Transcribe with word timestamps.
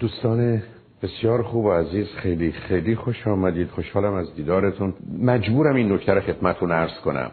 دوستان 0.00 0.62
بسیار 1.02 1.42
خوب 1.42 1.64
و 1.64 1.72
عزیز 1.72 2.06
خیلی 2.16 2.52
خیلی 2.52 2.96
خوش 2.96 3.26
آمدید. 3.26 3.70
خوشحالم 3.70 4.14
از 4.14 4.34
دیدارتون. 4.34 4.94
مجبورم 5.22 5.74
این 5.74 5.92
نکته 5.92 6.14
رو 6.14 6.20
خدمتتون 6.20 6.72
عرض 6.72 7.00
کنم. 7.04 7.30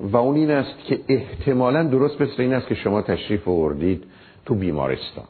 و 0.00 0.16
اون 0.16 0.36
این 0.36 0.50
است 0.50 0.84
که 0.84 1.00
احتمالا 1.08 1.82
درست 1.82 2.20
مثل 2.20 2.42
این 2.42 2.52
است 2.52 2.66
که 2.66 2.74
شما 2.74 3.02
تشریف 3.02 3.48
آوردید 3.48 4.04
تو 4.46 4.54
بیمارستان. 4.54 5.24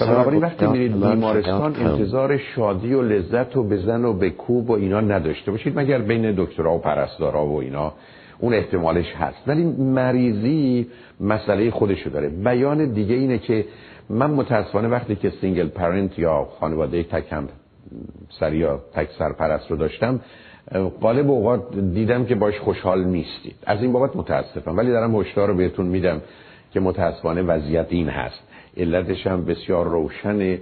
و 0.00 0.06
بنابراین 0.06 0.42
وقتی 0.42 0.66
میرید 0.66 0.92
بیمارستان 0.92 1.76
انتظار 1.76 2.38
شادی 2.38 2.94
و 2.94 3.02
لذت 3.02 3.56
و 3.56 3.62
بزن 3.62 4.04
و 4.04 4.12
بکوب 4.12 4.70
و 4.70 4.72
اینا 4.72 5.00
نداشته 5.00 5.50
باشید 5.50 5.78
مگر 5.78 5.98
بین 5.98 6.34
دکترها 6.36 6.74
و 6.74 6.78
پرستارا 6.78 7.46
و 7.46 7.60
اینا 7.60 7.92
اون 8.38 8.54
احتمالش 8.54 9.14
هست. 9.14 9.38
ولی 9.46 9.64
مریضی 9.78 10.86
مسئله 11.20 11.70
خودشو 11.70 12.10
داره. 12.10 12.28
بیان 12.28 12.92
دیگه 12.92 13.14
اینه 13.14 13.38
که 13.38 13.64
من 14.10 14.30
متاسفانه 14.30 14.88
وقتی 14.88 15.16
که 15.16 15.32
single 15.40 15.68
parent 15.68 16.18
یا 16.18 16.48
خانواده 16.60 17.02
تکم 17.02 17.48
سر 18.40 18.54
یا 18.54 18.80
تک 18.94 19.08
سرپرست 19.18 19.70
رو 19.70 19.76
داشتم 19.76 20.20
غالب 21.00 21.30
اوقات 21.30 21.78
دیدم 21.78 22.24
که 22.24 22.34
باش 22.34 22.58
خوشحال 22.60 23.04
نیستید. 23.04 23.56
از 23.66 23.82
این 23.82 23.92
بابت 23.92 24.16
متاسفم. 24.16 24.76
ولی 24.76 24.90
دارم 24.90 25.16
هشدار 25.16 25.48
رو 25.48 25.54
بهتون 25.54 25.86
میدم 25.86 26.20
که 26.72 26.80
متاسفانه 26.80 27.42
وضعیت 27.42 27.86
این 27.88 28.08
هست. 28.08 28.40
علتش 28.76 29.26
هم 29.26 29.44
بسیار 29.44 29.88
روشن 29.88 30.58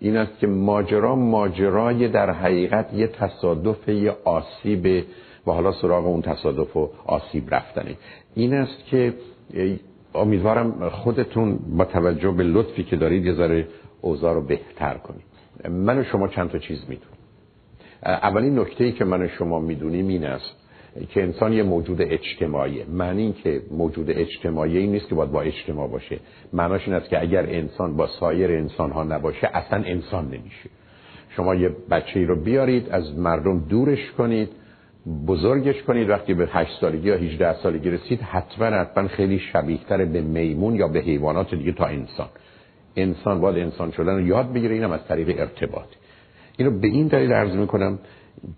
این 0.00 0.16
است 0.16 0.38
که 0.38 0.46
ماجرا 0.46 1.16
ماجرای 1.16 2.08
در 2.08 2.30
حقیقت 2.30 2.94
یه 2.94 3.06
تصادف 3.06 3.88
یه 3.88 4.16
آسیب 4.24 5.04
و 5.46 5.52
حالا 5.52 5.72
سراغ 5.72 6.06
اون 6.06 6.22
تصادف 6.22 6.76
و 6.76 6.90
آسیب 7.06 7.54
رفتنه. 7.54 7.96
این 8.34 8.54
است 8.54 8.84
که 8.86 9.14
امیدوارم 10.14 10.88
خودتون 10.88 11.58
با 11.76 11.84
توجه 11.84 12.30
به 12.30 12.42
لطفی 12.42 12.82
که 12.82 12.96
دارید 12.96 13.26
یه 13.26 13.34
ذره 13.34 13.68
اوضاع 14.00 14.34
رو 14.34 14.40
بهتر 14.40 14.94
کنید. 14.94 15.24
من 15.68 15.98
و 15.98 16.04
شما 16.04 16.28
چند 16.28 16.50
تا 16.50 16.58
چیز 16.58 16.78
می‌دونیم. 16.88 17.18
اولین 18.02 18.58
نکته 18.58 18.84
ای 18.84 18.92
که 18.92 19.04
من 19.04 19.22
و 19.22 19.28
شما 19.28 19.60
می‌دونیم 19.60 20.08
این 20.08 20.24
است 20.24 20.56
که 21.08 21.22
انسان 21.22 21.52
یه 21.52 21.62
موجود 21.62 22.02
اجتماعیه. 22.02 22.84
معنی 22.84 23.22
این 23.22 23.32
که 23.32 23.62
موجود 23.70 24.10
اجتماعی 24.10 24.78
این 24.78 24.92
نیست 24.92 25.08
که 25.08 25.14
باید 25.14 25.30
با 25.30 25.42
اجتماع 25.42 25.88
باشه. 25.88 26.18
معناش 26.52 26.86
این 26.86 26.96
است 26.96 27.08
که 27.08 27.22
اگر 27.22 27.46
انسان 27.46 27.96
با 27.96 28.06
سایر 28.06 28.50
انسان 28.50 28.90
ها 28.90 29.04
نباشه 29.04 29.50
اصلا 29.54 29.82
انسان 29.84 30.24
نمیشه. 30.24 30.70
شما 31.36 31.54
یه 31.54 31.76
بچه 31.90 32.20
ای 32.20 32.26
رو 32.26 32.42
بیارید 32.42 32.88
از 32.90 33.18
مردم 33.18 33.58
دورش 33.58 34.10
کنید 34.18 34.48
بزرگش 35.26 35.82
کنید. 35.82 36.08
وقتی 36.08 36.34
به 36.34 36.48
8 36.52 36.80
سالگی 36.80 37.08
یا 37.08 37.16
18 37.16 37.62
سالگی 37.62 37.90
رسید 37.90 38.20
حتما 38.20 38.66
حتما 38.66 39.08
خیلی 39.08 39.38
شبیه 39.38 39.78
تر 39.88 40.04
به 40.04 40.20
میمون 40.20 40.74
یا 40.74 40.88
به 40.88 41.00
حیوانات 41.00 41.54
دیگه 41.54 41.72
تا 41.72 41.84
انسان. 41.84 42.28
انسان 42.96 43.40
باید 43.40 43.58
انسان 43.58 43.90
شدن 43.90 44.14
رو 44.14 44.20
یاد 44.20 44.52
بگیره. 44.52 44.74
اینم 44.74 44.92
از 44.92 45.04
طریق 45.08 45.40
ارتباط. 45.40 45.88
اینو 46.56 46.70
به 46.80 46.86
این 46.86 47.06
دلیل 47.06 47.32
عرض 47.32 47.52
می‌کنم 47.52 47.98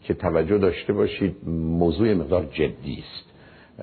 که 0.02 0.14
توجه 0.14 0.58
داشته 0.58 0.92
باشید 0.92 1.36
موضوع 1.48 2.14
مقدار 2.14 2.44
جدی 2.44 2.98
است. 2.98 3.32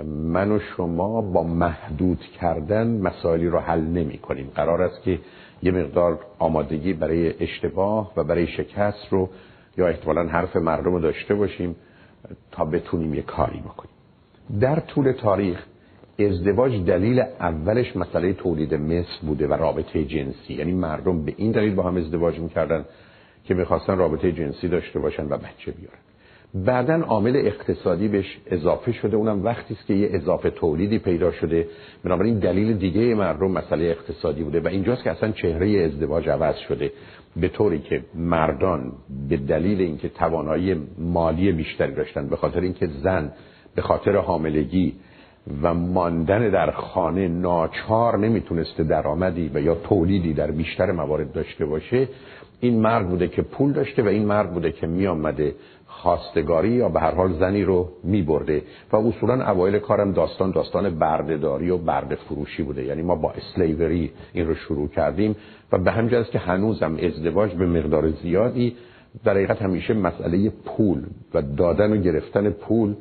من 0.06 0.52
و 0.52 0.59
شما 0.59 1.22
با 1.22 1.44
محدود 1.44 2.20
کردن 2.42 2.88
مسائلی 2.88 3.47
رو 3.47 3.59
حل 3.59 3.81
نمی 3.81 4.17
کنیم 4.17 4.52
قرار 4.56 4.81
است 4.81 5.03
که 5.03 5.20
یه 5.64 5.72
مقدار 5.72 6.20
آمادگی 6.40 6.94
برای 6.94 7.44
اشتباه 7.44 8.12
و 8.17 8.23
برای 8.23 8.47
شکست 8.47 9.08
رو 9.09 9.30
یا 9.78 9.88
احتمالا 9.88 10.23
حرف 10.23 10.56
مردم 10.56 10.94
رو 10.94 11.00
داشته 11.00 11.36
باشیم. 11.36 11.75
تا 12.52 12.66
بتونیم 12.66 13.14
یه 13.14 13.22
کاری 13.22 13.59
بکنیم. 13.59 13.94
در 14.59 14.80
طول 14.80 15.12
تاریخ 15.12 15.66
ازدواج 16.20 16.86
دلیل 16.86 17.20
اولش 17.20 17.95
مسئله 17.95 18.34
تولید 18.34 18.73
مثل 18.73 19.28
بوده 19.28 19.48
و 19.48 19.53
رابطه 19.53 20.06
جنسی. 20.06 20.53
یعنی 20.53 20.72
مردم 20.72 21.25
به 21.25 21.34
این 21.38 21.52
دلیل 21.52 21.75
با 21.75 21.84
هم 21.84 21.97
ازدواج 21.97 22.40
می‌کردن 22.40 22.86
که 23.44 23.53
می‌خواستن 23.53 23.97
رابطه 23.97 24.31
جنسی 24.31 24.67
داشته 24.67 25.00
باشن 25.00 25.25
و 25.25 25.38
بچه 25.38 25.72
بیارن. 25.72 26.00
بعدا 26.53 26.94
عامل 26.94 27.36
اقتصادی 27.36 28.08
بهش 28.08 28.38
اضافه 28.47 28.91
شده. 28.91 29.18
اونم 29.18 29.44
وقتی 29.44 29.74
است 29.74 29.86
که 29.86 29.94
یه 29.94 30.09
اضافه 30.12 30.50
تولیدی 30.50 31.00
پیدا 31.00 31.31
شده. 31.31 31.68
بنابراین 32.03 32.40
دلیل 32.40 32.78
دیگه 32.78 33.16
مردم 33.16 33.51
مسئله 33.51 33.86
اقتصادی 33.86 34.44
بوده 34.44 34.59
و 34.59 34.68
اینجاست 34.68 35.03
که 35.03 35.12
اصلا 35.12 35.31
چهره 35.31 35.81
ازدواج 35.81 36.30
عوض 36.30 36.56
شده. 36.56 36.91
به 37.35 37.47
طوری 37.47 37.79
که 37.79 38.03
مردان 38.16 38.91
به 39.29 39.38
دلیل 39.38 39.81
اینکه 39.81 40.09
توانایی 40.09 40.75
مالی 40.97 41.51
بیشتری 41.51 41.94
داشتن 41.95 42.28
به 42.28 42.35
خاطر 42.35 42.59
اینکه 42.59 42.88
زن 43.03 43.31
به 43.75 43.81
خاطر 43.81 44.16
حاملگی 44.16 44.95
و 45.62 45.73
ماندن 45.73 46.50
در 46.50 46.72
خانه 46.72 47.28
ناچار 47.28 48.18
نمی‌تونسته 48.18 48.84
درآمدی 48.84 49.51
و 49.53 49.62
یا 49.62 49.75
تولیدی 49.75 50.34
در 50.34 50.51
بیشتر 50.51 50.91
موارد 50.91 51.31
داشته 51.31 51.66
باشه 51.66 52.07
این 52.59 52.81
مرد 52.81 53.09
بوده 53.09 53.28
که 53.28 53.41
پول 53.41 53.73
داشته 53.73 54.03
و 54.03 54.07
این 54.07 54.25
مرد 54.25 54.53
بوده 54.53 54.72
که 54.72 54.88
می 54.88 55.07
آمده 55.07 55.56
خواستگاری 56.02 56.70
یا 56.70 56.90
به 56.90 57.00
هر 57.00 57.16
حال 57.16 57.34
زنی 57.40 57.64
رو 57.64 57.90
می 58.04 58.22
برده 58.22 58.62
و 58.92 58.96
اصولا 58.96 59.52
اوایل 59.52 59.80
کارم 59.80 60.12
داستان 60.12 60.52
داستان 60.52 60.90
بردهداری 60.90 61.70
و 61.70 61.78
برده 61.78 62.16
فروشی 62.16 62.64
بوده. 62.64 62.84
یعنی 62.84 63.02
ما 63.02 63.16
با 63.16 63.32
اسلیوری 63.32 64.12
این 64.34 64.48
رو 64.48 64.56
شروع 64.56 64.88
کردیم 64.88 65.36
و 65.72 65.78
به 65.78 65.92
همجاز 65.92 66.30
که 66.30 66.40
هنوزم 66.40 66.98
ازدواج 67.04 67.54
به 67.54 67.66
مقدار 67.66 68.10
زیادی 68.10 68.76
در 69.24 69.32
حقیقت 69.32 69.62
همیشه 69.62 69.94
مسئله 69.94 70.50
پول 70.50 71.04
و 71.34 71.42
دادن 71.42 71.94
و 71.94 71.98
گرفتن 71.98 72.50
پول 72.50 72.96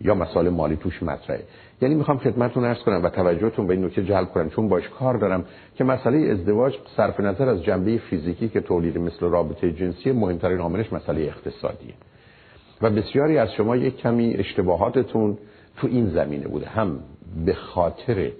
یا 0.00 0.14
مسائل 0.14 0.48
مالی 0.48 0.76
توش 0.76 1.02
مطرحه. 1.02 1.44
یعنی 1.82 1.94
می‌خوام 1.94 2.18
خدمتتون 2.18 2.64
عرض 2.64 2.78
کنم 2.78 3.02
و 3.02 3.08
توجهتون 3.08 3.66
به 3.66 3.74
این 3.74 3.84
نکته 3.84 4.04
جلب 4.04 4.28
کنم 4.28 4.50
چون 4.50 4.68
باش 4.68 4.88
کار 4.88 5.16
دارم 5.16 5.44
که 5.74 5.84
مسئله 5.84 6.30
ازدواج 6.30 6.74
صرف 6.96 7.20
نظر 7.20 7.48
از 7.48 7.62
جنبه 7.64 7.98
فیزیکی 7.98 8.48
که 8.48 8.60
تولید 8.60 8.98
مثل 8.98 9.26
رابطه 9.26 9.72
جنسی 9.72 10.12
مهمترین 10.12 10.58
عاملش 10.58 10.92
مسئله 10.92 11.20
اقتصادیه. 11.20 11.94
و 12.82 12.90
بسیاری 12.90 13.38
از 13.38 13.52
شما 13.52 13.76
یک 13.76 13.96
کمی 13.96 14.34
اشتباهاتتون 14.34 15.38
تو 15.76 15.86
این 15.86 16.06
زمینه 16.10 16.48
بوده. 16.48 16.68
هم 16.68 16.98
به 17.46 17.54
خاطر 17.54 18.30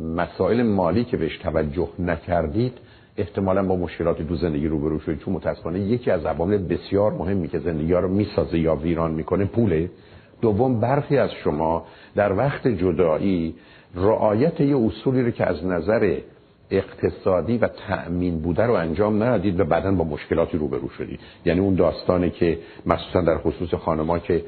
مسائل 0.00 0.62
مالی 0.62 1.04
که 1.04 1.16
بهش 1.16 1.38
توجه 1.38 1.88
نکردید 1.98 2.72
احتمالا 3.16 3.62
با 3.62 3.76
مشکلات 3.76 4.22
دو 4.22 4.36
زندگی 4.36 4.68
روبرو 4.68 4.98
شدید. 4.98 5.18
چون 5.18 5.34
متاسفانه 5.34 5.80
یکی 5.80 6.10
از 6.10 6.24
عوامل 6.24 6.58
بسیار 6.58 7.12
مهمی 7.12 7.48
که 7.48 7.58
زندگی 7.58 7.92
ها 7.92 8.00
رو 8.00 8.08
می‌سازه 8.08 8.58
یا 8.58 8.76
ویران 8.76 9.10
می‌کنه 9.10 9.44
پوله. 9.44 9.90
دوم 10.40 10.80
برخی 10.80 11.18
از 11.18 11.30
شما 11.44 11.86
در 12.14 12.32
وقت 12.32 12.68
جدایی 12.68 13.54
رعایت 13.94 14.60
یه 14.60 14.76
اصولی 14.76 15.22
رو 15.22 15.30
که 15.30 15.46
از 15.46 15.64
نظر 15.64 16.18
اقتصادی 16.70 17.58
و 17.58 17.68
تأمین 17.68 18.40
بوده 18.40 18.62
رو 18.62 18.72
انجام 18.72 19.22
ندید 19.22 19.60
و 19.60 19.64
بعدا 19.64 19.92
با 19.92 20.04
مشکلاتی 20.04 20.58
روبرو 20.58 20.88
شدید. 20.88 21.20
یعنی 21.44 21.60
اون 21.60 21.74
داستانی 21.74 22.30
که 22.30 22.58
مخصوصا 22.86 23.20
در 23.20 23.38
خصوص 23.38 23.74
خانما 23.74 24.18
که 24.18 24.44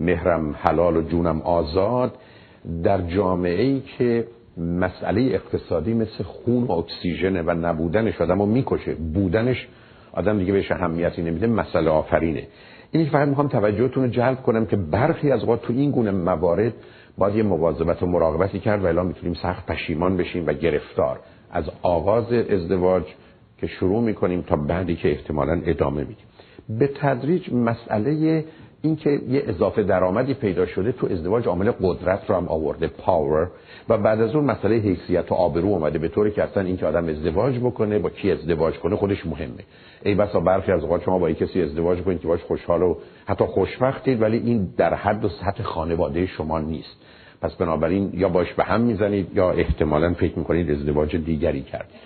مهرم 0.00 0.54
حلال 0.58 0.96
و 0.96 1.02
جونم 1.02 1.40
آزاد 1.40 2.14
در 2.82 3.00
جامعه 3.00 3.62
ای 3.62 3.80
که 3.98 4.26
مسئله 4.58 5.20
اقتصادی 5.20 5.94
مثل 5.94 6.24
خون 6.24 6.64
و 6.64 6.72
اکسیژن 6.72 7.48
و 7.48 7.54
نبودنش 7.54 8.20
آدم 8.20 8.38
رو 8.38 8.46
می‌کشه 8.46 8.94
بودنش 8.94 9.68
آدم 10.12 10.38
دیگه 10.38 10.52
بهش 10.52 10.72
اهمیتی 10.72 11.22
نمیده 11.22 11.46
مسئله 11.46 11.90
آفرینه. 11.90 12.46
این 12.90 13.06
فقط 13.10 13.28
می‌خوام 13.28 13.48
توجهتون 13.48 14.02
رو 14.02 14.10
جلب 14.10 14.42
کنم 14.42 14.66
که 14.66 14.76
برخی 14.76 15.32
از 15.32 15.40
اوقات 15.40 15.62
تو 15.62 15.72
این 15.72 15.90
گونه 15.90 16.10
موارد 16.10 16.72
باید 17.18 17.34
یه 17.34 17.42
مواظبت 17.42 18.02
و 18.02 18.06
مراقبتی 18.06 18.58
کرد 18.60 18.84
و 18.84 18.86
الا 18.86 19.02
می‌تونیم 19.02 19.34
سخت 19.34 19.66
پشیمان 19.66 20.16
بشیم 20.16 20.46
و 20.46 20.52
گرفتار. 20.52 21.20
از 21.50 21.64
آغاز 21.82 22.32
ازدواج 22.32 23.04
که 23.58 23.66
شروع 23.66 24.02
می‌کنیم 24.02 24.42
تا 24.42 24.56
بعدی 24.56 24.96
که 24.96 25.10
احتمالا 25.10 25.60
ادامه 25.64 26.00
میدیم. 26.00 26.26
به 26.68 26.86
تدریج 26.86 27.52
مسئله 27.52 28.44
اینکه 28.82 29.10
یه 29.28 29.42
اضافه 29.46 29.82
درآمدی 29.82 30.34
پیدا 30.34 30.66
شده 30.66 30.92
تو 30.92 31.06
ازدواج 31.06 31.46
عامل 31.46 31.70
قدرت 31.82 32.30
رو 32.30 32.36
هم 32.36 32.48
آورده 32.48 32.88
پاور 32.88 33.50
و 33.88 33.98
بعد 33.98 34.20
از 34.20 34.34
اون 34.34 34.44
مسئله 34.44 34.76
حیثیت 34.76 35.32
و 35.32 35.34
آبرو 35.34 35.68
اومده 35.68 35.98
به 35.98 36.08
طوری 36.08 36.30
که 36.30 36.42
اصلا 36.42 36.62
اینکه 36.62 36.86
آدم 36.86 37.08
ازدواج 37.08 37.58
بکنه 37.58 37.98
با 37.98 38.10
کی 38.10 38.30
ازدواج 38.30 38.78
کنه 38.78 38.96
خودش 38.96 39.26
مهمه. 39.26 39.64
ای 40.02 40.14
بسا 40.14 40.40
برخی 40.40 40.72
از 40.72 40.82
اوقات 40.82 41.02
شما 41.02 41.18
با 41.18 41.32
کسی 41.32 41.62
ازدواج 41.62 42.00
کنید 42.02 42.20
که 42.20 42.28
باش 42.28 42.42
خوشحال 42.42 42.82
و 42.82 42.96
حتی 43.26 43.44
خوشبختید 43.44 44.22
ولی 44.22 44.36
این 44.38 44.74
در 44.76 44.94
حد 44.94 45.24
و 45.24 45.28
سطح 45.28 45.62
خانواده 45.62 46.26
شما 46.26 46.58
نیست. 46.58 46.96
پس 47.40 47.54
بنابراین 47.54 48.10
یا 48.14 48.28
باش 48.28 48.52
به 48.52 48.64
هم 48.64 48.80
می‌زنید 48.80 49.36
یا 49.36 49.50
احتمالا 49.50 50.14
فکر 50.14 50.38
می‌کنید 50.38 50.70
ازدواج 50.70 51.16
دیگری 51.16 51.62
کردید 51.62 52.00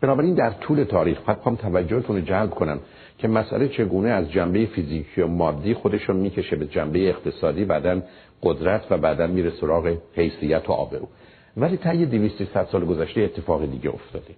بنابراین 0.00 0.34
در 0.34 0.50
طول 0.50 0.84
تاریخ 0.84 1.20
فقط 1.20 1.56
توجهتون 1.56 2.16
رو 2.16 2.22
جلب 2.22 2.50
کنم 2.50 2.78
که 3.18 3.28
مسئله 3.28 3.68
چگونه 3.68 4.08
از 4.08 4.30
جنبه 4.30 4.66
فیزیکی 4.66 5.20
و 5.20 5.26
مادی 5.26 5.74
خودش 5.74 6.02
رو 6.02 6.14
می‌کشه 6.14 6.56
به 6.56 6.66
جنبه 6.66 7.08
اقتصادی 7.08 7.64
بعدا 7.64 8.02
قدرت 8.42 8.82
و 8.90 8.98
بعدا 8.98 9.26
میره 9.26 9.50
سراغ 9.50 9.96
حیثیت 10.14 10.70
و 10.70 10.72
آبرو. 10.72 11.08
ولی 11.56 11.76
تا 11.76 11.94
یه 11.94 12.06
200 12.06 12.64
سال 12.72 12.84
گذشته 12.84 13.20
اتفاق 13.20 13.70
دیگه 13.70 13.90
افتاده. 13.90 14.34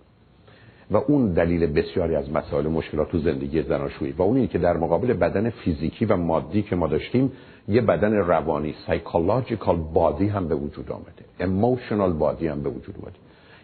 و 0.93 0.97
اون 0.97 1.33
دلیل 1.33 1.67
بسیاری 1.67 2.15
از 2.15 2.33
مسائل 2.33 2.67
مشکلات 2.67 3.11
تو 3.11 3.19
زندگی 3.19 3.63
زناشویی 3.63 4.13
و 4.13 4.23
اون 4.23 4.47
که 4.47 4.59
در 4.59 4.77
مقابل 4.77 5.13
بدن 5.13 5.51
فیزیکی 5.51 6.05
و 6.05 6.17
مادی 6.17 6.63
که 6.63 6.77
ما 6.77 6.87
داشتیم 6.87 7.33
یه 7.69 7.81
بدن 7.81 8.13
روانی 8.13 8.75
psychological 8.87 9.77
body 9.77 10.27
هم 10.27 10.49
به 10.49 10.55
وجود 10.55 10.93
آمده. 10.93 11.25
emotional 11.41 12.13
body 12.13 12.47
هم 12.47 12.63
به 12.63 12.71
وجود 12.71 12.95
اومده. 12.99 13.17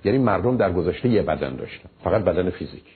یعنی 0.05 0.19
مردم 0.19 0.57
در 0.57 0.73
گذشته 0.73 1.09
یه 1.09 1.23
بدن 1.23 1.57
داشتن 1.57 1.89
فقط 2.05 2.25
بدن 2.25 2.51
فیزیکی. 2.51 2.93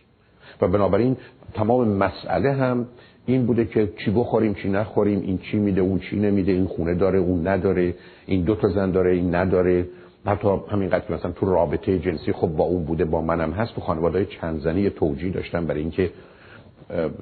و 0.60 0.68
بنابراین 0.68 1.16
تمام 1.54 1.88
مسئله 1.88 2.52
هم 2.52 2.86
این 3.26 3.46
بوده 3.46 3.64
که 3.64 3.92
چی 4.04 4.10
بخوریم 4.10 4.54
چی 4.54 4.68
نخوریم 4.68 5.20
این 5.20 5.38
چی 5.38 5.58
میده 5.58 5.80
اون 5.80 5.98
چی 5.98 6.16
نمیده 6.16 6.52
این 6.52 6.66
خونه 6.66 6.94
داره 6.94 7.18
اون 7.18 7.46
نداره 7.46 7.94
این 8.26 8.44
دو 8.44 8.54
تا 8.54 8.68
زن 8.68 8.90
داره 8.90 9.12
این 9.12 9.34
نداره. 9.34 9.86
حتی 10.26 10.48
همینقدر 10.68 11.04
که 11.06 11.12
مثلا 11.12 11.32
تو 11.32 11.46
رابطه 11.46 11.98
جنسی 11.98 12.32
خب 12.32 12.46
با 12.46 12.64
اون 12.64 12.84
بوده 12.84 13.04
با 13.04 13.20
منم 13.20 13.52
هست 13.52 13.74
تو 13.74 13.80
خانواده 13.80 14.24
چند 14.24 14.60
زنی 14.60 14.90
توجیه 14.90 15.32
داشتن 15.32 15.66
برای 15.66 15.80
اینکه 15.80 16.10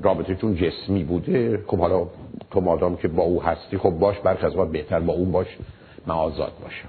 رابطه 0.02 0.34
چون 0.34 0.54
جسمی 0.54 1.04
بوده. 1.04 1.62
خب 1.66 1.78
حالا 1.78 2.06
تو 2.50 2.60
مادام 2.60 2.96
که 2.96 3.08
با 3.08 3.22
او 3.22 3.42
هستی 3.42 3.78
خب 3.78 3.90
باش 3.90 4.18
برخی 4.18 4.46
از 4.46 4.54
بهتر 4.54 5.00
با 5.00 5.12
اون 5.12 5.32
باش 5.32 5.46
معازاد 6.06 6.52
باشم. 6.62 6.88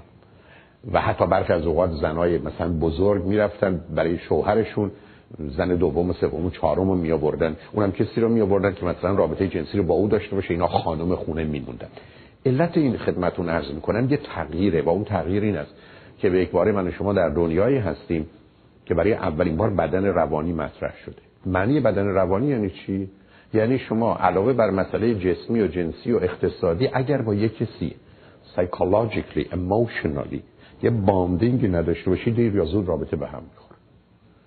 و 0.92 1.00
حتی 1.00 1.26
برخی 1.26 1.52
از 1.52 1.66
اوقات 1.66 1.90
زنای 1.90 2.38
مثلا 2.38 2.72
بزرگ 2.72 3.24
می‌رفتن 3.24 3.80
برای 3.94 4.18
شوهرشون 4.18 4.90
زن 5.38 5.76
دوم 5.76 6.10
و 6.10 6.12
سوم 6.12 6.46
و 6.46 6.50
چهارم 6.50 6.88
رو 6.88 6.94
می 6.94 7.12
آوردن 7.12 7.56
اونم 7.72 7.92
کسی 7.92 8.20
رو 8.20 8.28
می 8.28 8.40
آوردن 8.40 8.74
که 8.74 8.84
مثلا 8.84 9.14
رابطه 9.14 9.48
جنسی 9.48 9.78
رو 9.78 9.84
با 9.84 9.94
او 9.94 10.08
داشته 10.08 10.34
باشه 10.34 10.50
اینا 10.50 10.68
خانم 10.68 11.14
خونه 11.14 11.44
میموندن. 11.44 11.88
علت 12.46 12.76
این 12.76 12.96
خدمتون 12.96 13.48
عرض 13.48 13.70
می‌کنم 13.70 14.10
یه 14.10 14.16
تغییره 14.16 14.82
و 14.82 14.88
اون 14.88 15.04
تغییر 15.04 15.42
این 15.42 15.56
است. 15.56 15.74
که 16.22 16.30
به 16.30 16.42
یک 16.42 16.50
بار 16.50 16.72
من 16.72 16.88
و 16.88 16.90
شما 16.90 17.12
در 17.12 17.28
دنیایی 17.28 17.78
هستیم 17.78 18.26
که 18.86 18.94
برای 18.94 19.12
اولین 19.12 19.56
بار 19.56 19.70
بدن 19.70 20.04
روانی 20.04 20.52
مطرح 20.52 20.96
شده. 21.04 21.22
معنی 21.46 21.80
بدن 21.80 22.06
روانی 22.06 22.46
یعنی 22.46 22.70
چی؟ 22.70 23.10
یعنی 23.54 23.78
شما 23.78 24.16
علاوه 24.16 24.52
بر 24.52 24.70
مسئله 24.70 25.14
جسمی 25.14 25.60
و 25.60 25.66
جنسی 25.66 26.12
و 26.12 26.16
اقتصادی 26.16 26.88
اگر 26.92 27.22
با 27.22 27.34
یک 27.34 27.56
کسی 27.56 27.94
psychologically 28.56 29.44
emotionally 29.52 30.40
یه 30.82 30.90
باندینگی 30.90 31.68
نداشته 31.68 32.10
باشید 32.10 32.36
دیر 32.36 32.54
یا 32.54 32.64
زود 32.64 32.88
رابطه 32.88 33.16
به 33.16 33.26
هم 33.26 33.42
می‌خوره. 33.50 33.78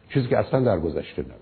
چیزی 0.09 0.27
که 0.27 0.37
اصلا 0.37 0.59
در 0.59 0.79
گذشته 0.79 1.21
نبود. 1.21 1.35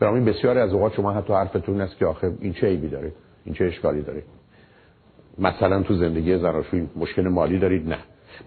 برای 0.00 0.20
بسیاری 0.20 0.58
از 0.58 0.72
اوقات 0.72 0.94
شما 0.94 1.12
حتی 1.12 1.32
حرفتون 1.32 1.80
است 1.80 1.96
که 1.98 2.06
آخه 2.06 2.32
این 2.40 2.52
چه 2.52 2.66
عیبی 2.66 2.88
داره؟ 2.88 3.12
این 3.44 3.54
چه 3.54 3.64
اشکالی 3.64 4.02
داره؟ 4.02 4.22
مثلا 5.38 5.82
تو 5.82 5.94
زندگی 5.94 6.38
زناشویی 6.38 6.90
مشکل 6.96 7.28
مالی 7.28 7.58
دارید؟ 7.58 7.88
نه. 7.88 7.98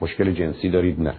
مشکل 0.02 0.32
جنسی 0.32 0.70
دارید 0.70 1.02
نه. 1.02 1.14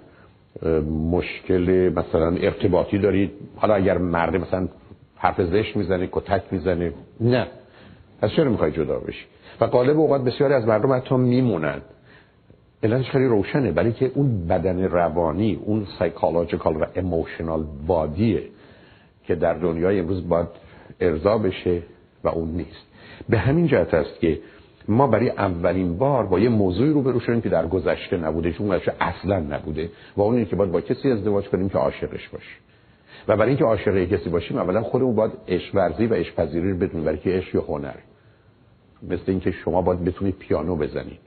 مشکل 1.10 1.92
مثلا 1.96 2.36
ارتباطی 2.36 2.98
دارید. 2.98 3.30
حالا 3.56 3.74
اگر 3.74 3.98
مرد 3.98 4.36
مثلا 4.36 4.68
حرف 5.16 5.42
زشت 5.42 5.76
می‌زنه 5.76 6.08
کتک 6.12 6.42
می‌زنه 6.50 6.92
نه. 7.20 7.46
پس 8.20 8.30
چرا 8.30 8.50
می‌خوای 8.50 8.72
جدا 8.72 8.98
بشی؟ 8.98 9.24
و 9.60 9.66
غالب 9.66 9.98
اوقات 9.98 10.24
بسیاری 10.24 10.54
از 10.54 10.66
مردم 10.66 10.92
حتی 10.92 11.14
میمونن. 11.16 11.80
علتش 12.82 13.10
خیلی 13.10 13.24
روشنه 13.24 13.72
برای 13.72 13.92
که 13.92 14.10
اون 14.14 14.46
بدن 14.46 14.84
روانی 14.84 15.60
اون 15.64 15.86
سایکولوژیکال 15.98 16.76
و 16.76 16.84
اموشنال 16.96 17.64
بادیه 17.86 18.42
که 19.26 19.34
در 19.34 19.54
دنیای 19.54 20.00
امروز 20.00 20.28
باید 20.28 20.46
ارضا 21.00 21.38
بشه 21.38 21.82
و 22.24 22.28
اون 22.28 22.48
نیست. 22.48 22.86
به 23.28 23.38
همین 23.38 23.66
جهت 23.66 23.94
است 23.94 24.20
که 24.20 24.38
ما 24.88 25.06
برای 25.06 25.30
اولین 25.30 25.98
بار 25.98 26.26
با 26.26 26.38
یه 26.38 26.48
موضوعی 26.48 26.92
رو 26.92 27.02
برو 27.02 27.20
شدیم 27.20 27.40
که 27.40 27.48
در 27.48 27.66
گذشته 27.66 28.16
نبوده 28.16 28.52
چون 28.52 28.68
گذشته 28.68 28.92
اصلا 29.00 29.40
نبوده 29.40 29.90
و 30.16 30.22
اون 30.22 30.34
اینه 30.34 30.46
که 30.46 30.56
باید 30.56 30.72
با 30.72 30.80
کسی 30.80 31.10
ازدواج 31.10 31.48
کنیم 31.48 31.68
که 31.68 31.78
عاشقش 31.78 32.28
باشیم 32.28 32.58
و 33.28 33.36
برای 33.36 33.48
اینکه 33.48 33.64
عاشق 33.64 34.04
کسی 34.04 34.30
باشیم 34.30 34.58
اولا 34.58 34.82
خودمون 34.82 35.14
باید 35.14 35.32
عشق 35.48 35.74
ورزی 35.74 36.06
و 36.06 36.14
عشق 36.14 36.34
پذیری 36.34 36.70
رو 36.70 36.78
بدونیم 36.78 37.04
برای 37.04 37.18
که 37.18 37.30
عشق 37.30 37.64
هنر. 37.68 37.94
مثل 39.02 39.22
اینکه 39.26 39.50
شما 39.50 39.82
باید 39.82 40.04
بتونید 40.04 40.36
پیانو 40.38 40.76
بزنید. 40.76 41.18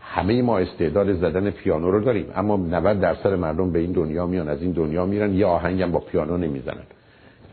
همه 0.00 0.42
ما 0.42 0.58
استعداد 0.58 1.12
زدن 1.12 1.50
پیانو 1.50 1.90
رو 1.90 2.00
داریم 2.00 2.26
اما 2.34 2.56
90 2.56 3.00
درصد 3.00 3.32
مردم 3.32 3.72
به 3.72 3.78
این 3.78 3.92
دنیا 3.92 4.26
میان 4.26 4.48
از 4.48 4.62
این 4.62 4.72
دنیا 4.72 5.06
میرن 5.06 5.34
یه 5.34 5.46
آهنگم 5.46 5.92
با 5.92 5.98
پیانو 5.98 6.36
نمی‌زنن. 6.36 6.84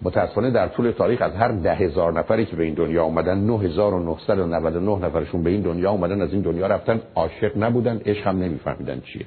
متاسفانه 0.01 0.51
در 0.51 0.67
طول 0.67 0.91
تاریخ 0.91 1.21
از 1.21 1.33
هر 1.33 1.51
ده 1.51 1.75
هزار 1.75 2.13
نفری 2.13 2.45
که 2.45 2.55
به 2.55 2.63
این 2.63 2.73
دنیا 2.73 3.03
اومدن 3.03 3.37
9999 3.37 5.05
نفرشون 5.05 5.43
به 5.43 5.49
این 5.49 5.61
دنیا 5.61 5.91
اومدن 5.91 6.21
از 6.21 6.33
این 6.33 6.41
دنیا 6.41 6.67
رفتن 6.67 7.01
عاشق 7.15 7.57
نبودن 7.57 8.01
عشق 8.05 8.27
هم 8.27 8.39
نمیفهمیدن 8.39 8.99
چیه. 8.99 9.25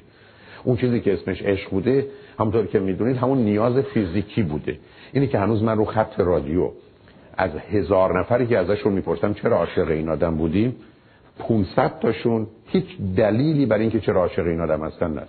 اون 0.63 0.77
چیزی 0.77 0.99
که 0.99 1.13
اسمش 1.13 1.41
عشق 1.41 1.69
بوده 1.69 2.07
همونطور 2.39 2.65
که 2.65 2.79
می‌دونید 2.79 3.17
همون 3.17 3.37
نیاز 3.37 3.77
فیزیکی 3.77 4.43
بوده. 4.43 4.79
اینی 5.13 5.27
که 5.27 5.39
هنوز 5.39 5.63
من 5.63 5.77
رو 5.77 5.85
خط 5.85 6.19
رادیو 6.19 6.71
از 7.37 7.51
هزار 7.71 8.19
نفری 8.19 8.47
که 8.47 8.57
ازشون 8.57 8.93
می‌پرسم 8.93 9.33
چرا 9.33 9.57
عاشق 9.57 9.87
این 9.87 10.09
آدم 10.09 10.35
بودیم 10.35 10.75
500 11.39 11.99
تاشون 11.99 12.47
هیچ 12.65 12.85
دلیلی 13.17 13.65
برای 13.65 13.81
اینکه 13.81 13.99
چرا 13.99 14.21
عاشق 14.21 14.45
این 14.45 14.61
آدم 14.61 14.83
هستن 14.83 15.11
ندارن. 15.11 15.27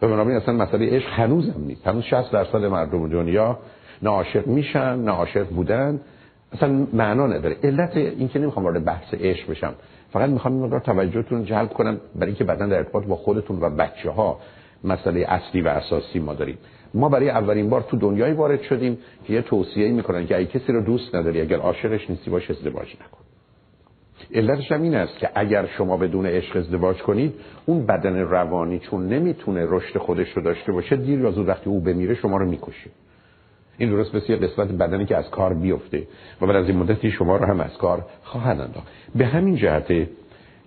به 0.00 0.06
بنابراین 0.06 0.36
اصلا 0.36 0.54
مسئله 0.54 0.96
عشق 0.96 1.08
هنوز 1.08 1.48
هم 1.48 1.64
نیست. 1.64 1.86
هنوز 1.86 2.04
60 2.04 2.32
درصد 2.32 2.64
مردم 2.64 3.08
دنیا 3.08 3.58
نه 4.02 4.10
عاشق 4.10 4.46
میشن 4.46 4.96
نه 4.96 5.10
عاشق 5.10 5.48
بودن. 5.48 6.00
اصلا 6.52 6.86
معنا 6.92 7.26
نداره. 7.26 7.56
علت 7.62 7.96
این 7.96 8.28
که 8.28 8.38
نمی‌خوام 8.38 8.64
وارد 8.64 8.84
بحث 8.84 9.14
عشق 9.14 9.50
بشم. 9.50 9.74
فقط 10.12 10.30
می‌خوام 10.30 10.54
این 10.54 10.62
مقدار 10.62 10.80
توجهتون 10.80 11.44
جلب 11.44 11.68
کنم 11.68 12.00
برای 12.14 12.26
اینکه 12.26 12.44
بعدا 12.44 12.66
در 12.66 12.76
ارتباط 12.76 13.04
با 13.04 13.16
خودتون 13.16 13.60
و 13.60 13.70
بچه 13.70 14.10
ها 14.10 14.40
مسئله 14.84 15.26
اصلی 15.28 15.62
و 15.62 15.68
اساسی 15.68 16.18
ما 16.18 16.34
داریم. 16.34 16.58
ما 16.94 17.08
برای 17.08 17.30
اولین 17.30 17.70
بار 17.70 17.84
تو 17.90 17.96
دنیایی 17.96 18.34
وارد 18.34 18.62
شدیم 18.62 18.98
که 19.26 19.32
یه 19.32 19.42
توصیه 19.42 19.92
می‌کنن 19.92 20.26
که 20.26 20.36
اگه 20.36 20.46
کسی 20.46 20.72
رو 20.72 20.80
دوست 20.80 21.14
نداری 21.14 21.40
اگر 21.40 21.56
عاشقش 21.56 22.10
نیستی 22.10 22.30
باش 22.30 22.50
ازدواج 22.50 22.94
نکن. 22.94 23.24
علتش 24.34 24.72
هم 24.72 24.82
این 24.82 24.94
است 24.94 25.18
که 25.18 25.30
اگر 25.34 25.66
شما 25.66 25.96
بدون 25.96 26.26
عشق 26.26 26.56
ازدواج 26.56 26.96
کنید 26.96 27.34
اون 27.66 27.86
بدن 27.86 28.16
روانی 28.16 28.78
چون 28.78 29.06
نمی‌تونه 29.06 29.66
رشد 29.68 29.98
خودش 29.98 30.28
رو 30.36 30.42
داشته 30.42 30.72
باشه 30.72 30.96
دیر 30.96 31.20
یا 31.20 31.30
زود 31.30 31.48
وقتی 31.48 31.70
او 31.70 31.80
بمیره 31.80 32.14
شما 32.14 32.36
رو 32.36 32.48
می‌کشه. 32.48 32.90
این 33.78 33.90
درست 33.90 34.14
مثل 34.14 34.36
قسمت 34.36 34.68
بدنی 34.68 35.06
که 35.06 35.16
از 35.16 35.30
کار 35.30 35.54
بیفته 35.54 36.06
و 36.40 36.46
بعد 36.46 36.56
از 36.56 36.68
این 36.68 36.76
مدتی 36.78 37.10
شما 37.10 37.36
رو 37.36 37.46
هم 37.46 37.60
از 37.60 37.78
کار 37.78 38.06
خواهد 38.22 38.60
انداخت. 38.60 38.86
به 39.14 39.26
همین 39.26 39.56
جهته 39.56 40.08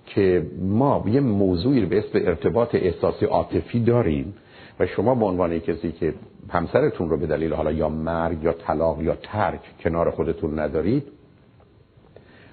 که 0.06 0.46
ما 0.62 1.04
یه 1.08 1.20
موضوعی 1.20 1.86
به 1.86 1.98
اسم 1.98 2.10
ارتباط 2.14 2.76
احساسی 2.76 3.26
عاطفی 3.26 3.80
داریم 3.80 4.34
و 4.80 4.86
شما 4.86 5.16
به 5.16 5.26
عنوان 5.26 5.60
کسی 5.60 5.92
که 5.92 6.14
همسرتون 6.50 7.10
رو 7.10 7.18
به 7.18 7.28
دلیل 7.28 7.54
حالا 7.54 7.72
یا 7.72 7.90
مرگ 7.90 8.44
یا 8.44 8.54
طلاق 8.54 9.02
یا 9.02 9.16
ترک 9.16 9.60
کنار 9.84 10.12
خودتون 10.12 10.60
ندارید 10.60 11.04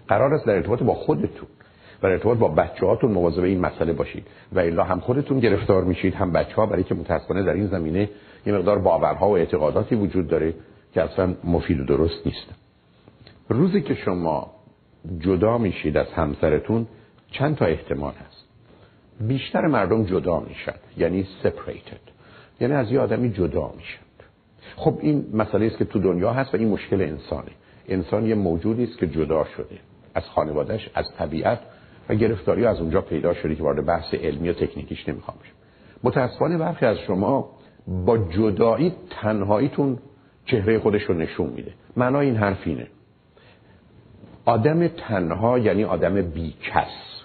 قرار 0.08 0.34
است 0.34 0.46
در 0.46 0.52
ارتباط 0.52 0.82
با 0.82 0.94
خودتون 0.94 1.48
و 2.02 2.06
ارتباط 2.06 2.38
با 2.38 2.48
بچه 2.48 2.86
هاتون 2.86 3.12
مواظب 3.12 3.42
این 3.42 3.60
مسئله 3.60 3.92
باشید 3.92 4.26
و 4.52 4.58
الا 4.58 4.84
هم 4.84 5.00
خودتون 5.00 5.40
گرفتار 5.40 5.84
میشید 5.84 6.14
هم 6.14 6.32
بچه 6.32 6.54
ها 6.54 6.66
برای 6.66 6.84
که 6.84 6.94
متاسفانه 6.94 7.42
در 7.42 7.52
این 7.52 7.66
زمینه 7.66 8.08
یه 8.46 8.52
مقدار 8.52 8.78
باورها 8.78 9.28
و 9.28 9.36
اعتقاداتی 9.36 9.94
وجود 9.94 10.28
داره 10.28 10.54
که 10.94 11.02
اصلا 11.02 11.34
مفید 11.44 11.80
و 11.80 11.84
درست 11.84 12.26
نیست. 12.26 12.46
روزی 13.48 13.80
که 13.80 13.94
شما 13.94 14.50
جدا 15.18 15.58
میشید 15.58 15.96
از 15.96 16.06
همسرتون 16.06 16.86
چند 17.30 17.56
تا 17.56 17.64
احتمال 17.64 18.12
هست؟ 18.12 18.44
بیشتر 19.20 19.66
مردم 19.66 20.04
جدا 20.04 20.40
میشن 20.40 20.74
یعنی 20.96 21.26
separated 21.44 22.10
یعنی 22.60 22.74
از 22.74 22.92
یه 22.92 23.00
آدمی 23.00 23.32
جدا 23.32 23.72
میشن. 23.76 24.08
خب 24.76 24.98
این 25.00 25.26
مسئله 25.32 25.66
است 25.66 25.78
که 25.78 25.84
تو 25.84 25.98
دنیا 25.98 26.32
هست 26.32 26.54
و 26.54 26.56
این 26.56 26.68
مشکل 26.68 27.02
انسانه. 27.02 27.50
انسان 27.88 28.26
یه 28.26 28.34
موجودی 28.34 28.84
است 28.84 28.98
که 28.98 29.06
جدا 29.06 29.44
شده 29.44 29.78
از 30.14 30.24
خانوادهش 30.24 30.90
از 30.94 31.04
طبیعت 31.18 31.60
و 32.08 32.14
گرفتاری 32.14 32.66
از 32.66 32.80
اونجا 32.80 33.00
پیدا 33.00 33.34
شده 33.34 33.54
که 33.54 33.62
وارد 33.62 33.86
بحث 33.86 34.14
علمی 34.14 34.48
و 34.48 34.52
تکنیکیش 34.52 35.08
نمی‌خوام 35.08 35.36
بشم. 35.42 35.52
متاسفانه 36.02 36.58
برخی 36.58 36.86
از 36.86 36.98
شما 36.98 37.50
با 38.06 38.18
جدایی 38.18 38.92
تنهاییتون 39.10 39.98
چهره 40.46 40.78
خودش 40.78 41.02
رو 41.02 41.14
نشون 41.14 41.46
میده. 41.48 41.72
معنا 41.96 42.20
این 42.20 42.36
حرف 42.36 42.58
اینه. 42.64 42.86
آدم 44.44 44.88
تنها 44.88 45.58
یعنی 45.58 45.84
آدم 45.84 46.22
بیکس. 46.22 47.22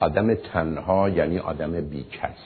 آدم 0.00 0.34
تنها 0.34 1.08
یعنی 1.08 1.38
آدم 1.38 1.72
بیکس. 1.72 2.38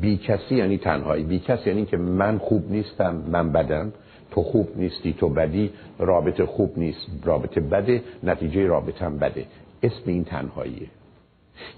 بیکسی 0.00 0.54
یعنی 0.54 0.78
تنهایی. 0.78 1.24
بیکس 1.24 1.66
یعنی 1.66 1.86
که 1.86 1.96
من 1.96 2.38
خوب 2.38 2.72
نیستم 2.72 3.16
من 3.16 3.52
بدم. 3.52 3.92
تو 4.30 4.42
خوب 4.42 4.68
نیستی 4.76 5.12
تو 5.12 5.28
بدی. 5.28 5.70
رابطه 5.98 6.46
خوب 6.46 6.78
نیست 6.78 7.06
رابطه 7.24 7.60
بده. 7.60 8.02
نتیجه 8.22 8.66
رابطه 8.66 9.04
هم 9.04 9.18
بده. 9.18 9.46
اسم 9.82 10.02
این 10.06 10.24
تنهاییه. 10.24 10.88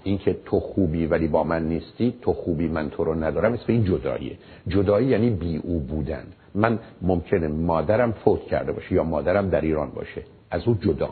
اینکه 0.03 0.37
تو 0.45 0.59
خوبی 0.59 1.05
ولی 1.05 1.27
با 1.27 1.43
من 1.43 1.67
نیستی 1.67 2.13
تو 2.21 2.33
خوبی 2.33 2.67
من 2.67 2.89
تو 2.89 3.03
رو 3.03 3.23
ندارم 3.23 3.53
اسم 3.53 3.63
این 3.67 3.85
جداییه. 3.85 4.37
جدایی 4.67 5.07
یعنی 5.07 5.29
بی 5.29 5.57
او 5.57 5.79
بودن. 5.79 6.23
من 6.55 6.79
ممکنه 7.01 7.47
مادرم 7.47 8.11
فوت 8.11 8.41
کرده 8.41 8.71
باشه 8.71 8.93
یا 8.93 9.03
مادرم 9.03 9.49
در 9.49 9.61
ایران 9.61 9.89
باشه. 9.89 10.23
از 10.51 10.67
او 10.67 10.77
جدا. 10.81 11.09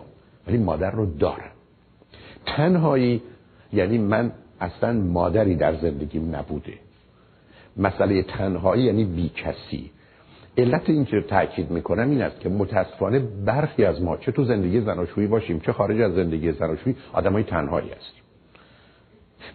ولی 0.48 0.58
مادر 0.58 0.92
رو 0.92 1.06
دارم. 1.06 1.52
تنهایی 2.46 3.22
یعنی 3.74 3.98
من 3.98 4.32
اصلا 4.62 4.94
مادری 4.94 5.56
در 5.56 5.76
زندگیم 5.76 6.36
نبوده. 6.36 6.74
مسئله 7.78 8.24
تنهایی 8.24 8.84
یعنی 8.84 9.04
بی 9.04 9.30
کسی 9.30 9.92
علت 10.58 10.90
این 10.90 11.06
که 11.06 11.22
تاکید 11.22 11.72
می‌کنم 11.72 12.10
این 12.10 12.22
است 12.22 12.40
که 12.40 12.50
متاسفانه 12.50 13.20
برخی 13.20 13.86
از 13.86 14.02
ما 14.02 14.18
چه 14.18 14.32
تو 14.32 14.44
زندگی 14.44 14.82
زناشویی 14.82 15.28
باشیم 15.28 15.60
چه 15.60 15.74
خارج 15.74 16.02
از 16.02 16.14
زندگی 16.14 16.52
زناشویی 16.52 16.96
آدمای 17.14 17.44
تنهایی 17.44 17.90
هستیم. 17.90 18.19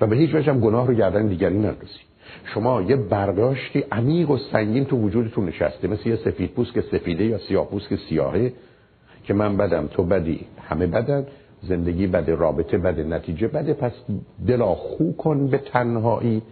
و 0.00 0.06
به 0.06 0.16
هیچ 0.16 0.34
وجه 0.34 0.52
هم 0.52 0.60
گناه 0.60 0.86
رو 0.86 0.94
گردن 0.94 1.26
دیگری 1.26 1.58
نندازیم 1.58 2.04
شما 2.44 2.82
یه 2.82 2.96
برداشتی 2.96 3.84
عمیق 3.92 4.30
و 4.30 4.38
سنگین 4.52 4.84
تو 4.84 4.96
وجودتون 4.96 5.46
نشسته 5.46 5.88
مثل 5.88 6.08
یه 6.08 6.16
سفید 6.16 6.50
پوست 6.50 6.72
که 6.74 6.80
سفیده 6.80 7.24
یا 7.24 7.38
سیاه 7.38 7.66
پوست 7.66 7.88
که 7.88 7.96
سیاهه 8.08 8.52
که 9.24 9.34
من 9.34 9.56
بدم 9.56 9.86
تو 9.86 10.04
بدی 10.04 10.46
همه 10.68 10.86
بدن 10.86 11.26
زندگی 11.62 12.06
بده 12.06 12.34
رابطه 12.34 12.78
بده 12.78 13.04
نتیجه 13.04 13.48
بده 13.48 13.74
پس 13.74 13.92
دلا 14.46 14.74
خو 14.74 15.12
کن 15.12 15.46
به 15.46 15.58
تنهایی 15.58 16.42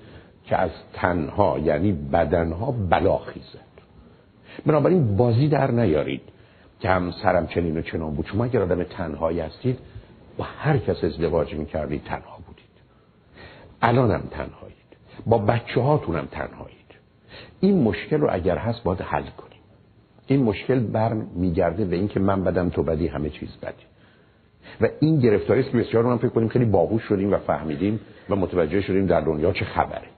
که 0.45 0.57
از 0.57 0.71
تنها 0.93 1.59
یعنی 1.59 1.93
بدنها 1.93 2.75
بلا 2.91 3.19
خیزد. 3.19 3.73
بنابراین 4.67 5.17
بازی 5.17 5.49
در 5.49 5.71
نیارید 5.71 6.23
که 6.81 6.89
هم 6.89 7.13
سرم 7.23 7.47
چنین 7.47 7.79
و 7.79 7.83
چنان 7.83 8.15
بود. 8.15 8.27
شما 8.27 8.45
اگر 8.45 8.63
آدم 8.63 8.83
تنهایی 8.83 9.41
هستید 9.41 9.79
با 10.39 10.45
هر 10.45 10.79
کس 10.79 11.05
ازدواج 11.05 11.55
می‌کردید 11.55 12.05
تنها 12.05 12.32
الانم 13.83 14.23
تنهایید. 14.31 14.77
با 15.27 15.39
بچه 15.39 15.81
هاتونم 15.81 16.29
تنهایید. 16.31 16.79
این 17.61 17.83
مشکل 17.83 18.21
رو 18.21 18.29
اگر 18.31 18.57
هست 18.57 18.83
باید 18.83 19.01
حل 19.01 19.23
کنیم. 19.23 19.61
این 20.27 20.43
مشکل 20.43 20.81
بر 20.81 21.13
میگرده 21.13 21.85
به 21.85 21.97
اینکه 21.97 22.21
من 22.21 22.45
بدم 22.45 22.69
تو 22.69 22.83
بدی 22.83 23.07
همه 23.07 23.31
چیز 23.31 23.49
بدی. 23.63 23.85
و 24.81 24.89
این 25.01 25.19
گرفتاری 25.19 25.61
است 25.61 25.71
که 25.71 25.79
بسیار 25.79 26.05
من 26.05 26.17
فکر 26.17 26.29
کنیم 26.29 26.49
خیلی 26.49 26.65
باهوش 26.65 27.03
شدیم 27.03 27.33
و 27.33 27.39
فهمیدیم 27.39 28.01
و 28.31 28.37
متوجه 28.37 28.81
شدیم 28.81 29.07
در 29.07 29.21
دنیا 29.21 29.53
چه 29.53 29.65
خبره. 29.65 30.09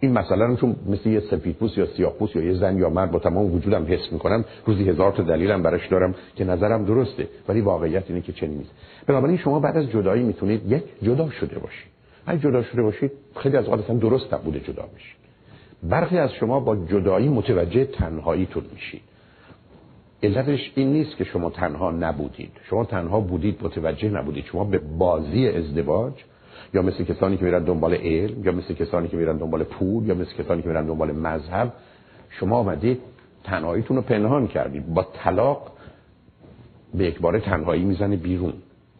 این 0.00 0.12
مثلا 0.12 0.46
رو 0.46 0.56
چون 0.56 0.76
مثل 0.86 1.08
یه 1.08 1.20
سفیدپوست 1.20 1.78
یا 1.78 1.86
سیاهپوست 1.86 2.36
یا 2.36 2.42
یه 2.42 2.54
زن 2.54 2.78
یا 2.78 2.90
مرد 2.90 3.10
با 3.10 3.18
تمام 3.18 3.54
وجودم 3.54 3.84
حس 3.88 4.12
می‌کنم 4.12 4.44
روزی 4.66 4.88
هزار 4.88 5.12
تا 5.12 5.22
دلیلم 5.22 5.62
براش 5.62 5.88
دارم 5.88 6.14
که 6.36 6.44
نظرم 6.44 6.84
درسته 6.84 7.28
ولی 7.48 7.60
واقعیت 7.60 8.04
اینه 8.08 8.20
که 8.20 8.32
چنین 8.32 8.58
نیست. 8.58 8.70
بنابراین 9.06 9.36
شما 9.36 9.60
بعد 9.60 9.76
از 9.76 9.90
جدایی 9.90 10.22
می‌تونید 10.22 10.72
یک 10.72 10.84
جدا 11.02 11.30
شده 11.30 11.58
باشید. 11.58 11.92
اگه 12.26 12.40
جدا 12.40 12.62
شده 12.62 12.82
باشید 12.82 13.12
خیلی 13.36 13.56
از 13.56 13.64
اوقات 13.64 13.90
درست 13.90 14.34
نبوده 14.34 14.60
جدا 14.60 14.82
بشید. 14.82 15.16
برخی 15.82 16.18
از 16.18 16.32
شما 16.32 16.60
با 16.60 16.76
جدایی 16.76 17.28
متوجه 17.28 17.84
تنهاییتون 17.84 18.64
میشید. 18.74 19.02
علتش 20.22 20.72
این 20.74 20.92
نیست 20.92 21.16
که 21.16 21.24
شما 21.24 21.50
تنها 21.50 21.90
نبودید. 21.90 22.52
شما 22.64 22.84
تنها 22.84 23.20
بودید 23.20 23.58
متوجه 23.62 24.08
نبودید. 24.08 24.44
شما 24.44 24.64
به 24.64 24.78
بازی 24.78 25.48
ازدواج 25.48 26.12
یا 26.74 26.82
مثل 26.82 27.04
کسانی 27.04 27.36
که 27.36 27.44
میرن 27.44 27.64
دنبال 27.64 27.94
علم 27.94 28.44
یا 28.44 28.52
مثل 28.52 28.74
کسانی 28.74 29.08
که 29.08 29.16
میرن 29.16 29.36
دنبال 29.36 29.64
پول 29.64 30.06
یا 30.06 30.14
مثل 30.14 30.32
کسانی 30.32 30.62
که 30.62 30.68
میرن 30.68 30.86
دنبال 30.86 31.12
مذهب 31.12 31.72
شما 32.30 32.56
آمدید 32.58 33.00
تنهاییتون 33.44 33.96
رو 33.96 34.02
پنهان 34.02 34.46
کردید. 34.46 34.94
با 34.94 35.06
طلاق 35.14 35.72
به 36.94 37.04
یک 37.04 37.20
بار 37.20 37.38
تنهایی 37.38 37.84
می‌زنه 37.84 38.16
بیرون. 38.16 38.52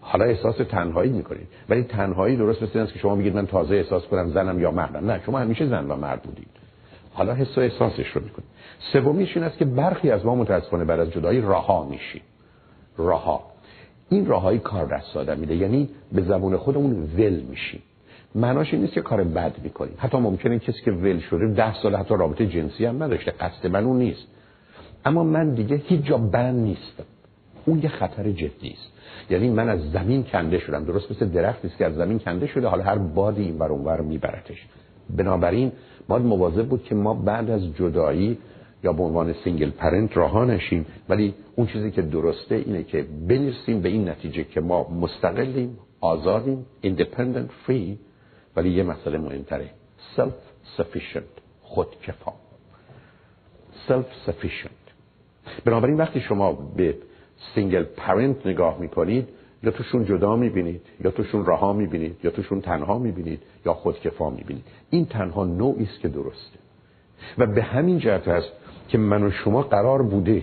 حالا 0.05 0.25
احساس 0.25 0.57
تنهایی 0.57 1.13
می‌کنید 1.13 1.49
ولی 1.69 1.83
تنهایی 1.83 2.37
درست 2.37 2.63
مثل 2.63 2.79
است 2.79 2.93
که 2.93 2.99
شما 2.99 3.15
میگید 3.15 3.35
من 3.35 3.47
تازه 3.47 3.75
احساس 3.75 4.03
کنم 4.03 4.31
زنم 4.31 4.61
یا 4.61 4.71
مردم. 4.71 5.11
نه 5.11 5.21
شما 5.27 5.39
همیشه 5.39 5.67
زن 5.67 5.91
و 5.91 5.97
مرد 5.97 6.23
بودید. 6.23 6.49
حالا 7.15 7.35
حس 7.35 7.59
و 7.59 7.61
احساسش 7.61 8.07
رو 8.07 8.23
می‌کنید 8.23 8.49
سومیش 8.93 9.37
این 9.37 9.47
است 9.47 9.59
که 9.59 9.65
برخی 9.65 10.11
از 10.11 10.27
ما 10.27 10.35
متاسفانه 10.35 10.85
بعد 10.85 11.01
از 11.01 11.11
جدایی 11.11 11.41
رها 11.41 11.85
میشیم. 11.85 12.23
رها 12.99 13.43
این 14.09 14.27
راههایی 14.27 14.59
کار 14.59 14.87
دست 14.97 15.17
آدم 15.17 15.39
میده. 15.39 15.57
یعنی 15.57 15.89
به 16.13 16.23
زبون 16.23 16.57
خودمون 16.57 16.93
ول 17.19 17.41
میشیم. 17.41 17.83
معناش 18.35 18.73
این 18.73 18.83
نیست 18.83 18.95
که 18.95 19.01
کار 19.01 19.25
بد 19.25 19.53
می‌کنیم. 19.63 19.95
حتی 19.99 20.19
ممکنه 20.19 20.59
کسی 20.59 20.83
که 20.85 20.91
ول 20.91 21.19
شده 21.19 21.47
ده 21.47 21.75
سال 21.75 21.97
حتی 21.97 22.15
رابطه 22.15 22.47
جنسی 22.47 22.85
هم 22.85 23.03
نداشته. 23.03 23.31
قصد 23.31 23.67
من 23.67 23.85
اون 23.85 23.99
نیست. 23.99 24.27
اما 25.05 25.25
من 25.25 25.51
دیگه 25.51 25.77
هیچ 25.77 26.03
جا 26.03 26.19
بند 26.19 26.61
نیستم. 26.61 27.05
اون 27.67 27.83
یه 27.83 27.89
خطر 27.89 28.31
جدی 28.31 28.71
است. 28.71 28.93
یعنی 29.31 29.51
من 29.51 29.69
از 29.69 29.91
زمین 29.91 30.25
کنده 30.25 30.59
شدم. 30.59 30.85
درست 30.85 31.11
مثل 31.11 31.27
درختی 31.27 31.69
است 31.69 31.79
که 31.79 31.87
از 31.87 31.95
زمین 31.95 32.19
کنده 32.19 32.47
شده. 32.47 32.69
حالا 32.69 32.85
هر 32.85 32.99
بادی 32.99 33.43
این 33.43 33.59
بر 33.59 33.69
اونور 33.69 34.01
میبرتش. 34.01 34.67
بنابراین 35.17 35.73
باید 36.09 36.23
مواظب 36.23 36.67
بود 36.67 36.85
که 36.85 36.95
ما 36.95 37.15
بعد 37.15 37.51
از 37.51 37.75
جدایی 37.75 38.39
یا 38.85 38.93
به 38.93 39.03
عنوان 39.03 39.35
single 39.45 39.71
parent 39.71 40.17
رها 40.17 40.45
نشیم. 40.45 40.87
ولی 41.09 41.35
اون 41.57 41.67
چیزی 41.67 41.91
که 41.91 42.03
درسته 42.03 42.55
اینه 42.55 42.83
که 42.83 43.07
برسیم 43.29 43.81
به 43.81 43.89
این 43.89 44.09
نتیجه 44.09 44.45
که 44.45 44.61
ما 44.61 44.89
مستقلیم 44.89 45.79
آزادیم 46.01 46.67
independent 46.85 47.69
free. 47.69 47.97
ولی 48.57 48.71
یه 48.71 48.83
مسئله 48.83 49.19
مهمتره. 49.19 49.71
self 50.17 50.79
sufficient 50.79 51.41
خودکفا. 51.63 52.33
self 53.89 54.31
sufficient 54.31 54.83
بنابراین 55.65 55.97
وقتی 55.97 56.21
شما 56.21 56.53
به 56.53 56.95
single 57.55 57.85
parent 57.97 58.47
نگاه 58.47 58.79
می‌کنید 58.81 59.29
یا 59.63 59.71
توشون 59.71 60.05
جدا 60.05 60.37
می‌بینید 60.37 60.81
یا 61.05 61.11
توشون 61.11 61.47
رها 61.47 61.73
می‌بینید 61.73 62.17
یا 62.25 62.31
توشون 62.31 62.61
تنها 62.61 62.99
می‌بینید 62.99 63.43
یا 63.67 63.75
خودکفا 63.75 64.31
می‌بینید. 64.31 64.65
این 64.91 65.07
تنها 65.07 65.45
نوعی 65.45 65.85
است 65.85 66.01
که 66.01 66.09
درسته. 66.09 66.59
و 67.39 67.47
به 67.47 67.63
همین 67.63 67.99
جهت 67.99 68.29
است 68.29 68.53
که 68.89 68.99
من 68.99 69.23
و 69.23 69.31
شما 69.31 69.63
قرار 69.63 70.03
بوده 70.03 70.43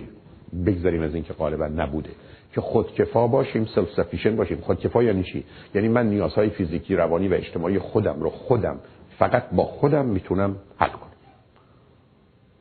بگذاریم 0.66 1.02
از 1.02 1.16
اینکه 1.16 1.34
غالبا 1.34 1.68
نبوده 1.68 2.10
که 2.54 2.62
خودکفا 2.62 3.28
باشیم 3.28 3.66
self 3.76 3.94
sufficient 3.96 4.36
باشیم 4.36 4.58
خودکفا 4.58 5.04
یعنی 5.04 5.24
چی؟ 5.24 5.44
یعنی 5.76 5.88
من 5.88 6.10
نیازهای 6.10 6.50
فیزیکی 6.50 6.96
روانی 6.96 7.28
و 7.28 7.34
اجتماعی 7.34 7.80
خودم 7.80 8.20
رو 8.20 8.30
خودم 8.30 8.80
فقط 9.20 9.50
با 9.52 9.64
خودم 9.64 10.06
می‌تونم 10.06 10.56
حل 10.78 10.90
کنم. 10.90 11.09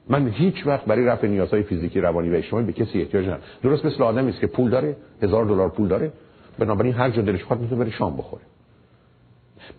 من 0.08 0.28
هیچ 0.28 0.66
وقت 0.66 0.84
برای 0.84 1.04
رفع 1.04 1.26
نیازهای 1.26 1.62
فیزیکی 1.62 2.00
روانی 2.00 2.30
و 2.30 2.34
اجتماعی 2.34 2.66
به 2.66 2.72
کسی 2.72 3.00
احتیاج 3.00 3.24
ندارم. 3.24 3.42
درست 3.62 3.84
مثل 3.84 4.02
آدمی 4.02 4.30
است 4.30 4.40
که 4.40 4.46
پول 4.46 4.70
داره 4.70 4.96
هزار 5.22 5.44
دلار 5.44 5.68
پول 5.68 5.88
داره 5.88 6.12
بنابراین 6.58 6.94
هر 6.94 7.10
جا 7.10 7.22
دلش 7.22 7.44
خواهد 7.44 7.62
می‌تونه 7.62 7.84
بره 7.84 7.90
شام 7.90 8.16
بخوره. 8.16 8.42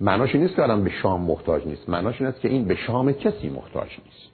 معناش 0.01 0.35
نیست 0.35 0.55
که 0.55 0.63
الان 0.63 0.83
به 0.83 0.89
شام 0.89 1.21
محتاج 1.21 1.67
نیست. 1.67 1.89
معناش 1.89 2.21
این 2.21 2.29
است 2.29 2.41
که 2.41 2.47
این 2.47 2.65
به 2.65 2.75
شام 2.75 3.11
کسی 3.11 3.49
محتاج 3.49 3.89
نیست. 4.05 4.29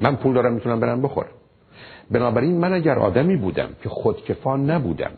من 0.00 0.16
پول 0.16 0.34
دارم 0.34 0.52
می‌تونم 0.52 0.80
برم 0.80 1.02
بخورم. 1.02 1.30
بنابراین 2.10 2.58
من 2.58 2.72
اگر 2.72 2.98
آدمی 2.98 3.36
بودم 3.36 3.68
که 3.82 3.88
خودکفا 3.88 4.56
نبودم 4.56 5.10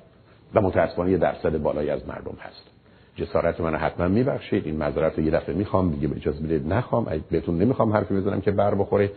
و 0.55 0.61
متاسفانه 0.61 1.11
یه 1.11 1.19
درصد 1.19 1.59
بالایی 1.59 1.91
از 1.91 2.09
مردم 2.09 2.37
هست. 2.41 2.63
جسارت 3.17 3.61
من 3.61 3.75
حتما 3.75 4.09
میبخشید. 4.09 4.67
این 4.67 4.77
معذرت 4.77 5.19
رو 5.19 5.25
یه 5.25 5.31
دفعه 5.31 5.55
می‌خوام 5.55 5.91
دیگه 5.91 6.17
اجازه 6.17 6.41
بدید 6.43 6.73
نخوام. 6.73 7.23
بهتون 7.31 7.59
نمی‌خوام 7.59 7.93
حرفی 7.93 8.15
بزنم 8.15 8.41
که 8.41 8.51
بر 8.51 8.75
بخوره 8.75 9.11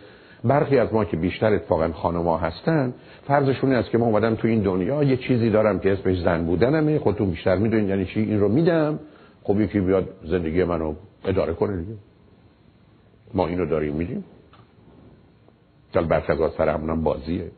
برخی 0.44 0.78
از 0.78 0.94
ما 0.94 1.06
که 1.06 1.18
بیشتر 1.18 1.54
اتفاقا 1.54 1.92
خانم‌ها 1.92 2.38
هستن 2.38 2.94
فرضشون 3.28 3.74
است 3.74 3.90
که 3.90 3.98
ما 3.98 4.06
اومدم 4.06 4.36
تو 4.36 4.48
این 4.48 4.62
دنیا 4.62 5.04
یه 5.04 5.18
چیزی 5.18 5.50
دارم 5.50 5.80
که 5.80 5.94
اسمش 5.94 6.22
زن 6.22 6.46
بودنمه 6.46 7.00
خودتون 7.00 7.30
بیشتر 7.30 7.56
می‌دونید 7.56 7.90
یعنی 7.90 8.06
چی 8.06 8.20
این 8.20 8.40
رو 8.40 8.50
میدم 8.50 9.00
خب 9.44 9.62
یکی 9.62 9.80
بیاد 9.80 10.10
زندگی 10.24 10.64
منو 10.64 10.94
اداره 11.26 11.54
کنه 11.54 11.78
دیگه. 11.78 11.94
ما 13.34 13.48
اینو 13.48 13.66
داریم 13.66 13.96
میدیم. 13.96 14.24
چون 15.94 16.08
برخی 16.08 16.32
از 16.32 16.52
سر 16.58 16.70
همونم 16.70 17.04
بازیه. 17.04 17.52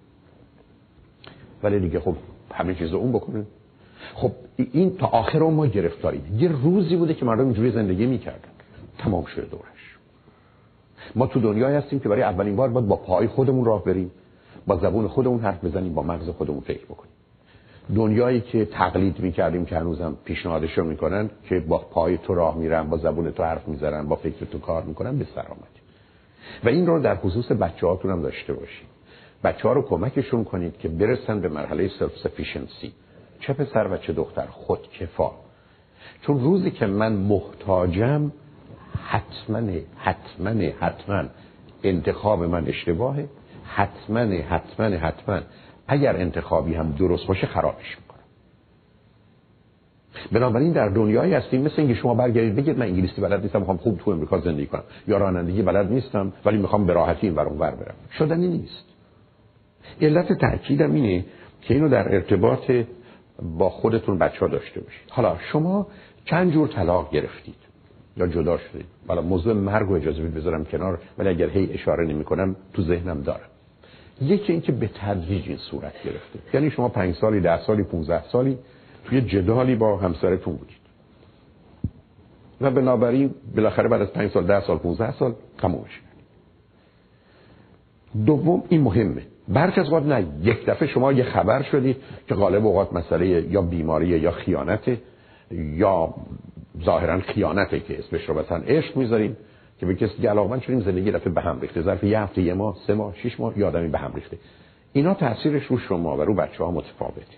ولی 1.64 1.80
دیگه 1.80 2.00
خب 2.00 2.16
همه 2.54 2.76
چیز 2.76 2.94
اون 2.94 3.12
بکنه. 3.12 3.44
خب 4.14 4.32
این 4.58 4.98
تا 4.98 5.08
آخر 5.08 5.40
ما 5.40 5.66
گرفتاریم 5.66 6.38
یه 6.38 6.52
روزی 6.52 6.96
بوده 6.96 7.14
که 7.14 7.26
مردم 7.26 7.44
اینجوری 7.44 7.72
زندگی 7.72 8.06
می‌کردن. 8.06 8.50
تمام 8.98 9.26
شده 9.26 9.46
دورش. 9.46 9.77
ما 11.16 11.28
تو 11.28 11.40
دنیای 11.40 11.76
هستیم 11.76 12.00
که 12.00 12.10
برای 12.10 12.22
اولین 12.22 12.56
بار 12.56 12.70
باید 12.70 12.88
با 12.88 12.96
پای 12.96 13.28
خودمون 13.28 13.66
راه 13.66 13.84
بریم 13.84 14.12
با 14.68 14.78
زبون 14.78 15.08
خودمون 15.08 15.40
حرف 15.40 15.66
بزنیم 15.66 15.94
با 15.94 16.04
مغز 16.04 16.30
خودمون 16.30 16.60
فکر 16.60 16.86
بکنیم. 16.86 17.12
دنیایی 17.96 18.42
که 18.42 18.66
تقلید 18.66 19.20
می‌کردیم 19.20 19.66
که 19.66 19.78
هنوزم 19.78 20.18
پیشنهادشو 20.26 20.84
می‌کنن 20.84 21.30
که 21.50 21.60
با 21.60 21.78
پای 21.78 22.18
تو 22.18 22.36
راه 22.36 22.58
میرن 22.58 22.90
با 22.90 22.98
زبون 22.98 23.32
تو 23.32 23.44
حرف 23.44 23.68
می‌زنن 23.68 24.08
با 24.08 24.16
فکر 24.16 24.46
تو 24.46 24.60
کار 24.60 24.84
می‌کنن 24.84 25.18
به 25.18 25.28
سلامت 25.36 25.78
و 26.64 26.70
این 26.70 26.88
رو 26.88 27.00
در 27.00 27.16
خصوص 27.16 27.52
بچه 27.52 27.88
هاتون 27.88 28.12
هم 28.12 28.22
داشته 28.22 28.54
باشید. 28.54 28.88
بچه 29.44 29.68
ها 29.68 29.74
رو 29.74 29.82
کمکشون 29.82 30.44
کنید 30.44 30.78
که 30.78 30.88
برسن 30.88 31.42
به 31.42 31.50
مرحله 31.50 31.90
self 32.00 32.18
sufficiency 32.24 32.94
چه 33.40 33.54
پسر 33.54 33.88
و 33.88 33.98
چه 33.98 34.14
دختر 34.14 34.46
خودکفا. 34.46 35.32
چون 36.22 36.40
روزی 36.40 36.72
که 36.72 36.86
من 36.86 37.14
محتاجم 37.14 38.32
حتما 39.08 39.72
حتما 39.98 40.62
حتما 40.80 41.24
انتخاب 41.84 42.44
من 42.44 42.68
اشتباهه. 42.68 43.28
حتما 43.66 44.22
حتما 44.22 44.86
حتما 44.86 45.42
اگر 45.88 46.16
انتخابی 46.16 46.74
هم 46.74 46.92
درست 46.92 47.28
باشه 47.28 47.48
خرابش 47.48 47.98
می‌کنم. 47.98 48.24
بنابراین 50.32 50.72
در 50.72 50.90
دنیایی 50.90 51.34
هستیم 51.34 51.62
مثل 51.62 51.76
اینکه 51.78 51.94
شما 51.94 52.14
برگردید 52.14 52.56
بگید 52.56 52.78
من 52.78 52.86
انگلیسی 52.86 53.22
بلد 53.22 53.42
نیستم 53.42 53.60
می‌خوام 53.60 53.78
خوب 53.78 53.98
تو 53.98 54.12
امریکا 54.12 54.40
زندگی 54.40 54.66
کنم 54.66 54.84
یا 55.08 55.18
رانندگی 55.18 55.62
بلد 55.62 55.92
نیستم 55.92 56.34
ولی 56.46 56.58
می‌خوام 56.58 56.86
به 56.86 56.94
راحتی 56.94 57.28
این 57.28 57.36
بر 57.36 57.46
برم. 57.46 57.96
شدنی 58.18 58.48
نیست. 58.48 58.86
علت 60.02 60.34
تاکیدم 60.34 60.94
اینه 60.94 61.26
که 61.62 61.74
اینو 61.74 61.90
در 61.90 62.16
ارتباط 62.16 62.72
با 63.58 63.70
خودتون 63.70 64.18
بچه 64.18 64.40
ها 64.40 64.48
داشته 64.48 64.82
باشید. 64.82 65.10
حالا 65.10 65.38
شما 65.52 65.88
چند 66.26 66.52
جور 66.52 66.68
طلاق 66.68 67.12
گرفتید؟ 67.12 67.67
یا 68.18 68.28
جدا 68.28 68.58
شدید 68.58 68.86
حالا 69.08 69.22
موضوع 69.22 69.54
مرگ 69.54 69.92
و 69.92 69.94
اجازه 69.94 70.22
بدید 70.22 70.34
بذارم 70.34 70.66
کنار 70.66 71.00
ولی 71.18 71.30
اگر 71.30 71.50
هی 71.50 71.74
اشاره 71.74 72.06
نمی 72.06 72.24
کنم 72.24 72.56
تو 72.74 72.82
ذهنم 72.82 73.22
دارم 73.22 73.50
یکی 74.22 74.52
اینکه 74.52 74.72
به 74.72 74.88
تدریج 74.88 75.48
این 75.48 75.58
صورت 75.58 75.94
گرفته. 76.04 76.40
یعنی 76.54 76.72
شما 76.72 76.90
پنج 76.90 77.16
سالی 77.16 77.40
ده 77.40 77.62
سالی 77.64 77.84
15 77.84 78.24
سالی 78.24 78.58
توی 79.06 79.22
جدالی 79.22 79.76
با 79.76 79.98
همسرتون 79.98 80.56
بودید. 80.56 80.78
و 82.62 82.72
بنابراین 82.72 83.36
بالاخره 83.56 83.90
بعد 83.90 84.02
از 84.02 84.14
5 84.14 84.32
سال 84.32 84.46
10 84.46 84.62
سال 84.68 84.78
15 84.78 85.12
سال 85.12 85.34
تموم 85.58 85.84
میشه. 85.84 86.00
دوم 88.26 88.64
این 88.70 88.82
مهمه. 88.82 89.22
برخی 89.48 89.82
از 89.82 89.94
نه 89.94 90.28
یک 90.44 90.66
دفعه 90.66 90.88
شما 90.88 91.14
یه 91.14 91.24
خبر 91.24 91.62
شدید 91.62 91.98
که 92.28 92.36
غالب 92.36 92.66
اوقات 92.66 92.94
مسئله 92.94 93.28
یا 93.28 93.62
بیماری 93.62 94.08
یا 94.08 94.32
خیانت 94.32 94.98
یا 95.52 96.14
ظاهرا 96.84 97.20
خیانته 97.20 97.80
که 97.80 98.00
اسمش 98.00 98.30
رو 98.30 98.40
مثلا 98.40 98.58
عشق 98.58 98.98
می‌ذاریم 98.98 99.38
که 99.80 99.86
به 99.86 99.96
کسی 99.96 100.28
علاقمند 100.28 100.62
شدیم 100.62 100.82
زندگی 100.82 101.12
دفعه 101.12 101.34
به 101.34 101.42
هم 101.42 101.60
ریخته. 101.62 101.82
ظرف 101.82 102.04
یه 102.04 102.20
هفته 102.20 102.42
یه 102.42 102.54
ماه 102.54 102.78
سه 102.88 102.94
ماه 102.94 103.16
شش 103.16 103.40
ماه 103.40 103.60
یادمی 103.60 103.88
به 103.88 103.98
هم 103.98 104.14
ریخته. 104.16 104.38
اینا 104.94 105.14
تاثیرش 105.14 105.66
رو 105.66 105.78
شما 105.78 106.18
و 106.18 106.22
رو 106.22 106.34
بچه 106.34 106.64
ها 106.64 106.72
متفاوته. 106.72 107.38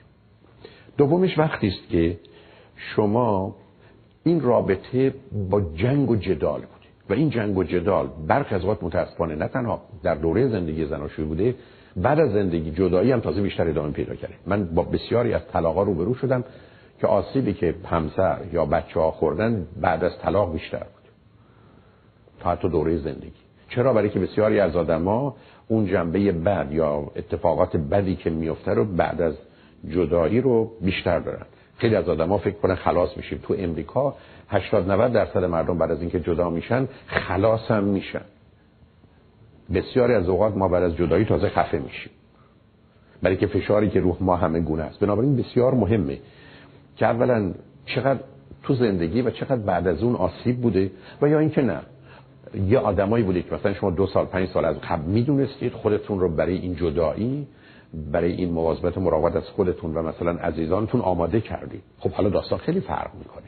دومش 0.98 1.38
وقتی 1.38 1.68
است 1.68 1.90
که 1.90 2.18
شما 2.76 3.56
این 4.24 4.42
رابطه 4.42 5.14
با 5.50 5.62
جنگ 5.62 6.10
و 6.10 6.16
جدال 6.16 6.60
بوده. 6.60 6.80
و 7.10 7.14
این 7.14 7.30
جنگ 7.30 7.58
و 7.58 7.64
جدال 7.64 8.10
برخی 8.28 8.56
از 8.56 8.66
وقت 8.66 8.84
متاسفانه 8.84 9.36
نه 9.36 9.48
تنها 9.48 9.82
در 10.04 10.16
دوره 10.16 10.48
زندگی 10.48 10.86
زناشویی 10.86 11.28
بوده 11.28 11.56
بعد 11.98 12.20
از 12.20 12.32
زندگی 12.32 12.72
جدایی 12.72 13.12
هم 13.12 13.20
تازه 13.20 13.42
بیشتر 13.42 13.70
ادامه 13.70 13.92
پیدا 13.92 14.16
کرده. 14.16 14.34
من 14.48 14.66
با 14.66 14.84
بسیاری 14.84 15.34
از 15.34 15.42
طلاقا 15.48 15.84
روبرو 15.84 16.14
شدم. 16.14 16.44
که 17.02 17.08
آسیبی 17.08 17.54
که 17.54 17.76
همسر 17.86 18.38
یا 18.54 18.66
بچه 18.66 19.00
ها 19.00 19.12
خوردن 19.12 19.68
بعد 19.82 20.04
از 20.04 20.12
طلاق 20.22 20.54
بیشتر 20.54 20.78
بود. 20.78 21.12
تا 22.40 22.52
حتی 22.52 22.70
دوره 22.70 22.98
زندگی. 22.98 23.32
چرا؟ 23.70 23.94
برای 23.94 24.10
که 24.10 24.20
بسیاری 24.20 24.60
از 24.60 24.76
آدما 24.76 25.36
اون 25.68 25.86
جنبه 25.86 26.32
بد 26.32 26.72
یا 26.72 27.12
اتفاقات 27.16 27.78
بدی 27.78 28.16
که 28.16 28.30
میفته 28.30 28.74
رو 28.74 28.86
بعد 28.86 29.22
از 29.22 29.34
جدایی 29.90 30.42
رو 30.42 30.72
بیشتر 30.82 31.20
دارن. 31.20 31.46
خیلی 31.78 31.96
از 31.96 32.10
آدما 32.10 32.38
فکر 32.38 32.56
کنن 32.56 32.76
خلاص 32.76 33.18
میشیم. 33.18 33.40
تو 33.44 33.56
امریکا 33.58 34.16
80 34.50 34.92
90 34.92 35.14
درصد 35.14 35.44
مردم 35.44 35.78
بعد 35.78 35.92
از 35.92 36.02
اینکه 36.02 36.20
جدا 36.20 36.50
میشن 36.50 36.88
خلاص 37.08 37.72
هم 37.72 37.84
میشن. 37.84 38.22
بسیاری 39.74 40.14
از 40.14 40.30
اوقات 40.30 40.58
ما 40.58 40.68
بعد 40.68 40.84
از 40.84 40.96
جدایی 40.96 41.26
تازه 41.26 41.50
خفه 41.50 41.80
میشیم. 41.80 42.12
برای 43.22 43.38
که 43.38 43.48
فشاری 43.48 43.90
که 43.90 44.00
روح 44.00 44.18
ما 44.20 44.36
همه 44.36 44.60
گونه 44.60 44.84
است. 44.84 45.00
بنابراین 45.00 45.36
بسیار 45.36 45.74
مهمه 45.74 46.20
که 47.00 47.06
اولا 47.06 47.54
چقدر 47.86 48.20
تو 48.64 48.76
زندگی 48.76 49.22
و 49.22 49.32
چقدر 49.32 49.56
بعد 49.56 49.88
از 49.88 50.04
اون 50.04 50.16
آسیب 50.16 50.62
بوده 50.62 50.92
و 51.22 51.28
یا 51.28 51.40
اینکه 51.40 51.62
نه. 51.62 51.80
یه 52.68 52.80
آدمایی 52.80 53.24
بوده 53.24 53.42
که 53.42 53.56
مثلا 53.56 53.74
شما 53.74 53.92
دو 53.92 54.08
سال 54.08 54.26
پنج 54.26 54.50
سال 54.50 54.66
از 54.66 54.76
قبل 54.90 55.06
می‌دونستید 55.06 55.74
خودتون 55.74 56.20
رو 56.20 56.30
برای 56.36 56.58
این 56.58 56.76
جدایی 56.76 57.48
برای 58.12 58.32
این 58.32 58.52
مواظبت 58.52 58.98
مراقبت 58.98 59.36
از 59.36 59.44
خودتون 59.44 59.94
و 59.94 60.02
مثلا 60.02 60.32
عزیزانتون 60.32 61.02
آماده 61.02 61.42
کردید. 61.42 61.82
خب 62.00 62.12
حالا 62.12 62.30
داستان 62.30 62.60
خیلی 62.60 62.80
فرق 62.80 63.12
می‌کنه. 63.20 63.46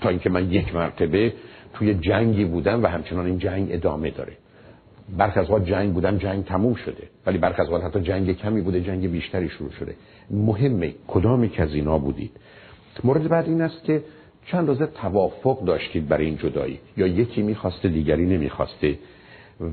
تا 0.00 0.08
اینکه 0.08 0.30
من 0.30 0.50
یک 0.50 0.74
مرتبه 0.74 1.32
توی 1.74 1.94
جنگی 1.94 2.44
بودم 2.44 2.82
و 2.82 2.86
همچنان 2.86 3.26
این 3.26 3.38
جنگ 3.38 3.68
ادامه 3.70 4.10
داره. 4.10 4.32
برخ 5.18 5.36
از 5.36 5.64
جنگ 5.64 5.92
بودم 5.92 6.18
جنگ 6.18 6.44
تموم 6.44 6.74
شده. 6.74 7.08
ولی 7.26 7.38
برخ 7.38 7.60
از 7.60 7.68
حتی 7.68 8.00
جنگ 8.00 8.36
کمی 8.36 8.60
بوده 8.60 8.80
جنگ 8.80 9.10
بیشتری 9.10 9.48
شروع 9.48 9.70
شده. 9.70 9.94
مهمه 10.30 10.94
کدامی 11.06 11.48
که 11.48 11.62
از 11.62 11.74
اینا 11.74 11.98
بودید؟ 11.98 12.30
مورد 13.04 13.28
بعد 13.28 13.48
این 13.48 13.62
است 13.62 13.84
که 13.84 14.02
چند 14.46 14.68
روزه 14.68 14.86
توافق 14.86 15.64
داشتید 15.64 16.08
برای 16.08 16.26
این 16.26 16.36
جدایی؟ 16.36 16.80
یا 16.96 17.06
یکی 17.06 17.42
می‌خواسته 17.42 17.88
دیگری 17.88 18.26
نمی‌خواسته؟ 18.26 18.98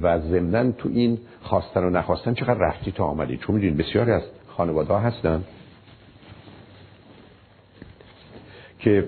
و 0.01 0.19
ضمنا 0.19 0.71
تو 0.71 0.89
این 0.89 1.17
خواستن 1.41 1.83
و 1.83 1.89
نخواستن 1.89 2.33
چقدر 2.33 2.59
رفتی 2.59 2.91
تا 2.91 3.05
آمدید 3.05 3.39
چون 3.39 3.55
می‌دونید 3.55 3.77
بسیاری 3.77 4.11
از 4.11 4.23
خانواده 4.47 4.93
هستن 4.93 5.43
که 8.79 9.07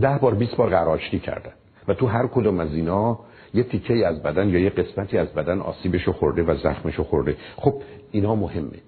ده 0.00 0.18
بار 0.18 0.34
20 0.34 0.56
بار 0.56 0.68
قراشتی 0.70 1.18
کردن. 1.18 1.52
و 1.88 1.94
تو 1.94 2.06
هر 2.06 2.26
کدوم 2.26 2.60
از 2.60 2.74
اینا 2.74 3.18
یه 3.54 3.62
تیکه 3.62 4.06
از 4.06 4.22
بدن 4.22 4.48
یا 4.48 4.58
یه 4.58 4.70
قسمتی 4.70 5.18
از 5.18 5.28
بدن 5.28 5.60
آسیبشو 5.60 6.12
خورده 6.12 6.42
و 6.42 6.56
زخمشو 6.56 7.04
خورده. 7.04 7.36
خب 7.56 7.82
اینا 8.10 8.34
مهمه. 8.34 8.78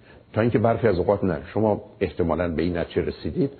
اینکه 0.40 0.58
برخی 0.58 0.88
از 0.88 0.98
اوقات 0.98 1.24
نه. 1.24 1.38
شما 1.54 1.80
احتمالا 2.00 2.48
به 2.48 2.62
این 2.62 2.76
نتیجه 2.76 3.02
رسیدید 3.02 3.50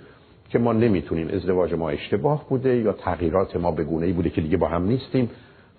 که 0.49 0.59
ما 0.59 0.73
نمی‌تونیم 0.73 1.27
ازدواج 1.33 1.73
ما 1.73 1.89
اشتباه 1.89 2.49
بوده 2.49 2.77
یا 2.77 2.93
تغییرات 2.93 3.55
ما 3.55 3.71
به 3.71 3.83
گونه 3.83 4.05
ای 4.05 4.13
بوده 4.13 4.29
که 4.29 4.41
دیگه 4.41 4.57
با 4.57 4.67
هم 4.67 4.83
نیستیم. 4.83 5.29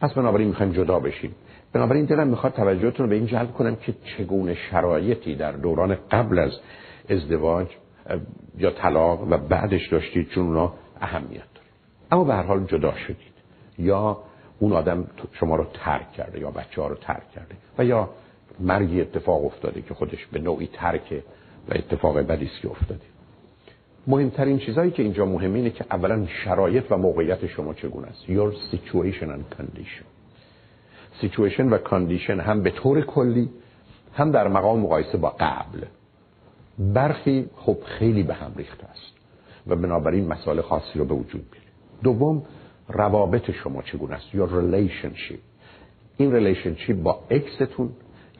پس 0.00 0.12
بنابراین 0.14 0.48
می‌خوایم 0.48 0.72
جدا 0.72 0.98
بشیم. 0.98 1.34
بنابراین 1.72 2.04
دلم 2.04 2.28
می‌خواد 2.28 2.52
توجهتون 2.52 3.06
رو 3.06 3.10
به 3.10 3.14
این 3.14 3.26
جلب 3.26 3.52
کنم 3.52 3.76
که 3.76 3.94
چگونه 4.04 4.54
شرایطی 4.54 5.34
در 5.34 5.52
دوران 5.52 5.96
قبل 6.10 6.38
از 6.38 6.52
ازدواج 7.08 7.66
یا 8.58 8.70
طلاق 8.70 9.26
و 9.30 9.38
بعدش 9.38 9.88
داشتید 9.88 10.28
چون 10.28 10.46
اونا 10.46 10.72
اهمیت 11.00 11.30
داره. 11.30 11.66
اما 12.12 12.24
به 12.24 12.34
هر 12.34 12.42
حال 12.42 12.64
جدا 12.64 12.94
شدید. 12.94 13.30
یا 13.78 14.18
اون 14.58 14.72
آدم 14.72 15.04
شما 15.32 15.56
رو 15.56 15.66
ترک 15.74 16.12
کرده 16.12 16.40
یا 16.40 16.50
بچه 16.50 16.82
ها 16.82 16.88
رو 16.88 16.94
ترک 16.94 17.30
کرده 17.34 17.54
و 17.78 17.84
یا 17.84 18.08
مرگی 18.60 19.00
اتفاق 19.00 19.44
افتاده 19.44 19.82
که 19.82 19.94
خودش 19.94 20.26
به 20.26 20.38
نوعی 20.38 20.68
ترکه 20.72 21.22
و 21.68 21.74
اتفاق 21.74 22.18
بدی 22.18 22.44
است 22.44 22.60
که 22.62 22.70
افتاده. 22.70 23.00
مهمترین 24.06 24.58
چیزهایی 24.58 24.90
که 24.90 25.02
اینجا 25.02 25.26
مهمه 25.26 25.58
اینه 25.58 25.70
که 25.70 25.84
اولا 25.90 26.26
شرایط 26.44 26.84
و 26.90 26.96
موقعیت 26.96 27.46
شما 27.46 27.74
چگونه 27.74 28.06
است. 28.06 28.24
Your 28.26 28.54
situation 28.72 29.26
and 29.26 29.56
condition. 29.58 30.04
Situation 31.22 31.60
و 31.60 31.78
condition 31.78 32.30
هم 32.30 32.62
به 32.62 32.70
طور 32.70 33.00
کلی 33.00 33.48
هم 34.14 34.30
در 34.30 34.48
مقام 34.48 34.80
مقایسه 34.80 35.18
با 35.18 35.36
قبل. 35.40 35.84
برخی 36.78 37.46
خب 37.56 37.78
خیلی 37.84 38.22
به 38.22 38.34
هم 38.34 38.52
ریخته 38.56 38.84
است 38.84 39.12
و 39.66 39.76
بنابراین 39.76 40.28
مسائل 40.28 40.60
خاصی 40.60 40.98
رو 40.98 41.04
به 41.04 41.14
وجود 41.14 41.50
بیاره 41.50 41.66
دوم 42.02 42.42
روابط 42.88 43.50
شما 43.50 43.82
چگونه 43.82 44.14
است؟ 44.14 44.26
Your 44.32 44.48
relationship. 44.50 45.38
این 46.16 46.32
relationship 46.32 47.02
با 47.02 47.24
ex 47.30 47.54
تون 47.54 47.90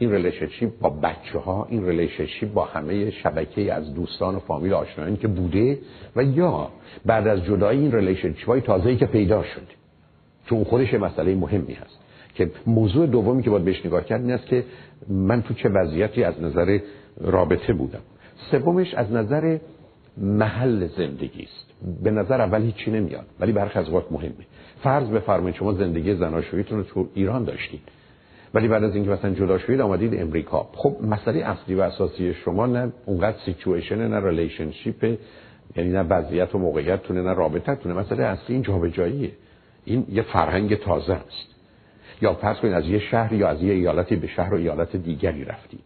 این 0.01 0.13
relationship 0.13 0.79
با 0.81 0.91
بچه 0.91 1.39
ها 1.39 1.67
این 1.71 1.87
relationship 1.87 2.53
با 2.53 2.65
همه 2.65 3.11
شبکه 3.11 3.75
از 3.75 3.95
دوستان 3.95 4.35
و 4.35 4.39
فامیل 4.39 4.75
آشنایان 4.75 5.17
که 5.17 5.29
بوده 5.29 5.79
و 6.17 6.23
یا 6.23 6.69
بعد 7.07 7.27
از 7.27 7.45
جدایی 7.45 7.81
این 7.81 7.93
relationship 7.93 8.49
های 8.49 8.61
تازه‌ای 8.61 8.97
که 8.97 9.07
پیدا 9.07 9.43
شد 9.43 9.67
چون 10.47 10.65
خودش 10.65 10.95
مسئله 10.95 11.35
مهمی 11.35 11.75
هست 11.75 11.99
که 12.35 12.51
موضوع 12.67 13.07
دومی 13.07 13.43
که 13.43 13.51
باید 13.51 13.65
بهش 13.65 13.87
نگاه 13.87 14.05
کرد 14.05 14.21
این 14.21 14.33
است 14.33 14.47
که 14.47 14.65
من 15.09 15.43
تو 15.43 15.55
چه 15.55 15.69
وضعیتی 15.69 16.25
از 16.25 16.43
نظر 16.43 16.79
رابطه 17.21 17.73
بودم. 17.73 18.03
سومش 18.51 18.95
از 18.95 19.13
نظر 19.13 19.59
محل 20.17 20.87
زندگی 20.87 21.43
است. 21.43 21.67
به 22.03 22.11
نظر 22.11 22.41
اول 22.41 22.63
هیچی 22.63 22.91
نمیاد 22.91 23.27
ولی 23.41 23.53
برخی 23.53 23.79
از 23.79 23.91
وقت 23.91 24.13
مهمه. 24.13 24.47
فرض 24.83 25.09
بفرمایید 25.09 25.57
شما 25.57 25.73
زندگی 25.73 26.15
زناشوییتون 26.15 26.79
رو 26.79 26.85
تو 26.85 27.09
ایران 27.15 27.45
داشتید. 27.45 27.81
ولی 28.55 28.69
بعد 28.69 28.85
از 28.85 28.95
اینکه 28.95 29.11
مثلا 29.11 29.31
جدا 29.31 29.59
شدید 29.59 29.81
آمدید 29.81 30.21
امریکا. 30.21 30.69
خب 30.75 30.97
مسئله 31.03 31.41
اصلی 31.45 31.75
و 31.75 31.81
اساسی 31.81 32.35
شما 32.35 32.67
نه 32.67 32.93
اونقدر 33.07 33.37
situation 33.45 34.09
نه 34.09 34.29
relationship 34.29 35.19
یعنی 35.77 35.91
نه 35.91 36.03
وضعیت 36.03 36.55
و 36.55 36.59
موقعیتتونه 36.59 37.23
نه 37.23 37.35
رابطتونه 37.35 37.95
مسئله 37.95 38.25
اصلی 38.25 38.55
این 38.55 38.63
جابجاییه. 38.63 39.31
این 39.85 40.07
یه 40.09 40.23
فرهنگ 40.23 40.75
تازه 40.75 41.13
است. 41.13 41.51
یا 42.23 42.35
فرض 42.35 42.57
کنید 42.57 42.75
از 42.75 42.87
یه 42.87 42.99
شهر 42.99 43.33
یا 43.33 43.49
از 43.49 43.63
یه 43.63 43.73
ایالتی 43.73 44.17
به 44.17 44.27
شهر 44.27 44.55
و 44.55 44.57
ایالت 44.57 44.97
دیگری 44.97 45.45
رفتید 45.45 45.81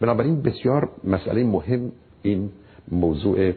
بنابراین 0.00 0.42
بسیار 0.42 0.88
مسئله 1.04 1.44
مهم 1.44 1.92
این 2.22 2.50
موضوع 2.92 3.52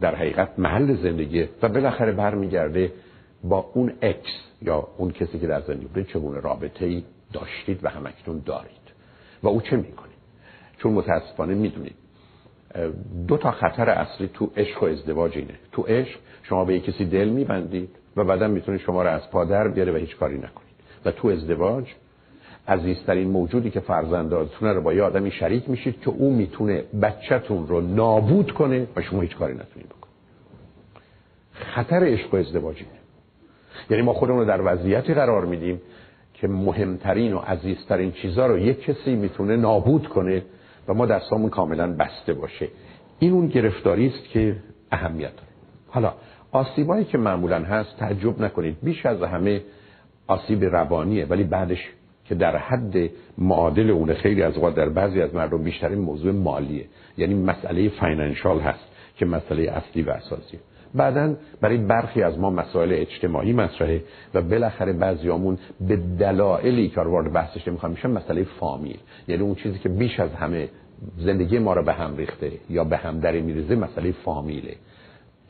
در 0.00 0.14
حقیقت 0.14 0.58
محل 0.58 0.96
زندگی 1.02 1.48
و 1.62 1.68
بالاخره 1.68 2.12
برمیگرده 2.12 2.92
با 3.48 3.70
اون 3.74 3.92
اکس 4.02 4.30
یا 4.62 4.88
اون 4.96 5.10
کسی 5.10 5.38
که 5.38 5.46
در 5.46 5.60
زندگی 5.60 5.86
بوده 5.86 6.04
چگونه 6.04 6.40
رابطه 6.40 6.86
ای 6.86 7.04
داشتید 7.32 7.84
و 7.84 7.88
همکنون 7.88 8.42
دارید؟ 8.46 8.86
و 9.42 9.48
او 9.48 9.60
چه 9.60 9.76
می‌کنه؟ 9.76 10.12
چون 10.78 10.92
متاسفانه 10.92 11.54
می‌دونید 11.54 11.94
دو 13.28 13.36
تا 13.36 13.50
خطر 13.50 13.90
اصلی 13.90 14.30
تو 14.34 14.50
عشق 14.56 14.82
و 14.82 14.86
ازدواج 14.86 15.38
اینه. 15.38 15.54
تو 15.72 15.82
عشق 15.82 16.18
شما 16.42 16.64
به 16.64 16.80
کسی 16.80 17.04
دل 17.04 17.28
میبندید 17.28 17.90
و 18.16 18.24
بعدا 18.24 18.48
می‌تونه 18.48 18.78
شما 18.78 19.02
رو 19.02 19.08
از 19.08 19.30
پادر 19.30 19.68
بیاره 19.68 19.92
و 19.92 19.96
هیچ 19.96 20.16
کاری 20.16 20.36
نکنید. 20.36 20.76
و 21.04 21.10
تو 21.10 21.28
ازدواج 21.28 21.84
عزیزترین 22.68 23.28
موجودی 23.28 23.70
که 23.70 23.80
فرزنداتونه 23.80 24.72
رو 24.72 24.82
با 24.82 24.94
یه 24.94 25.02
آدمی 25.02 25.30
شریک 25.30 25.70
میشید 25.70 26.00
که 26.00 26.10
او 26.10 26.32
می‌تونه 26.32 26.84
بچهتون 27.02 27.66
رو 27.66 27.80
نابود 27.80 28.52
کنه 28.52 28.86
و 28.96 29.02
شما 29.02 29.20
هیچ 29.20 29.36
کاری 29.36 29.54
نتونید 29.54 29.88
بکنید. 29.88 30.16
خطر 31.52 32.04
عشق 32.04 32.34
و 32.34 32.36
ازدواج 32.36 32.76
یعنی 33.90 34.02
ما 34.02 34.12
خودمون 34.12 34.38
رو 34.38 34.44
در 34.44 34.60
وضعیتی 34.74 35.14
قرار 35.14 35.44
میدیم 35.44 35.80
که 36.34 36.48
مهمترین 36.48 37.32
و 37.32 37.38
عزیزترین 37.38 38.12
چیزها 38.12 38.46
رو 38.46 38.58
یک 38.58 38.82
کسی 38.82 39.14
می‌تونه 39.14 39.56
نابود 39.56 40.08
کنه 40.08 40.42
و 40.88 40.94
ما 40.94 41.06
دستامون 41.06 41.50
کاملا 41.50 41.92
بسته 41.92 42.34
باشه. 42.34 42.68
این 43.18 43.32
اون 43.32 43.46
گرفتاری 43.46 44.06
است 44.06 44.28
که 44.28 44.56
اهمیت 44.92 45.36
داره. 45.36 45.48
حالا 45.88 46.14
آسیبایی 46.52 47.04
که 47.04 47.18
معمولا 47.18 47.58
هست 47.58 47.96
تعجب 47.98 48.42
نکنید. 48.42 48.76
بیش 48.82 49.06
از 49.06 49.22
همه 49.22 49.62
آسیب 50.26 50.64
روانیه 50.64 51.26
ولی 51.26 51.44
بعدش 51.44 51.88
که 52.24 52.34
در 52.34 52.56
حد 52.56 53.10
معادل 53.38 53.90
اون 53.90 54.14
خیلی 54.14 54.42
از 54.42 54.54
اوقات 54.54 54.74
در 54.74 54.88
بعضی 54.88 55.22
از 55.22 55.34
مردم 55.34 55.62
بیشترین 55.62 55.98
موضوع 55.98 56.32
مالیه. 56.32 56.84
یعنی 57.16 57.34
مسئله 57.34 57.88
فاینانشال 57.88 58.60
هست 58.60 58.84
که 59.16 59.26
مسئله 59.26 59.62
اصلی 59.70 60.02
و 60.02 60.10
اساسیه 60.10 60.60
بعدا 60.94 61.34
برای 61.60 61.76
برخی 61.76 62.22
از 62.22 62.38
ما 62.38 62.50
مسائل 62.50 62.92
اجتماعی 62.92 63.52
مطرحه 63.52 64.02
و 64.34 64.42
بالاخره 64.42 64.92
بعضیامون 64.92 65.58
به 65.80 65.96
دلایلی 65.96 66.88
که 66.88 67.00
وارد 67.00 67.32
بحثش 67.32 67.68
نمی‌خوام 67.68 67.92
میشن 67.92 68.10
مسئله 68.10 68.44
فامیل. 68.44 68.98
یعنی 69.28 69.42
اون 69.42 69.54
چیزی 69.54 69.78
که 69.78 69.88
بیش 69.88 70.20
از 70.20 70.30
همه 70.30 70.68
زندگی 71.18 71.58
ما 71.58 71.72
رو 71.72 71.82
به 71.82 71.92
هم 71.92 72.16
ریخته 72.16 72.52
یا 72.70 72.84
به 72.84 72.96
هم 72.96 73.20
در 73.20 73.32
میریزه 73.32 73.76
مسئله 73.76 74.12
فامیله. 74.12 74.74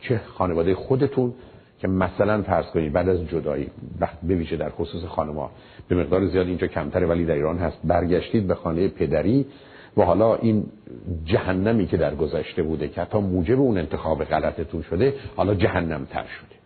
چه 0.00 0.20
خانواده 0.26 0.74
خودتون 0.74 1.34
که 1.78 1.88
مثلا 1.88 2.42
فرض 2.42 2.66
کنید 2.66 2.92
بعد 2.92 3.08
از 3.08 3.28
جدایی 3.28 3.70
به 4.22 4.34
ویژه 4.34 4.56
در 4.56 4.70
خصوص 4.70 5.04
خانم‌ها 5.04 5.50
به 5.88 5.96
مقدار 5.96 6.26
زیاد 6.26 6.46
اینجا 6.46 6.66
کمتره 6.66 7.06
ولی 7.06 7.24
در 7.24 7.34
ایران 7.34 7.58
هست 7.58 7.78
برگشتید 7.84 8.46
به 8.46 8.54
خانه 8.54 8.88
پدری 8.88 9.46
و 9.96 10.02
حالا 10.02 10.34
این 10.34 10.66
جهنمی 11.24 11.86
که 11.86 11.96
در 11.96 12.14
گذشته 12.14 12.62
بوده 12.62 12.88
که 12.88 13.00
حتی 13.00 13.18
موجب 13.18 13.60
اون 13.60 13.78
انتخاب 13.78 14.24
غلطتون 14.24 14.82
شده 14.82 15.14
حالا 15.36 15.54
جهنم 15.54 16.04
تر 16.04 16.24
شده. 16.24 16.56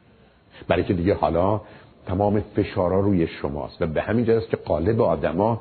برای 0.68 0.84
که 0.84 0.94
دیگه 0.94 1.14
حالا 1.14 1.60
تمام 2.06 2.40
فشارا 2.40 3.00
روی 3.00 3.26
شماست 3.26 3.82
و 3.82 3.86
به 3.86 4.02
همین 4.02 4.24
جهت 4.24 4.48
که 4.48 4.56
قالب 4.56 5.00
آدما 5.00 5.60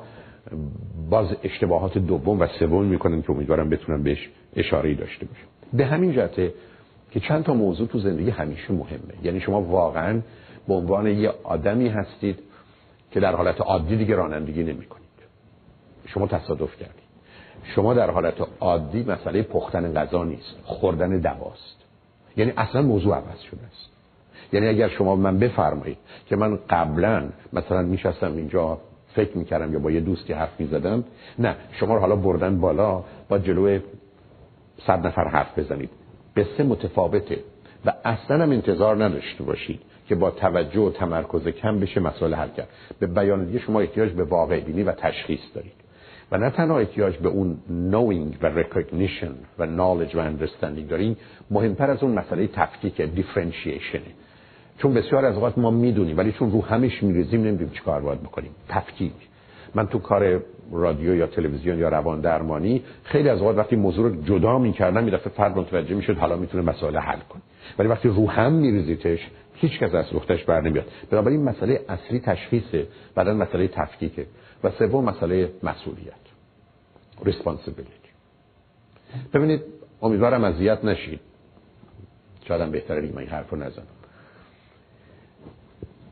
باز 1.10 1.36
اشتباهات 1.42 1.98
دوم 1.98 2.40
و 2.40 2.46
سوم 2.46 2.84
می‌کنن 2.84 3.22
که 3.22 3.30
امیدوارم 3.30 3.70
بتونم 3.70 4.02
بهش 4.02 4.28
اشاره 4.56 4.94
داشته 4.94 5.26
باشم 5.26 5.46
به 5.72 5.86
همین 5.86 6.12
جهته 6.12 6.54
که 7.10 7.20
چند 7.20 7.44
تا 7.44 7.54
موضوع 7.54 7.86
تو 7.86 7.98
زندگی 7.98 8.30
همیشه 8.30 8.72
مهمه. 8.72 9.14
یعنی 9.22 9.40
شما 9.40 9.62
واقعا 9.62 10.20
به 10.68 10.74
عنوان 10.74 11.06
یه 11.06 11.32
آدمی 11.44 11.88
هستید 11.88 12.38
که 13.10 13.20
در 13.20 13.34
حالت 13.34 13.60
عادی 13.60 13.96
دیگه 13.96 14.14
رانندگی 14.14 14.62
نمی 14.62 14.84
کنید 14.84 15.06
شما 16.06 16.26
تصادف 16.26 16.76
کردید. 16.76 16.99
شما 17.64 17.94
در 17.94 18.10
حالت 18.10 18.34
عادی 18.60 19.02
مسئله 19.02 19.42
پختن 19.42 19.94
غذا 19.94 20.24
نیست 20.24 20.56
خوردن 20.64 21.18
دواست. 21.18 21.76
یعنی 22.36 22.52
اصلا 22.56 22.82
موضوع 22.82 23.16
عوض 23.16 23.40
شده 23.40 23.60
است. 23.66 23.90
یعنی 24.52 24.66
اگر 24.66 24.88
شما 24.88 25.16
من 25.16 25.38
بفرمایید 25.38 25.98
که 26.26 26.36
من 26.36 26.58
قبلا 26.70 27.28
مثلا 27.52 27.82
میشستم 27.82 28.36
اینجا 28.36 28.78
فکر 29.14 29.38
می‌کردم 29.38 29.72
یا 29.72 29.78
با 29.78 29.90
یه 29.90 30.00
دوستی 30.00 30.32
حرف 30.32 30.60
می‌زدم 30.60 31.04
نه 31.38 31.56
شما 31.72 31.94
رو 31.94 32.00
حالا 32.00 32.16
بردن 32.16 32.60
بالا 32.60 33.04
با 33.28 33.38
جلوی 33.38 33.80
صد 34.86 35.06
نفر 35.06 35.28
حرف 35.28 35.58
بزنید. 35.58 35.90
قصه 36.36 36.62
متفاوته 36.62 37.38
و 37.84 37.92
اصلا 38.04 38.42
هم 38.42 38.50
انتظار 38.50 39.04
نداشته 39.04 39.44
باشید 39.44 39.80
که 40.08 40.14
با 40.14 40.30
توجه 40.30 40.80
و 40.80 40.90
تمرکز 40.90 41.48
کم 41.48 41.80
بشه 41.80 42.00
مسئله 42.00 42.36
حل 42.36 42.48
کرد. 42.48 42.68
به 42.98 43.06
بیان 43.06 43.44
دیگه 43.44 43.58
شما 43.58 43.80
احتیاج 43.80 44.12
به 44.12 44.24
واقع 44.24 44.60
بینی 44.60 44.82
و 44.82 44.92
تشخیص 44.92 45.40
دارید. 45.54 45.72
و 46.32 46.38
نه 46.38 46.50
تنها 46.50 46.78
احتیاج 46.78 47.16
به 47.16 47.28
اون 47.28 47.56
knowing 47.68 48.42
و 48.42 48.62
recognition 48.62 49.58
و 49.58 49.66
knowledge 49.66 50.14
و 50.14 50.30
understanding 50.30 50.90
دارین 50.90 51.16
مهمتر 51.50 51.90
از 51.90 52.02
اون 52.02 52.18
مسئله 52.18 52.46
تفکیک 52.46 53.02
differentiation. 53.16 54.00
چون 54.78 54.94
بسیار 54.94 55.24
از 55.24 55.34
اوقات 55.34 55.58
ما 55.58 55.70
می‌دونیم 55.70 56.18
ولی 56.18 56.32
چون 56.32 56.50
رو 56.50 56.64
همش 56.64 57.02
میریزیم 57.02 57.40
نمی‌دونیم 57.40 57.72
چیکار 57.72 58.00
باید 58.00 58.22
بکنیم. 58.22 58.50
تفکیک. 58.68 59.12
من 59.74 59.86
تو 59.86 59.98
کار 59.98 60.42
رادیو 60.72 61.14
یا 61.14 61.26
تلویزیون 61.26 61.78
یا 61.78 61.88
روان 61.88 62.20
درمانی 62.20 62.82
خیلی 63.04 63.28
از 63.28 63.38
اوقات 63.38 63.56
وقتی 63.56 63.76
موضوع 63.76 64.10
رو 64.10 64.22
جدا 64.22 64.58
می‌کردم 64.58 65.04
یه 65.08 65.14
دفعه 65.14 65.32
فرد 65.32 65.58
متوجه 65.58 65.94
می‌شد 65.94 66.16
حالا 66.16 66.36
می‌تونه 66.36 66.64
مسائل 66.64 66.96
حل 66.96 67.18
کنه. 67.28 67.42
ولی 67.78 67.88
وقتی 67.88 68.08
رو 68.08 68.30
هم 68.30 68.52
میریزیتش 68.52 69.30
هیچ 69.54 69.78
کس 69.78 69.94
از 69.94 70.14
لختش 70.14 70.44
بر 70.44 70.60
نمیاد. 70.60 70.84
بنابراین 71.10 71.42
مسئله 71.42 71.80
اصلی 71.88 72.20
تشخیصه 72.20 72.86
بعدا 73.14 73.34
مسئله 73.34 73.68
تفکیکه. 73.68 74.26
و 74.64 74.70
سوم 74.70 75.04
مسئله 75.04 75.52
مسئولیت 75.62 76.14
responsibility. 77.24 78.10
ببینید 79.34 79.62
امیدوارم 80.02 80.44
اذیت 80.44 80.84
نشید. 80.84 81.20
شاید 82.48 82.70
بهتره 82.70 83.02
این 83.02 83.28
حرف 83.28 83.50
رو 83.50 83.58
نزنم. 83.58 83.84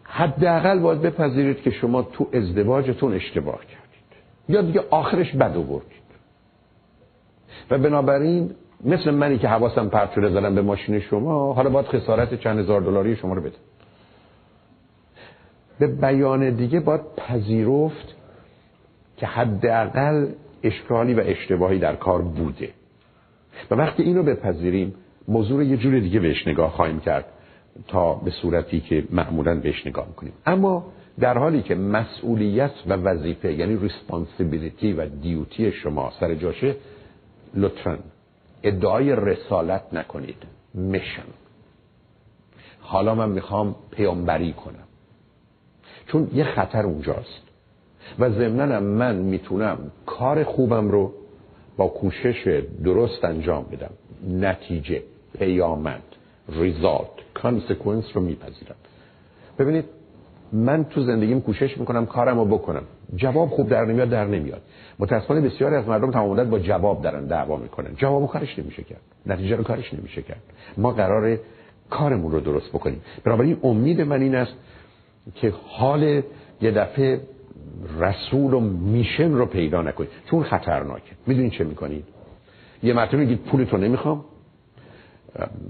حداقل 0.02 0.78
باید 0.78 1.02
بپذیرید 1.02 1.62
که 1.62 1.70
شما 1.70 2.02
تو 2.02 2.28
ازدواجتون 2.32 3.14
اشتباه 3.14 3.58
کردید. 3.58 3.78
یا 4.48 4.62
دیگه 4.62 4.84
آخرش 4.90 5.32
بد 5.32 5.56
آوردید. 5.56 5.98
و 7.70 7.78
بنابراین 7.78 8.54
مثل 8.84 9.10
منی 9.10 9.38
که 9.38 9.48
حواسم 9.48 9.88
پرت 9.88 10.12
شده 10.14 10.28
زدم 10.30 10.54
به 10.54 10.62
ماشین 10.62 11.00
شما 11.00 11.52
حالا 11.52 11.70
باید 11.70 11.86
خسارت 11.86 12.34
چند 12.34 12.58
هزار 12.58 12.80
دلاری 12.80 13.16
شما 13.16 13.34
رو 13.34 13.40
بده 13.40 13.56
به 15.78 15.86
بیان 15.86 16.50
دیگه 16.50 16.80
باید 16.80 17.00
پذیرفت 17.16 18.14
که 19.18 19.26
حداقل 19.26 20.26
اشکالی 20.62 21.14
و 21.14 21.20
اشتباهی 21.20 21.78
در 21.78 21.96
کار 21.96 22.22
بوده. 22.22 22.70
و 23.70 23.74
وقتی 23.74 24.02
اینو 24.02 24.22
بپذیریم 24.22 24.94
موضوع 25.28 25.64
یه 25.64 25.76
جور 25.76 25.98
دیگه 26.00 26.20
بهش 26.20 26.48
نگاه 26.48 26.70
خواهیم 26.70 27.00
کرد 27.00 27.24
تا 27.88 28.14
به 28.14 28.30
صورتی 28.30 28.80
که 28.80 29.04
معمولا 29.10 29.54
بهش 29.54 29.86
نگاه 29.86 30.16
کنیم 30.16 30.32
اما 30.46 30.86
در 31.20 31.38
حالی 31.38 31.62
که 31.62 31.74
مسئولیت 31.74 32.70
و 32.86 32.92
وظیفه 32.92 33.52
یعنی 33.52 33.76
ریسپانسیبیلیتی 33.76 34.92
و 34.92 35.06
دیوتی 35.06 35.72
شما 35.72 36.12
سر 36.20 36.34
جاشه 36.34 36.76
لطفا 37.54 37.98
ادعای 38.62 39.16
رسالت 39.16 39.82
نکنید. 39.92 40.42
میشن 40.74 41.22
حالا 42.80 43.14
من 43.14 43.28
می‌خوام 43.28 43.76
پیامبری 43.90 44.52
کنم. 44.52 44.88
چون 46.06 46.30
یه 46.34 46.44
خطر 46.44 46.86
اونجاست. 46.86 47.47
و 48.18 48.30
ضمناً 48.30 48.80
من 48.80 49.16
می‌تونم 49.16 49.78
کار 50.06 50.44
خوبم 50.44 50.90
رو 50.90 51.12
با 51.76 51.88
کوشش 51.88 52.62
درست 52.84 53.24
انجام 53.24 53.66
بدم. 53.72 53.90
نتیجه 54.46 55.02
پیامد 55.38 56.02
ریزالت 56.48 57.10
کانسکونس 57.34 58.04
رو 58.14 58.20
میپذیرم. 58.20 58.74
ببینید 59.58 59.84
من 60.52 60.84
تو 60.84 61.02
زندگیم 61.02 61.40
کوشش 61.40 61.78
می‌کنم 61.78 62.06
کارم 62.06 62.38
رو 62.38 62.44
بکنم. 62.44 62.82
جواب 63.16 63.48
خوب 63.48 63.68
در 63.68 63.84
نمیاد 63.84 64.08
در 64.08 64.24
نمیاد. 64.24 64.62
متاسفانه 64.98 65.40
بسیاری 65.40 65.74
از 65.74 65.88
مردم 65.88 66.10
تمام 66.10 66.50
با 66.50 66.58
جواب 66.58 67.02
دارن 67.02 67.24
دعوا 67.24 67.56
می‌کنن. 67.56 67.94
جواب 67.96 68.26
کارش 68.26 68.58
نمیشه 68.58 68.82
کرد. 68.82 69.00
نتیجه 69.26 69.56
رو 69.56 69.64
کارش 69.64 69.94
نمیشه 69.94 70.22
کرد. 70.22 70.42
ما 70.76 70.92
قرار 70.92 71.38
کارمون 71.90 72.32
رو 72.32 72.40
درست 72.40 72.68
بکنیم. 72.68 73.00
بنابراین 73.24 73.56
امید 73.62 74.00
من 74.00 74.22
این 74.22 74.34
است 74.34 74.52
که 75.34 75.52
حال 75.66 76.22
یه 76.60 76.70
دفعه 76.70 77.20
رسول 77.98 78.54
و 78.54 78.60
میشن 78.60 79.32
رو 79.32 79.46
پیدا 79.46 79.82
نکنید. 79.82 80.10
چون 80.30 80.42
خطرناکه 80.42 81.12
می‌دونید 81.26 81.52
چه 81.52 81.64
می‌کنید؟ 81.64 82.04
یه 82.82 82.92
مرتبه 82.92 83.16
میگید 83.16 83.38
پولتو 83.38 83.76
نمی‌خوام. 83.76 84.24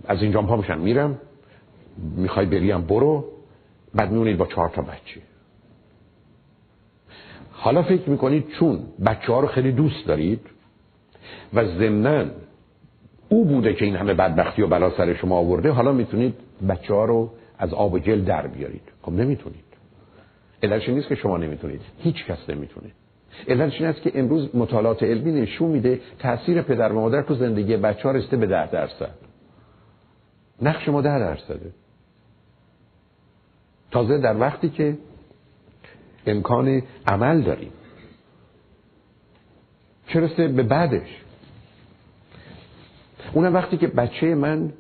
از 0.09 0.23
اینجا 0.23 0.43
پا 0.43 0.57
میشم 0.57 0.79
میرم. 0.79 1.19
می‌خوای 2.17 2.47
بریم 2.47 2.81
برو. 2.81 3.25
بعد 3.95 4.11
میونید 4.11 4.37
با 4.37 4.47
چهار 4.47 4.69
تا 4.69 4.83
بچه. 4.83 5.21
حالا 7.51 7.83
فکر 7.83 8.11
می‌کنید 8.11 8.49
چون 8.59 8.81
بچه 9.07 9.33
ها 9.33 9.41
رو 9.41 9.47
خیلی 9.47 9.73
دوست 9.73 10.07
دارید 10.07 10.41
و 11.55 11.65
ضمنا 11.65 12.25
او 13.29 13.45
بوده 13.45 13.75
که 13.75 13.85
این 13.85 13.97
همه 13.97 14.15
بدبختی 14.15 14.63
و 14.63 14.67
بلا 14.67 14.91
سر 14.97 15.15
شما 15.15 15.37
آورده 15.37 15.71
حالا 15.71 15.93
می‌تونید 15.93 16.35
بچه 16.69 16.95
ها 16.95 17.05
رو 17.05 17.31
از 17.59 17.75
آب 17.75 17.95
و 17.95 17.99
گل 17.99 18.21
در 18.21 18.47
بیارید. 18.47 18.83
خب 19.03 19.13
نمی‌تونید. 19.13 19.68
علتش 20.63 20.89
نیست 20.89 21.09
که 21.09 21.15
شما 21.15 21.37
نمی‌تونید. 21.37 21.81
هیچ 21.99 22.25
کس 22.25 22.51
نمی‌تونه. 22.51 22.91
علتش 23.49 23.81
این 23.81 23.93
که 23.93 24.13
امروز 24.15 24.57
مطالعات 24.57 25.03
علمی 25.03 25.41
نشون 25.41 25.69
میده 25.71 26.01
تاثیر 26.19 26.63
پدر 26.63 26.93
و 26.93 27.01
مادر 27.01 27.23
تو 27.23 27.35
زندگی 27.35 27.77
بچه 27.77 28.03
ها 28.03 28.11
رسته 28.11 28.37
به 28.37 28.47
ده 28.47 28.71
درصد. 28.71 29.15
نقش 30.63 30.89
ما 30.89 31.03
ده 31.03 31.19
درصده. 31.19 31.71
تازه 33.91 34.19
در 34.19 34.37
وقتی 34.37 34.69
که 34.69 34.99
امکان 36.27 36.83
عمل 37.07 37.43
داریم. 37.43 37.73
چه 40.09 40.21
به 40.49 40.63
بعدش؟ 40.63 41.09
اونم 43.33 43.55
وقتی 43.55 43.77
که 43.77 43.87
بچه 43.87 44.35
من 44.35 44.73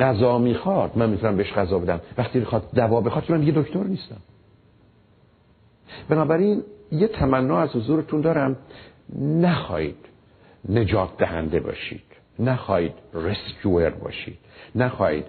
غذا 0.00 0.38
می‌خواد 0.38 0.98
من 0.98 1.10
می‌تونم 1.10 1.36
بهش 1.36 1.52
غذا 1.52 1.78
بدم. 1.78 2.00
وقتی 2.18 2.38
می‌خواد 2.38 2.70
دوا 2.74 3.00
بخواد 3.00 3.32
من 3.32 3.40
دیگه 3.40 3.52
دکتر 3.52 3.84
نیستم. 3.84 4.16
بنابراین 6.08 6.62
یه 6.92 7.08
تمنا 7.08 7.60
از 7.60 7.76
حضورتون 7.76 8.20
دارم. 8.20 8.56
نخواهید 9.20 9.96
نجات 10.68 11.08
دهنده 11.18 11.60
باشید. 11.60 12.02
نخواهید 12.38 12.92
رسکیور 13.14 13.90
باشید. 13.90 14.38
نخواهید 14.74 15.24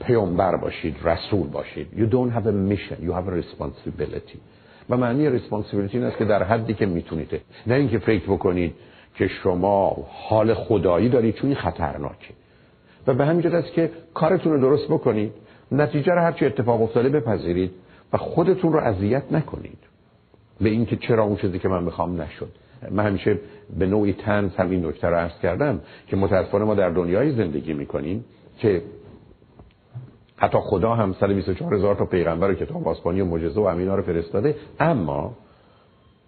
پیامبر 0.00 0.56
باشید 0.56 0.96
رسول 1.04 1.48
باشید. 1.48 1.86
You 1.92 2.12
don't 2.12 2.32
have 2.36 2.46
a 2.46 2.52
mission. 2.72 3.04
You 3.06 3.12
have 3.12 3.28
a 3.28 3.42
responsibility. 3.42 4.38
و 4.90 4.96
معنی 4.96 5.38
responsibility 5.38 5.94
این 5.94 6.04
است 6.04 6.16
که 6.16 6.24
در 6.24 6.42
حدی 6.42 6.74
که 6.74 6.86
می‌تونید. 6.86 7.40
نه 7.66 7.74
اینکه 7.74 7.98
فکر 7.98 8.24
بکنید 8.24 8.74
که 9.14 9.28
شما 9.28 10.06
حال 10.28 10.54
خدایی 10.54 11.08
دارید 11.08 11.34
چون 11.34 11.50
این 11.50 11.58
خطرناکه. 11.58 12.34
و 13.06 13.14
به 13.14 13.26
همین 13.26 13.54
است 13.54 13.72
که 13.72 13.90
کارتون 14.14 14.52
رو 14.52 14.60
درست 14.60 14.88
بکنید. 14.88 15.32
نتیجه 15.72 16.12
رو 16.12 16.20
هرچی 16.20 16.46
اتفاق 16.46 16.82
افتاده 16.82 17.08
بپذیرید 17.08 17.70
و 18.12 18.16
خودتون 18.16 18.72
رو 18.72 18.80
اذیت 18.80 19.22
نکنید. 19.32 19.89
به 20.60 20.68
اینکه 20.68 20.96
چرا 20.96 21.24
اون 21.24 21.36
چیزی 21.36 21.58
که 21.58 21.68
من 21.68 21.82
می‌خوام 21.82 22.20
نشد. 22.20 22.48
من 22.90 23.06
همیشه 23.06 23.38
به 23.78 23.86
نوعی 23.86 24.12
تنز 24.12 24.56
همین 24.56 24.86
نکته 24.86 25.08
رو 25.08 25.16
عرض 25.16 25.38
کردم 25.42 25.80
که 26.06 26.16
متاسفانه 26.16 26.64
ما 26.64 26.74
در 26.74 26.90
دنیای 26.90 27.32
زندگی 27.32 27.72
می‌کنیم 27.72 28.24
که 28.58 28.82
حتی 30.36 30.58
خدا 30.58 30.94
هم 30.94 31.12
124 31.12 31.74
هزار 31.74 31.94
تا 31.94 32.04
پیغمبر 32.04 32.50
و 32.50 32.54
کتاب 32.54 32.88
آسمانی 32.88 33.20
و 33.20 33.24
معجزه 33.24 33.60
و 33.60 33.64
امینا 33.64 33.94
رو 33.94 34.02
فرستاده 34.02 34.56
اما 34.80 35.36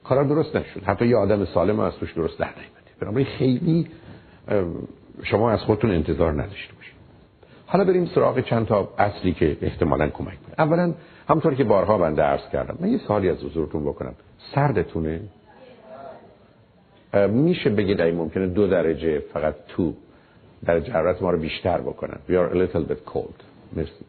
کارا 0.05 0.23
درست 0.23 0.57
نشد. 0.57 0.83
حتی 0.85 1.07
یه 1.07 1.16
آدم 1.16 1.45
سالم 1.45 1.81
از 1.81 1.95
توش 1.95 2.12
درست 2.12 2.38
در 2.38 2.47
نیومده. 2.47 2.90
بنابراین 3.01 3.27
خیلی 3.38 3.87
شما 5.23 5.51
از 5.51 5.61
خودتون 5.61 5.90
انتظار 5.90 6.33
نداشته 6.33 6.75
باشید. 6.75 6.95
حالا 7.66 7.85
بریم 7.85 8.07
سراغ 8.14 8.40
چند 8.40 8.66
تا 8.66 8.88
اصلی 8.99 9.33
که 9.33 9.57
احتمالا 9.62 10.09
کمک 10.09 10.42
کنه 10.42 10.55
اولا 10.59 10.95
همونطور 11.33 11.55
که 11.55 11.64
بارها 11.64 11.99
بنده 11.99 12.23
عرض 12.23 12.49
کردم. 12.53 12.79
من 12.81 12.88
یه 12.88 12.99
سوالی 12.99 13.29
از 13.29 13.45
حضورتون 13.45 13.85
بکنم. 13.85 14.14
سردتونه؟ 14.55 15.21
میشه 17.29 17.71
بگید 17.71 18.01
این 18.01 18.14
ممکنه 18.14 18.47
دو 18.47 18.66
درجه 18.66 19.18
فقط 19.18 19.55
تو 19.68 19.95
در 20.64 20.81
حرارت 20.81 21.23
ما 21.23 21.31
رو 21.31 21.38
بیشتر 21.38 21.81
بکنن. 21.81 22.18
We 22.29 22.33
are 22.33 22.55
a 22.55 22.57
little 22.57 22.90
bit 22.90 23.12
cold. 23.14 23.42
مرسی. 23.73 24.05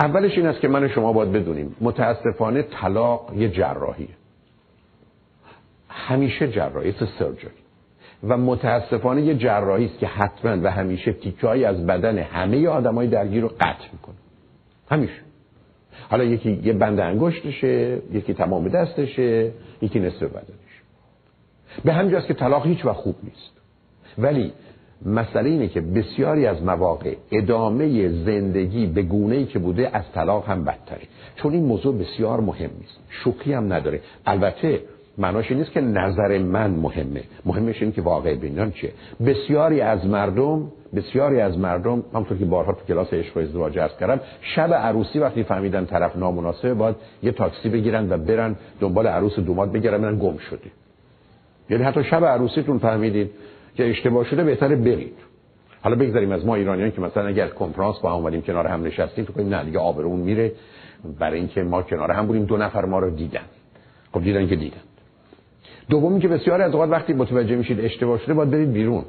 اولش 0.00 0.38
این 0.38 0.46
است 0.46 0.60
که 0.60 0.68
من 0.68 0.88
شما 0.88 1.12
باید 1.12 1.32
بدونیم. 1.32 1.76
متاسفانه 1.80 2.62
طلاق 2.62 3.32
یه 3.36 3.48
جراحیه. 3.48 4.08
همیشه 5.88 6.48
جراحی. 6.48 6.94
سرجری 7.18 7.65
و 8.24 8.36
متاسفانه 8.36 9.22
یه 9.22 9.34
جراحی 9.34 9.84
است 9.84 9.98
که 9.98 10.06
حتما 10.06 10.62
و 10.62 10.70
همیشه 10.70 11.12
تیکه‌ای 11.12 11.64
از 11.64 11.86
بدن 11.86 12.18
همه 12.18 12.68
آدمای 12.68 13.06
درگیر 13.08 13.42
رو 13.42 13.48
قطع 13.48 13.84
می‌کنه. 13.92 14.16
همیشه. 14.90 15.20
حالا 16.10 16.24
یکی 16.24 16.60
یه 16.64 16.72
بند 16.72 17.00
انگشتشه 17.00 17.98
یکی 18.12 18.34
تمام 18.34 18.68
دستشه 18.68 19.50
یکی 19.82 20.00
نصف 20.00 20.22
بدنش 20.22 20.82
به 21.84 21.92
همینجاست 21.92 22.26
که 22.26 22.34
طلاق 22.34 22.66
هیچ 22.66 22.84
و 22.84 22.92
خوب 22.92 23.16
نیست. 23.22 23.52
ولی 24.18 24.52
مسئله 25.06 25.50
اینه 25.50 25.68
که 25.68 25.80
بسیاری 25.80 26.46
از 26.46 26.62
مواقع 26.62 27.14
ادامه 27.32 28.08
زندگی 28.08 28.86
به 28.86 29.02
گونه 29.02 29.34
ای 29.34 29.44
که 29.44 29.58
بوده 29.58 29.96
از 29.96 30.04
طلاق 30.14 30.48
هم 30.48 30.64
بدتره. 30.64 31.02
چون 31.36 31.52
این 31.52 31.64
موضوع 31.64 31.98
بسیار 31.98 32.40
مهم 32.40 32.70
نیست. 32.80 32.98
شوخی 33.10 33.52
هم 33.52 33.72
نداره. 33.72 34.00
البته 34.26 34.80
معناش 35.18 35.52
نیست 35.52 35.72
که 35.72 35.80
نظر 35.80 36.38
من 36.38 36.70
مهمه. 36.70 37.22
مهمش 37.44 37.82
این 37.82 37.92
که 37.92 38.02
واقع 38.02 38.34
بینان 38.34 38.70
چیه. 38.70 38.92
بسیاری 39.26 39.80
از 39.80 40.06
مردم 40.06 40.72
بسیاری 40.94 41.40
از 41.40 41.58
مردم 41.58 42.02
همونطور 42.12 42.38
که 42.38 42.44
بارها 42.44 42.72
تو 42.72 42.84
کلاس 42.88 43.14
عشق 43.14 43.36
و 43.36 43.40
ازدواج 43.40 43.78
عرض 43.78 43.96
کردم 44.00 44.20
شب 44.40 44.74
عروسی 44.74 45.18
وقتی 45.18 45.42
فهمیدن 45.42 45.86
طرف 45.86 46.16
نامناسبه 46.16 46.74
باید 46.74 46.96
یه 47.22 47.32
تاکسی 47.32 47.68
بگیرن 47.68 48.12
و 48.12 48.18
برن 48.18 48.56
دنبال 48.80 49.06
عروس 49.06 49.38
دوماد 49.38 49.72
بگیرن 49.72 50.02
برن 50.02 50.18
گم 50.18 50.36
شده. 50.36 50.70
یعنی 51.70 51.84
حتی 51.84 52.04
شب 52.04 52.24
عروسیتون 52.24 52.78
فهمیدید 52.78 53.30
که 53.74 53.90
اشتباه 53.90 54.24
شده 54.24 54.44
بهتره 54.44 54.76
برید. 54.76 55.16
حالا 55.82 55.96
بگذاریم 55.96 56.32
از 56.32 56.46
ما 56.46 56.54
ایرانیان 56.54 56.90
که 56.90 57.00
مثلا 57.00 57.26
اگر 57.26 57.48
کنفرانس 57.48 57.98
با 57.98 58.10
هم 58.10 58.16
اومدیم 58.16 58.42
کنار 58.42 58.66
هم 58.66 58.82
نشستیم 58.82 59.24
تو 59.24 59.32
کنیم 59.32 59.48
نه 59.48 59.64
دیگه 59.64 59.78
آبرون 59.78 60.20
میره. 60.20 60.52
برای 61.18 61.38
اینکه 61.38 61.62
ما 61.62 61.82
کنار 61.82 62.10
هم 62.10 62.26
بودیم 62.26 62.44
دو 62.44 62.56
نفر 62.56 62.84
ما 62.84 62.98
رو 62.98 63.10
دیدن. 63.10 63.40
خب 64.12 64.22
دیدن 64.22 64.48
که 64.48 64.56
دیدن. 64.56 64.85
دومی 65.88 66.20
که 66.20 66.28
بسیاری 66.28 66.62
از 66.62 66.72
اوقات 66.72 66.90
وقتی 66.90 67.12
متوجه 67.12 67.56
میشید 67.56 67.80
اشتباه 67.80 68.18
شده 68.18 68.34
باید 68.34 68.50
برید 68.50 68.72
بیرون. 68.72 69.04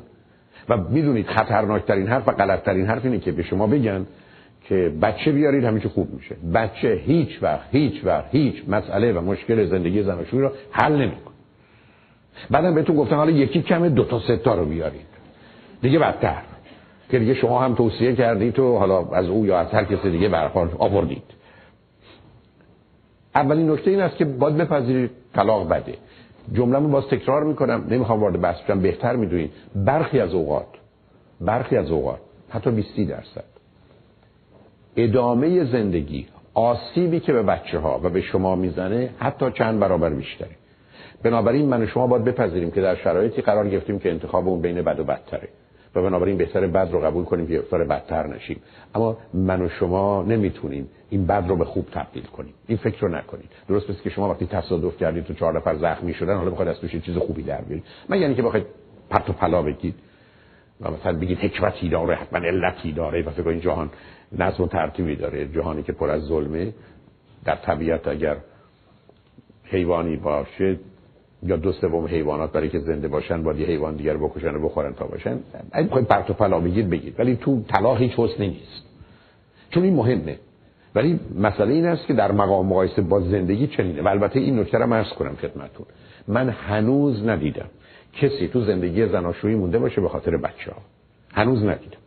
و 0.70 0.78
می‌دونید 0.78 1.28
خطرناکترین 1.28 2.08
حرف 2.08 2.28
و 2.28 2.32
غلطترین 2.32 2.86
حرف 2.86 3.06
اینه 3.06 3.20
که 3.20 3.32
به 3.32 3.44
شما 3.44 3.68
بگن 3.68 4.06
که 4.64 4.94
بچه 5.02 5.32
بیارید 5.32 5.64
همیشه 5.64 5.90
خوب 5.90 6.14
میشه. 6.14 6.36
بچه 6.54 7.02
هیچ 7.06 7.44
وقت 7.44 7.68
هیچ 7.72 8.06
وقت 8.06 8.26
هیچ 8.32 8.56
مسئله 8.68 9.14
و 9.14 9.22
مشکل 9.22 9.66
زندگی 9.66 10.04
زناشویی 10.04 10.42
رو 10.42 10.52
حل 10.72 10.94
نمی‌کنه. 10.94 11.36
بعدم 12.50 12.76
بهتون 12.76 12.96
گفتم 12.96 13.16
حالا 13.16 13.32
یکی 13.32 13.62
کمه 13.62 13.90
دو 13.90 14.04
تا 14.04 14.20
سه 14.20 14.38
تا 14.38 14.56
رو 14.56 14.66
بیارید. 14.66 15.08
دیگه 15.82 16.00
بدتر. 16.00 16.42
که 17.10 17.20
دیگه 17.20 17.34
شما 17.34 17.60
هم 17.60 17.76
توصیه 17.76 18.16
کردید 18.16 18.60
و 18.60 18.78
حالا 18.78 19.08
از 19.08 19.26
او 19.30 19.46
یا 19.46 19.60
از 19.60 19.68
هر 19.68 19.84
کسی 19.84 20.12
دیگه 20.12 20.30
به 20.30 20.38
آوردید. 20.80 21.24
اولین 23.36 23.72
نکته 23.72 23.92
این 23.92 24.02
است 24.02 24.18
که 24.18 24.26
باید 24.26 24.58
بپذیرید 24.58 25.12
طلاق 25.34 25.70
بده. 25.70 25.94
جمله 26.54 26.80
باز 26.80 27.08
تکرار 27.08 27.44
می‌کنم. 27.44 27.88
نمی‌خوام 27.90 28.20
وارد 28.20 28.42
بحث 28.42 28.62
بشم. 28.62 28.82
بهتر 28.82 29.16
می‌دونید. 29.16 29.52
برخی 29.76 30.20
از 30.20 30.34
اوقات 30.34 30.68
برخی 31.42 31.78
از 31.78 31.92
اوقات 31.92 32.20
حتی 32.50 32.72
20 32.72 33.00
درصد 33.00 33.44
ادامه 34.96 35.64
زندگی 35.64 36.28
آسیبی 36.54 37.20
که 37.20 37.34
به 37.34 37.44
بچه 37.44 37.80
ها 37.80 38.00
و 38.04 38.10
به 38.10 38.22
شما 38.22 38.56
می‌زنه 38.56 39.10
حتی 39.20 39.52
چند 39.52 39.80
برابر 39.80 40.10
بیشتره. 40.10 40.50
بنابراین 41.24 41.70
من 41.70 41.84
و 41.84 41.88
شما 41.88 42.08
باید 42.08 42.24
بپذیریم 42.24 42.72
که 42.72 42.82
در 42.82 42.96
شرایطی 42.96 43.42
قرار 43.42 43.70
گرفتیم 43.70 44.00
که 44.00 44.12
انتخاب 44.12 44.48
اون 44.48 44.62
بین 44.62 44.82
بد 44.82 45.00
و 45.00 45.04
بدتره. 45.04 45.50
و 45.98 46.04
بنابراین 46.04 46.38
بهتر 46.38 46.68
بد 46.68 46.90
رو 46.92 47.00
قبول 47.00 47.26
کنیم 47.26 47.48
که 47.48 47.54
گرفتار 47.54 47.84
بدتر 47.84 48.28
نشیم. 48.28 48.60
اما 48.96 49.18
من 49.34 49.62
و 49.62 49.70
شما 49.70 50.24
نمی‌تونیم 50.24 50.90
این 51.10 51.28
بد 51.28 51.46
رو 51.48 51.56
به 51.56 51.66
خوب 51.66 51.88
تبدیل 51.92 52.24
کنیم. 52.24 52.54
این 52.68 52.78
فکر 52.78 53.00
رو 53.00 53.08
نکنید. 53.08 53.50
درست 53.68 53.90
مثل 53.90 54.02
که 54.02 54.10
شما 54.10 54.30
وقتی 54.30 54.46
تصادف 54.46 54.98
کردید 54.98 55.24
تو 55.24 55.34
چهار 55.34 55.58
نفر 55.58 55.76
زخمی 55.76 56.14
شدن 56.14 56.36
حالا 56.36 56.52
بخواید 56.52 56.70
از 56.70 56.80
توش 56.80 56.96
چیز 56.96 57.18
خوبی 57.18 57.44
در 57.44 57.62
بیارید. 57.62 57.84
من 58.10 58.22
یعنی 58.22 58.36
که 58.36 58.42
بخواید 58.42 58.66
پرت 59.10 59.30
و 59.30 59.34
پلا 59.34 59.62
بگید. 59.62 59.96
و 60.82 60.92
مثلا 60.92 61.20
بگید 61.20 61.38
حکمتی 61.38 61.90
داره 61.90 62.16
حتما 62.16 62.40
علتی 62.40 62.92
داره. 62.92 63.22
و 63.22 63.30
فکر 63.30 63.50
این 63.50 63.62
جهان 63.62 63.90
نظم 64.32 64.64
و 64.64 64.68
ترتیبی 64.68 65.16
داره. 65.16 65.48
جهانی 65.48 65.84
که 65.84 65.92
پر 65.92 66.10
از 66.10 66.22
ظلمه. 66.22 66.74
در 67.46 67.56
طبیعت 67.56 68.08
اگر 68.08 68.38
حیوانی 69.64 70.18
باشه 70.18 70.80
یا 71.44 71.56
دو 71.56 71.72
سوم 71.72 72.06
حیوانات 72.06 72.52
برای 72.52 72.70
که 72.70 72.80
زنده 72.80 73.08
باشن 73.08 73.44
باید 73.44 73.60
یه 73.60 73.68
حیوان 73.68 73.96
دیگر 73.96 74.18
بکشن 74.18 74.56
و 74.56 74.66
بخورن 74.66 74.94
تا 74.94 75.08
باشن. 75.08 75.40
اگه 75.72 75.88
بخواید 75.88 76.08
پرت 76.08 76.30
و 76.30 76.34
پلا 76.34 76.60
بگید 76.60 76.90
بگید. 76.90 77.20
ولی 77.20 77.36
تو 77.36 77.62
طلاق 77.68 78.02
هیچ 78.02 78.12
حسنی 78.18 78.48
نیست. 78.48 78.86
چون 79.70 79.84
این 79.84 79.94
مهمه. 79.94 80.38
ولی 80.96 81.20
مسئله 81.40 81.74
این 81.74 81.86
است 81.86 82.08
که 82.08 82.14
در 82.14 82.32
مقام 82.32 82.66
مقایسه 82.66 83.02
با 83.02 83.22
زندگی 83.22 83.68
چنینه. 83.68 84.02
و 84.02 84.08
البته 84.08 84.40
این 84.40 84.60
نکته 84.60 84.78
رو 84.78 84.94
عرض 84.94 85.10
کنم 85.10 85.36
خدمتتون. 85.36 85.86
من 86.28 86.50
هنوز 86.50 87.28
ندیدم 87.28 87.70
کسی 88.14 88.48
تو 88.48 88.62
زندگی 88.62 89.08
زناشویی 89.08 89.56
مونده 89.56 89.80
باشه 89.80 90.02
به 90.02 90.10
خاطر 90.10 90.38
بچه 90.38 90.72
ها 90.72 90.78
هنوز 91.34 91.64
ندیدم. 91.64 91.98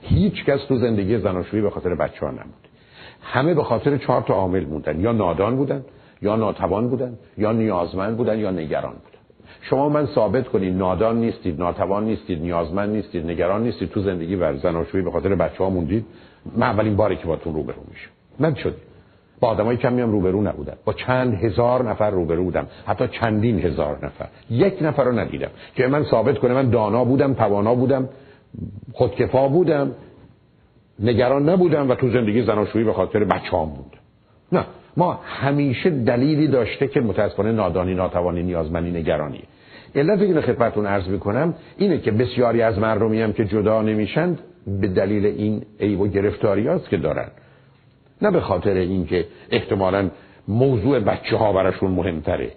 هیچ 0.00 0.44
کس 0.44 0.60
تو 0.68 0.78
زندگی 0.78 1.18
زناشویی 1.18 1.62
به 1.62 1.70
خاطر 1.70 1.94
بچه 1.94 2.26
ها 2.26 2.32
همه 3.22 3.54
به 3.54 3.62
خاطر 3.62 3.98
چهار 3.98 4.22
تا 4.22 4.34
عامل 4.34 4.64
موندن. 4.64 5.00
یا 5.00 5.12
نادان 5.12 5.56
بودن 5.56 5.84
یا 6.22 6.36
ناتوان 6.36 6.88
بودن 6.88 7.18
یا 7.38 7.52
نیازمند 7.52 8.16
بودن 8.16 8.38
یا 8.38 8.50
نگران 8.50 8.92
بودن. 8.92 9.18
شما 9.60 9.88
من 9.88 10.06
ثابت 10.06 10.48
کنید 10.48 10.76
نادان 10.76 11.16
نیستید 11.16 11.60
ناتوان 11.60 12.04
نیستید 12.04 12.42
نیازمند 12.42 12.90
نیستید 12.90 13.26
نگران 13.26 13.62
نیستید 13.62 13.90
تو 13.90 14.00
زندگی 14.00 14.36
و 14.36 14.56
زناشویی 14.56 15.04
به 15.04 15.10
خاطر 15.10 15.34
بچه 15.34 15.64
ها 15.64 15.70
موندید. 15.70 16.06
من 16.56 16.66
اولین 16.66 16.96
باری 16.96 17.16
که 17.16 17.26
باتون 17.26 17.54
روبرو 17.54 17.82
میشم. 17.90 18.10
من 18.38 18.54
شد 18.54 18.74
با 19.40 19.48
آدمای 19.48 19.76
کمی 19.76 20.00
هم 20.00 20.10
روبرو 20.10 20.42
نبودم. 20.42 20.76
با 20.84 20.92
چند 20.92 21.34
هزار 21.34 21.90
نفر 21.90 22.10
روبرو 22.10 22.44
بودم. 22.44 22.66
حتی 22.86 23.08
چندین 23.08 23.58
هزار 23.58 24.06
نفر. 24.06 24.28
یک 24.50 24.78
نفر 24.82 25.04
رو 25.04 25.12
ندیدم 25.12 25.50
که 25.74 25.86
من 25.86 26.04
ثابت 26.04 26.38
کنه 26.38 26.54
من 26.54 26.70
دانا 26.70 27.04
بودم 27.04 27.34
توانا 27.34 27.74
بودم 27.74 28.08
خودکفا 28.92 29.48
بودم 29.48 29.92
نگران 31.00 31.48
نبودم 31.48 31.90
و 31.90 31.94
تو 31.94 32.10
زندگی 32.10 32.42
زناشویی 32.42 32.84
به 32.84 32.92
خاطر 32.92 33.24
بچه‌ام 33.24 33.68
بود 33.68 33.96
نه. 34.52 34.64
ما 34.96 35.20
همیشه 35.24 35.90
دلیلی 35.90 36.48
داشته 36.48 36.88
که 36.88 37.00
متاسفانه 37.00 37.52
نادانی 37.52 37.94
ناتوانی 37.94 38.42
نیازمندی 38.42 38.90
نگرانی. 38.90 39.42
علت 39.94 40.20
اینو 40.20 40.40
خدمتتون 40.40 40.86
عرض 40.86 41.08
می‌کنم 41.08 41.54
اینه 41.78 41.98
که 41.98 42.10
بسیاری 42.10 42.62
از 42.62 42.78
مردمی 42.78 43.20
هم 43.20 43.32
که 43.32 43.44
جدا 43.44 43.82
نمیشند 43.82 44.38
به 44.66 44.88
دلیل 44.88 45.26
این 45.26 45.62
عیب 45.80 46.00
و 46.00 46.08
گرفتاری 46.08 46.68
که 46.90 46.96
دارن. 46.96 47.28
نه 48.22 48.30
به 48.30 48.40
خاطر 48.40 48.74
اینکه 48.74 49.26
احتمالا 49.50 50.10
موضوع 50.48 51.00
بچه 51.00 51.36
ها 51.36 51.52
براشون 51.52 51.90
مهمتره 51.90 52.50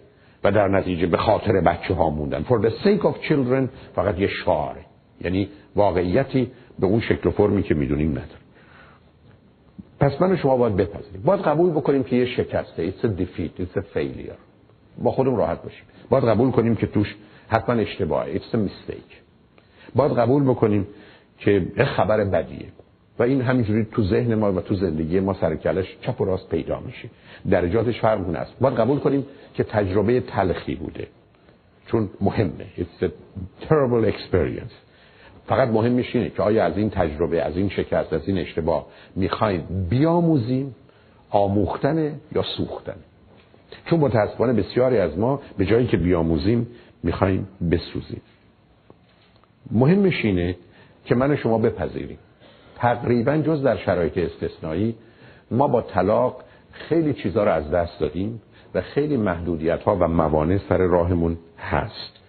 و 0.43 0.51
در 0.51 0.67
نتیجه 0.67 1.07
به 1.07 1.17
خاطر 1.17 1.61
بچه 1.61 1.93
ها 1.93 2.09
موندن. 2.09 2.45
For 2.49 2.61
the 2.61 2.69
sake 2.85 3.03
of 3.03 3.29
children 3.29 3.93
فقط 3.95 4.19
یه 4.19 4.27
شعاره 4.27 4.81
یعنی 5.21 5.49
واقعیتی 5.75 6.51
به 6.79 6.87
اون 6.87 6.99
شکل 6.99 7.29
و 7.29 7.31
فرمی 7.31 7.63
که 7.63 7.75
می‌دونیم 7.75 8.11
نداره. 8.11 8.46
پس 9.99 10.21
من 10.21 10.37
شما 10.37 10.57
باید 10.57 10.75
بپذیریم. 10.75 11.21
باید 11.25 11.41
قبول 11.41 11.71
بکنیم 11.71 12.03
که 12.03 12.15
یه 12.15 12.25
شکسته 12.25 12.93
defeat 13.01 13.61
it's 13.61 13.77
a 13.77 13.81
failure. 13.95 14.37
با 15.03 15.11
خودم 15.11 15.35
راحت 15.35 15.63
باشیم. 15.63 15.83
باید 16.09 16.23
قبول 16.23 16.51
کنیم 16.51 16.75
که 16.75 16.87
توش 16.87 17.15
حتما 17.47 17.75
اشتباهه. 17.75 18.39
A 18.39 18.55
mistake. 18.55 19.13
باید 19.95 20.11
قبول 20.11 20.43
بکنیم 20.43 20.87
که 21.39 21.67
خبر 21.97 22.23
بدیه. 22.23 22.67
و 23.19 23.23
این 23.23 23.41
همینجوری 23.41 23.87
تو 23.91 24.03
ذهن 24.03 24.35
ما 24.35 24.53
و 24.53 24.61
تو 24.61 24.75
زندگی 24.75 25.19
ما 25.19 25.33
سرکلش 25.33 25.97
چپ 26.01 26.21
و 26.21 26.25
راست 26.25 26.49
پیدا 26.49 26.79
میشه. 26.79 27.09
درجاتش 27.49 28.01
فرق 28.01 28.29
است 28.35 28.59
باید 28.59 28.75
قبول 28.75 28.99
کنیم 28.99 29.25
که 29.53 29.63
تجربه 29.63 30.19
تلخی 30.21 30.75
بوده. 30.75 31.07
چون 31.87 32.09
مهمه. 32.21 32.65
It's 32.77 33.03
a 33.03 33.09
terrible 33.65 34.11
experience. 34.13 34.86
فقط 35.47 35.69
مهمش 35.69 36.15
اینه 36.15 36.29
که 36.29 36.43
آیا 36.43 36.65
از 36.65 36.77
این 36.77 36.89
تجربه 36.89 37.41
از 37.41 37.57
این 37.57 37.69
شکست 37.69 38.13
از 38.13 38.27
این 38.27 38.37
اشتباه 38.37 38.85
می‌خوایم 39.15 39.87
بیاموزیم 39.89 40.75
آموختنه 41.29 42.13
یا 42.35 42.43
سوختن 42.57 42.95
چون 43.85 43.99
متاسفانه 43.99 44.53
بسیاری 44.53 44.97
از 44.97 45.17
ما 45.17 45.41
به 45.57 45.65
جایی 45.65 45.87
که 45.87 45.97
بیاموزیم 45.97 46.67
می‌خوایم 47.03 47.47
بسوزیم. 47.71 48.21
مهمش 49.71 50.25
اینه 50.25 50.55
که 51.05 51.15
من 51.15 51.35
شما 51.35 51.57
بپذیریم. 51.57 52.17
تقریبا 52.75 53.37
جز 53.37 53.63
در 53.63 53.77
شرایط 53.77 54.17
استثنایی 54.17 54.95
ما 55.51 55.67
با 55.67 55.81
طلاق 55.81 56.43
خیلی 56.71 57.13
چیزها 57.13 57.43
رو 57.43 57.51
از 57.51 57.71
دست 57.71 57.99
دادیم 57.99 58.41
و 58.73 58.81
خیلی 58.81 59.17
محدودیت 59.17 59.83
ها 59.83 59.95
و 59.95 60.07
موانع 60.07 60.57
سر 60.69 60.77
راهمون 60.77 61.37
هست 61.59 62.19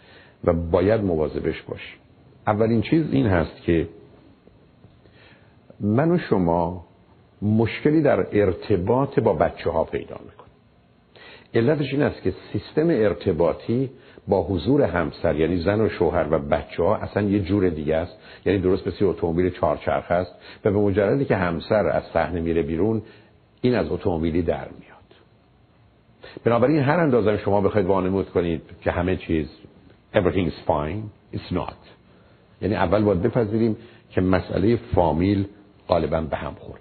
و 0.44 0.52
باید 0.52 1.00
مواظبش 1.00 1.62
باشیم. 1.62 1.98
اولین 2.48 2.82
چیز 2.82 3.06
این 3.12 3.26
هست 3.26 3.62
که 3.62 3.88
من 5.80 6.10
و 6.10 6.18
شما 6.18 6.86
مشکلی 7.42 8.02
در 8.02 8.26
ارتباط 8.32 9.20
با 9.20 9.32
بچه 9.32 9.70
ها 9.70 9.84
پیدا 9.84 10.16
می‌کنیم. 10.24 10.52
علتش 11.54 11.92
این 11.92 12.02
است 12.02 12.22
که 12.22 12.34
سیستم 12.52 12.88
ارتباطی 12.90 13.90
با 14.28 14.42
حضور 14.42 14.82
همسر 14.82 15.36
یعنی 15.36 15.62
زن 15.62 15.80
و 15.80 15.88
شوهر 15.88 16.26
و 16.30 16.38
بچه 16.38 16.82
ها 16.82 16.96
اصلا 16.96 17.22
یه 17.22 17.40
جور 17.40 17.68
دیگه 17.68 17.96
است. 17.96 18.12
یعنی 18.46 18.58
درست 18.58 18.86
مثل 18.86 19.04
اتومبیل 19.04 19.50
چهارچرخ 19.50 20.10
است 20.10 20.34
و 20.64 20.70
به 20.70 20.78
مجردی 20.78 21.24
که 21.24 21.36
همسر 21.36 21.86
از 21.86 22.02
صحنه 22.12 22.40
میره 22.40 22.62
بیرون 22.62 23.02
این 23.60 23.74
از 23.74 23.90
اتومبیلی 23.90 24.42
در 24.42 24.68
میاد. 24.68 24.98
بنابراین 26.44 26.78
هر 26.78 27.00
اندازه 27.00 27.38
شما 27.38 27.60
بخواید 27.60 27.86
وانمود 27.86 28.30
کنید 28.30 28.62
که 28.80 28.90
همه 28.90 29.16
چیز 29.16 29.48
everything 30.14 30.50
is 30.50 30.70
fine 30.70 31.36
it's 31.36 31.52
not. 31.54 31.97
یعنی 32.62 32.74
اول 32.74 33.02
باید 33.02 33.22
بپذیریم 33.22 33.76
که 34.10 34.20
مسئله 34.20 34.76
فامیل 34.76 35.46
غالبا 35.88 36.20
به 36.20 36.36
هم 36.36 36.54
خورد. 36.58 36.80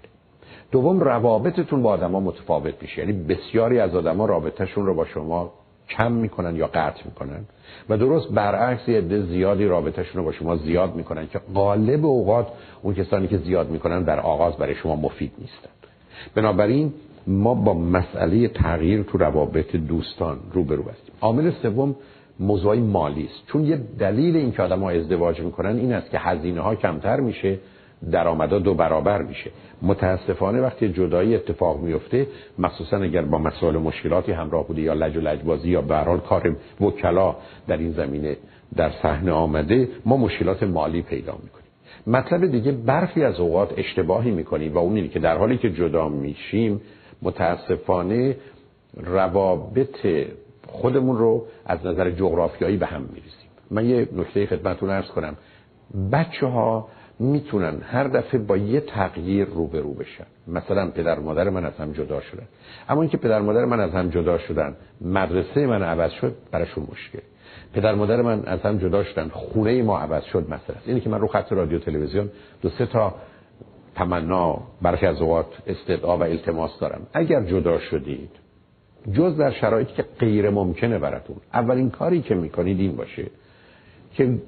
دوم 0.70 1.00
روابطتون 1.00 1.82
با 1.82 1.90
آدما 1.90 2.20
متفاوت 2.20 2.74
میشه. 2.82 2.98
یعنی 2.98 3.12
بسیاری 3.12 3.78
از 3.78 3.94
آدما 3.94 4.26
رابطهشون 4.26 4.86
رو 4.86 4.94
با 4.94 5.04
شما 5.04 5.52
کم 5.88 6.12
می‌کنن 6.12 6.56
یا 6.56 6.66
قطع 6.66 7.02
می‌کنن. 7.04 7.44
و 7.88 7.96
درست 7.96 8.28
برعکس 8.28 8.88
یه 8.88 8.98
عده 8.98 9.22
زیادی 9.22 9.64
رابطهشون 9.64 10.20
رو 10.20 10.24
با 10.24 10.32
شما 10.32 10.56
زیاد 10.56 10.94
می‌کنن 10.94 11.26
که 11.26 11.40
غالب 11.54 12.06
اوقات 12.06 12.46
اون 12.82 12.94
کسانی 12.94 13.28
که 13.28 13.36
زیاد 13.36 13.70
می‌کنن 13.70 14.02
در 14.02 14.20
آغاز 14.20 14.56
برای 14.56 14.74
شما 14.74 14.96
مفید 14.96 15.32
نیستن. 15.38 15.70
بنابراین 16.34 16.92
ما 17.26 17.54
با 17.54 17.74
مسئله 17.74 18.48
تغییر 18.48 19.02
تو 19.02 19.18
روابط 19.18 19.76
دوستان 19.76 20.38
روبرو 20.52 20.82
هستیم. 20.82 21.14
عامل 21.20 21.50
سوم 21.62 21.96
موضوع 22.40 22.78
مالی 22.78 23.24
است. 23.24 23.46
چون 23.46 23.64
یه 23.64 23.80
دلیل 23.98 24.36
این 24.36 24.52
که 24.52 24.62
آدم 24.62 24.80
ها 24.80 24.90
ازدواج 24.90 25.40
می‌کنن 25.40 25.76
این 25.76 25.92
است 25.92 26.10
که 26.10 26.18
هزینه 26.18 26.60
ها 26.60 26.74
کمتر 26.74 27.20
میشه 27.20 27.58
درآمدا 28.10 28.58
دو 28.58 28.74
برابر 28.74 29.22
میشه. 29.22 29.50
متاسفانه 29.82 30.60
وقتی 30.60 30.88
جدایی 30.88 31.34
اتفاق 31.34 31.80
میفته 31.80 32.26
مخصوصا 32.58 32.96
اگر 32.96 33.22
با 33.22 33.38
مسائل 33.38 33.76
مشکلاتی 33.76 34.32
همراه 34.32 34.66
بوده 34.66 34.82
یا 34.82 34.94
لج 34.94 35.16
و 35.16 35.20
لجبازی 35.20 35.70
یا 35.70 35.82
به 35.82 35.96
حال 35.96 36.20
کار 36.20 36.56
وکلا 36.80 37.36
در 37.66 37.76
این 37.76 37.92
زمینه 37.92 38.36
در 38.76 38.90
صحنه 39.02 39.32
آمده 39.32 39.88
ما 40.04 40.16
مشکلات 40.16 40.62
مالی 40.62 41.02
پیدا 41.02 41.32
می‌کنیم. 41.32 41.68
مطلب 42.06 42.46
دیگه 42.46 42.72
برخی 42.72 43.24
از 43.24 43.40
اوقات 43.40 43.74
اشتباهی 43.76 44.30
می‌کنیم 44.30 44.74
و 44.74 44.78
اون 44.78 45.08
که 45.08 45.18
در 45.18 45.36
حالی 45.36 45.58
که 45.58 45.70
جدا 45.70 46.08
میشیم 46.08 46.80
متاسفانه 47.22 48.36
روابط 48.96 50.06
خودمون 50.68 51.18
رو 51.18 51.46
از 51.66 51.86
نظر 51.86 52.10
جغرافیایی 52.10 52.76
به 52.76 52.86
هم 52.86 53.02
میریزیم. 53.02 53.50
من 53.70 53.84
یه 53.84 54.08
نکته 54.12 54.46
خدمتتون 54.46 54.90
ارز 54.90 55.08
کنم. 55.08 55.36
بچه 56.12 56.46
ها 56.46 56.88
می‌تونن 57.18 57.80
هر 57.82 58.04
دفعه 58.04 58.40
با 58.40 58.56
یه 58.56 58.80
تغییر 58.80 59.44
روبرو 59.44 59.94
بشن. 59.94 60.26
مثلا 60.48 60.90
پدر 60.90 61.18
مادر 61.18 61.50
من 61.50 61.64
از 61.64 61.76
هم 61.78 61.92
جدا 61.92 62.20
شدن. 62.20 62.48
اما 62.88 63.02
اینکه 63.02 63.16
پدر 63.16 63.40
مادر 63.40 63.64
من 63.64 63.80
از 63.80 63.90
هم 63.90 64.08
جدا 64.08 64.38
شدن 64.38 64.76
مدرسه 65.00 65.66
من 65.66 65.82
عوض 65.82 66.10
شد 66.10 66.34
براشون 66.52 66.86
مشکل. 66.92 67.18
پدر 67.74 67.94
مادر 67.94 68.22
من 68.22 68.44
از 68.44 68.60
هم 68.60 68.78
جدا 68.78 69.04
شدن 69.04 69.28
خونه 69.28 69.82
ما 69.82 69.98
عوض 69.98 70.24
شد 70.24 70.44
مثلا 70.44 70.76
اینه 70.86 71.00
که 71.00 71.10
من 71.10 71.20
رو 71.20 71.26
خط 71.26 71.52
رادیو 71.52 71.78
تلویزیون 71.78 72.30
دو 72.62 72.68
سه 72.68 72.86
تا 72.86 73.14
تمنا 73.94 74.60
برخی 74.82 75.06
از 75.06 75.22
اوقات 75.22 75.46
استدعا 75.66 76.18
و 76.18 76.22
التماس 76.22 76.78
دارم. 76.80 77.06
اگر 77.12 77.42
جدا 77.42 77.78
شدید 77.78 78.30
جز 79.12 79.36
در 79.36 79.50
شرایطی 79.50 79.92
که 79.92 80.04
غیر 80.18 80.50
ممکنه 80.50 80.98
براتون. 80.98 81.36
اولین 81.54 81.90
کاری 81.90 82.22
که 82.22 82.34
می‌کنید 82.34 82.80
این 82.80 82.96
باشه 82.96 83.26
که 84.14 84.38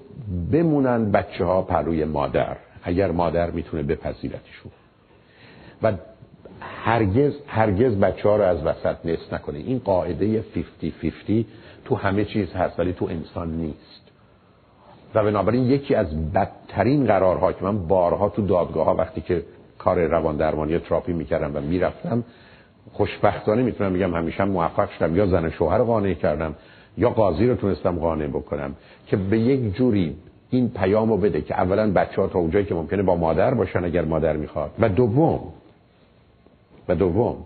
بمونن 0.52 1.10
بچه 1.10 1.44
ها 1.44 1.62
پروی 1.62 2.04
مادر 2.04 2.56
اگر 2.82 3.10
مادر 3.10 3.50
می‌تونه 3.50 3.82
بپذیرتشون. 3.82 4.72
و 5.82 5.92
هرگز 6.60 7.32
هرگز 7.46 7.94
بچه 7.94 8.28
ها 8.28 8.36
رو 8.36 8.42
از 8.42 8.64
وسط 8.64 8.96
نصف 9.04 9.32
نکنه 9.32 9.58
این 9.58 9.78
قاعده 9.78 10.42
50-50 10.42 11.44
تو 11.84 11.94
همه 11.94 12.24
چیز 12.24 12.52
هست 12.52 12.78
ولی 12.78 12.92
تو 12.92 13.04
انسان 13.04 13.50
نیست. 13.50 14.10
و 15.14 15.24
بنابراین 15.24 15.64
یکی 15.64 15.94
از 15.94 16.32
بدترین 16.32 17.06
قرارها 17.06 17.52
که 17.52 17.64
من 17.64 17.86
بارها 17.86 18.28
تو 18.28 18.46
دادگاه 18.46 18.86
ها 18.86 18.94
وقتی 18.94 19.20
که 19.20 19.44
کار 19.78 20.06
روان 20.06 20.36
درمانی 20.36 20.78
تراپی 20.78 21.12
می‌کردم 21.12 21.56
و 21.56 21.60
می‌رفتم 21.60 22.24
خوشبختانه 22.92 23.62
می‌تونم 23.62 23.92
بگم 23.92 24.14
همیشه 24.14 24.44
موفق 24.44 24.90
شدم. 24.90 25.16
یا 25.16 25.26
زن 25.26 25.50
شوهر 25.50 25.82
قانع 25.82 26.14
کردم 26.14 26.54
یا 26.98 27.10
قاضی 27.10 27.46
رو 27.46 27.54
تونستم 27.54 27.98
قانع 27.98 28.26
بکنم 28.26 28.74
که 29.06 29.16
به 29.16 29.38
یک 29.38 29.74
جوری 29.74 30.16
این 30.50 30.70
پیامو 30.70 31.16
بده 31.16 31.40
که 31.40 31.60
اولا 31.60 31.92
بچه 31.92 32.22
ها 32.22 32.28
تا 32.28 32.38
اونجایی 32.38 32.64
که 32.64 32.74
ممکنه 32.74 33.02
با 33.02 33.16
مادر 33.16 33.54
باشن 33.54 33.84
اگر 33.84 34.04
مادر 34.04 34.36
می‌خواد. 34.36 34.70
و 34.78 34.88
دوم 34.88 35.40
و 36.88 36.94
دوم 36.94 37.36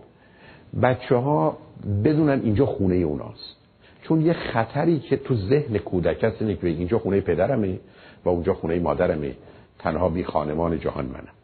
بچه 0.83 1.17
ها 1.17 1.57
بدونن 2.05 2.41
اینجا 2.45 2.67
خونه 2.67 2.95
اوناست. 2.95 3.57
چون 4.03 4.21
یه 4.21 4.33
خطری 4.33 4.99
که 4.99 5.17
تو 5.17 5.35
ذهن 5.35 5.79
کودک 5.79 6.25
هست 6.25 6.43
اینه 6.43 6.55
که 6.55 6.67
اینجا 6.67 6.99
خونه 6.99 7.21
پدرمه 7.21 7.79
و 8.25 8.29
اونجا 8.29 8.55
خونه 8.55 8.79
مادرمه. 8.79 9.33
تنها 9.79 10.09
بی 10.09 10.25
خانمان 10.25 10.79
جهان 10.79 11.05
منم. 11.05 11.44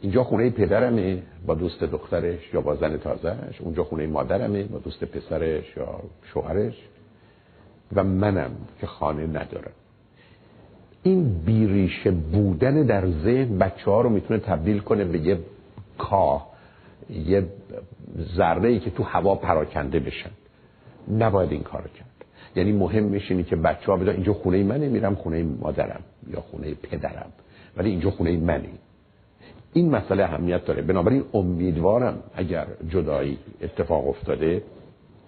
اینجا 0.00 0.24
خونه 0.24 0.50
پدرمه 0.50 1.22
با 1.46 1.54
دوست 1.54 1.84
دخترش 1.84 2.54
یا 2.54 2.60
با 2.60 2.76
زن 2.76 2.96
تازهش 2.96 3.60
اونجا 3.60 3.84
خونه 3.84 4.06
مادرمه 4.06 4.62
با 4.62 4.78
دوست 4.78 5.04
پسرش 5.04 5.76
یا 5.76 6.00
شوهرش 6.24 6.74
و 7.92 8.04
منم 8.04 8.50
که 8.80 8.86
خانه 8.86 9.26
ندارم. 9.26 9.72
این 11.02 11.42
بیریشه 11.46 12.10
بودن 12.10 12.82
در 12.82 13.06
ذهن 13.06 13.58
بچه 13.58 13.90
ها 13.90 14.00
رو 14.00 14.10
می‌تونه 14.10 14.40
تبدیل 14.40 14.78
کنه 14.78 15.04
به 15.04 15.18
یه 15.18 15.38
کاه 15.98 16.50
یه 17.10 17.46
ذره 18.36 18.68
ای 18.68 18.78
که 18.78 18.90
تو 18.90 19.02
هوا 19.02 19.34
پراکنده 19.34 20.00
بشن. 20.00 20.30
نباید 21.18 21.52
این 21.52 21.62
کار 21.62 21.82
کرد. 21.82 22.06
یعنی 22.56 22.72
مهم 22.72 23.04
میشینی 23.04 23.42
که 23.42 23.56
بچه 23.56 23.86
ها 23.86 23.96
بدن 23.96 24.12
اینجا 24.12 24.32
خونه 24.32 24.62
منه 24.62 24.88
میرم 24.88 25.14
خونه 25.14 25.42
مادرم 25.42 26.00
یا 26.30 26.40
خونه 26.40 26.74
پدرم. 26.74 27.32
ولی 27.76 27.90
اینجا 27.90 28.10
خونه 28.10 28.36
منی 28.36 28.78
این 29.72 29.90
مسئله 29.90 30.24
اهمیت 30.24 30.64
داره. 30.64 30.82
بنابراین 30.82 31.24
امیدوارم 31.34 32.18
اگر 32.34 32.66
جدایی 32.88 33.38
اتفاق 33.62 34.08
افتاده 34.08 34.62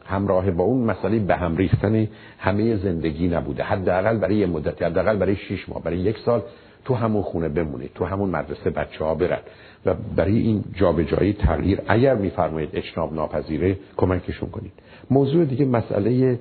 همراه 0.05 0.51
با 0.51 0.65
اون 0.65 0.85
مسئله 0.85 1.19
به 1.19 1.37
هم 1.37 1.57
ریختن 1.57 2.09
همه 2.39 2.77
زندگی 2.77 3.29
نبوده. 3.29 3.63
حداقل 3.63 4.17
برای 4.19 4.37
یه 4.37 4.47
مدتی 4.47 4.85
حداقل 4.85 5.17
برای 5.17 5.37
6 5.37 5.69
ماه 5.69 5.83
برای 5.83 5.99
یک 5.99 6.19
سال 6.19 6.43
تو 6.85 6.95
همون 6.95 7.23
خونه 7.23 7.49
بمونید 7.49 7.91
تو 7.95 8.05
همون 8.05 8.31
مدرسه 8.31 8.71
بچه 8.71 9.05
ها 9.05 9.15
برن 9.15 9.41
و 9.87 9.95
برای 10.17 10.39
این 10.39 10.65
جابجایی 10.75 11.33
تغییر. 11.33 11.81
اگر 11.89 12.15
میفرمایید 12.15 12.71
اجناب 12.73 13.15
ناپذیره 13.15 13.79
کمکشون 13.97 14.51
کنید. 14.51 14.73
موضوع 15.11 15.45
دیگه 15.45 15.65
مسئله 15.65 16.41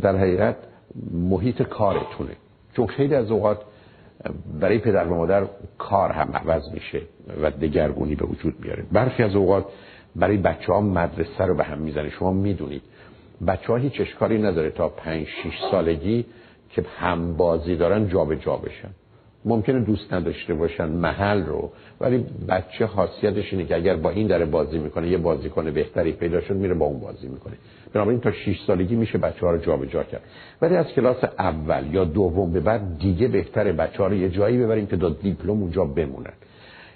در 0.00 0.16
حقیقت 0.16 0.56
محیط 1.12 1.62
کارتونه. 1.62 2.30
چون 2.76 2.86
خیلی 2.86 3.14
از 3.14 3.30
اوقات 3.30 3.58
برای 4.60 4.78
پدر 4.78 5.04
و 5.04 5.14
مادر 5.14 5.46
کار 5.78 6.10
هم 6.12 6.30
عوض 6.34 6.62
میشه 6.72 7.02
و 7.42 7.50
دگرگونی 7.50 8.14
به 8.14 8.26
وجود 8.26 8.54
میاره. 8.60 8.84
برخی 8.92 9.22
از 9.22 9.34
اوقات 9.34 9.66
برای 10.16 10.36
بچه 10.36 10.72
ها 10.72 10.80
مدرسه 10.80 11.44
رو 11.44 11.54
به 11.54 11.64
هم 11.64 11.78
می‌زنه. 11.78 12.10
شما 12.10 12.32
می‌دونید 12.32 12.82
بچه 13.46 13.66
ها 13.66 13.76
هیچ 13.76 14.00
اشکالی 14.00 14.38
نداره 14.38 14.70
تا 14.70 14.88
پنج 14.88 15.26
شیش 15.42 15.54
سالگی 15.70 16.24
که 16.70 16.84
هم 16.98 17.36
بازی 17.36 17.76
دارن 17.76 18.08
جابجا 18.08 18.40
جا 18.40 18.56
بشن. 18.56 18.90
ممکنه 19.44 19.80
دوست 19.80 20.12
نداشته 20.12 20.54
باشن 20.54 20.88
محل 20.88 21.46
رو 21.46 21.72
ولی 22.00 22.26
بچه 22.48 22.86
خاصیتش 22.86 23.52
اینه 23.52 23.64
که 23.64 23.76
اگر 23.76 23.96
با 23.96 24.10
این 24.10 24.26
داره 24.26 24.44
بازی 24.44 24.78
می‌کنه 24.78 25.08
یه 25.08 25.18
بازیکن 25.18 25.70
بهتری 25.70 26.12
پیدا 26.12 26.40
شد 26.40 26.54
میره 26.56 26.74
با 26.74 26.86
اون 26.86 27.00
بازی 27.00 27.28
می‌کنه. 27.28 27.54
بنابراین 27.92 28.20
تا 28.20 28.32
6 28.32 28.60
سالگی 28.66 28.96
میشه 28.96 29.18
بچه 29.18 29.46
ها 29.46 29.52
رو 29.52 29.58
جابجا 29.58 30.02
کرد. 30.02 30.22
ولی 30.62 30.76
از 30.76 30.86
کلاس 30.86 31.24
اول 31.38 31.94
یا 31.94 32.04
دوم 32.04 32.52
به 32.52 32.60
بعد 32.60 32.98
دیگه 32.98 33.28
بهتره 33.28 33.72
بچه 33.72 34.02
ها 34.02 34.06
رو 34.06 34.14
یه 34.14 34.28
جایی 34.28 34.58
ببریم 34.58 34.86
که 34.86 34.96
تا 34.96 35.08
دیپلم 35.08 35.50
اونجا 35.50 35.84
بمونن. 35.84 36.32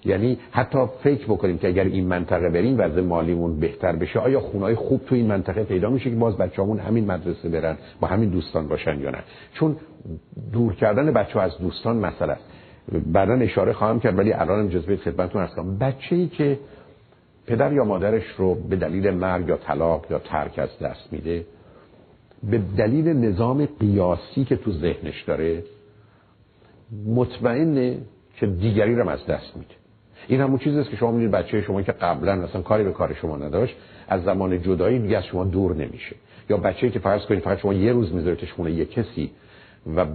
یعنی 0.05 0.38
حتی 0.50 0.78
فکر 1.03 1.24
بکنیم 1.24 1.59
که 1.59 1.68
اگر 1.68 1.84
این 1.84 2.07
منطقه 2.07 2.48
بریم 2.48 2.78
وضع 2.78 3.00
مالیمون 3.00 3.61
بهتر 3.61 3.96
بشه. 3.96 4.18
آیا 4.18 4.40
خونهای 4.40 4.74
خوب 4.74 5.00
تو 5.07 5.14
این 5.14 5.26
منطقه 5.26 5.64
پیدا 5.64 5.90
میشه 5.90 6.11
که 6.11 6.16
باز 6.16 6.36
بچه‌مون 6.36 6.78
همین 6.78 7.07
مدرسه 7.11 7.48
برن 7.48 7.76
با 8.00 8.09
همین 8.09 8.28
دوستان 8.30 8.68
باشن 8.68 9.00
یا 9.00 9.11
نه؟ 9.11 9.18
چون 9.55 9.76
دور 10.53 10.74
کردن 10.74 11.12
بچه 11.12 11.40
از 11.40 11.59
دوستان 11.59 11.96
مسئله 11.96 12.32
است. 12.32 12.44
بعدا 13.07 13.34
اشاره 13.34 13.72
خواهم 13.72 14.00
کرد 14.00 14.18
ولی 14.18 14.32
الان 14.32 14.66
اجازه 14.66 14.96
خدمتتون 14.96 15.42
هستم. 15.42 15.78
بچه 15.78 16.16
ای 16.16 16.28
که 16.28 16.59
پدر 17.46 17.72
یا 17.72 17.84
مادرش 17.84 18.24
رو 18.38 18.55
به 18.55 18.76
دلیل 18.76 19.11
مرگ 19.11 19.48
یا 19.48 19.57
طلاق 19.57 20.07
یا 20.11 20.18
ترک 20.18 20.59
از 20.59 20.78
دست 20.78 21.12
میده 21.12 21.44
به 22.50 22.59
دلیل 22.76 23.09
نظام 23.09 23.68
قیاسی 23.80 24.44
که 24.44 24.57
تو 24.57 24.72
ذهنش 24.72 25.22
داره 25.22 25.64
مطمئنه 27.07 27.98
که 28.36 28.46
دیگری 28.46 28.94
رو 28.94 29.09
از 29.09 29.26
دست 29.26 29.57
میده. 29.57 29.82
این 30.29 30.41
همون 30.41 30.59
چیزی 30.59 30.79
است 30.79 30.91
که 30.91 30.97
شما 30.97 31.11
می‌دید 31.11 31.31
بچه 31.31 31.62
شما 31.62 31.83
که 31.83 31.93
قبلا 31.93 32.37
مثلا 32.37 32.62
کاری 32.62 32.85
به 32.85 32.93
کار 32.93 33.14
شما 33.14 33.37
نداشت 33.37 33.77
از 34.09 34.23
زمان 34.25 34.62
جدایی 34.62 34.99
دیگه 34.99 35.18
از 35.18 35.25
شما 35.25 35.45
دور 35.45 35.75
نمیشه. 35.75 36.16
یا 36.51 36.57
بچه‌ای 36.57 36.93
که 36.93 36.99
فرض 36.99 37.23
کنید 37.27 37.41
فقط 37.41 37.59
شما 37.59 37.75
یه 37.75 37.93
روز 37.93 38.14
میذارتش 38.14 38.53
خونه 38.53 38.70
یه 38.70 38.85
کسی 38.85 39.31
و 39.97 40.07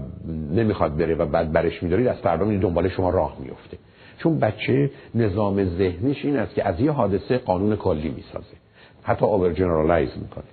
نمی‌خواد 0.52 0.98
بره 0.98 1.16
و 1.16 1.26
بعد 1.26 1.52
برش 1.52 1.84
میدارید 1.84 2.08
از 2.08 2.18
فردا 2.18 2.46
می 2.46 2.58
دنبال 2.58 2.90
شما 2.90 3.10
راه 3.10 3.38
میفته 3.40 3.78
چون 4.18 4.40
بچه 4.40 4.92
نظام 5.16 5.66
ذهنیش 5.78 6.26
این 6.26 6.38
است 6.38 6.56
که 6.56 6.68
از 6.68 6.80
یه 6.80 6.92
حادثه 6.92 7.38
قانون 7.38 7.76
کلی 7.76 8.10
می‌سازه. 8.10 8.56
حتی 9.04 9.26
اوور 9.26 9.54
جنرالایز 9.54 10.10
می‌کنه. 10.22 10.44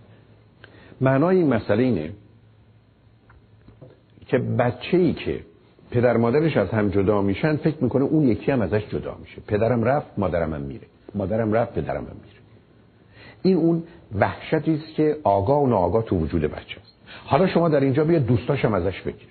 معنای 1.01 1.37
این 1.37 1.55
مسئله 1.55 1.83
اینه 1.83 2.13
که 4.27 4.39
بچه 4.39 4.97
ای 4.97 5.13
که 5.13 5.41
پدر 5.95 6.17
مادرش 6.17 6.57
از 6.57 6.69
هم 6.69 6.89
جدا 6.89 7.23
میشن 7.23 7.57
فکر 7.57 7.77
می‌کنه 7.81 8.05
اون 8.05 8.29
یکی 8.29 8.53
هم 8.53 8.61
ازش 8.61 8.83
جدا 8.89 9.17
میشه. 9.21 9.41
پدرم 9.47 9.85
رفت 9.85 10.07
مادرم 10.19 10.55
هم 10.55 10.61
میره. 10.61 10.87
مادرم 11.15 11.53
رفت 11.53 11.75
پدرم 11.75 11.97
هم 11.97 12.17
میره. 12.25 12.41
این 13.43 13.57
اون 13.57 13.83
وحشتی 14.19 14.75
است 14.75 14.95
که 14.95 15.17
آگاه 15.25 15.63
و 15.63 15.67
ناآگاه 15.67 16.05
تو 16.05 16.19
وجود 16.19 16.43
بچه 16.43 16.81
است. 16.81 16.95
حالا 17.27 17.47
شما 17.47 17.69
در 17.69 17.81
اینجا 17.81 18.05
بیا 18.05 18.19
دوستاشم 18.19 18.75
ازش 18.75 19.01
بگیرید. 19.01 19.29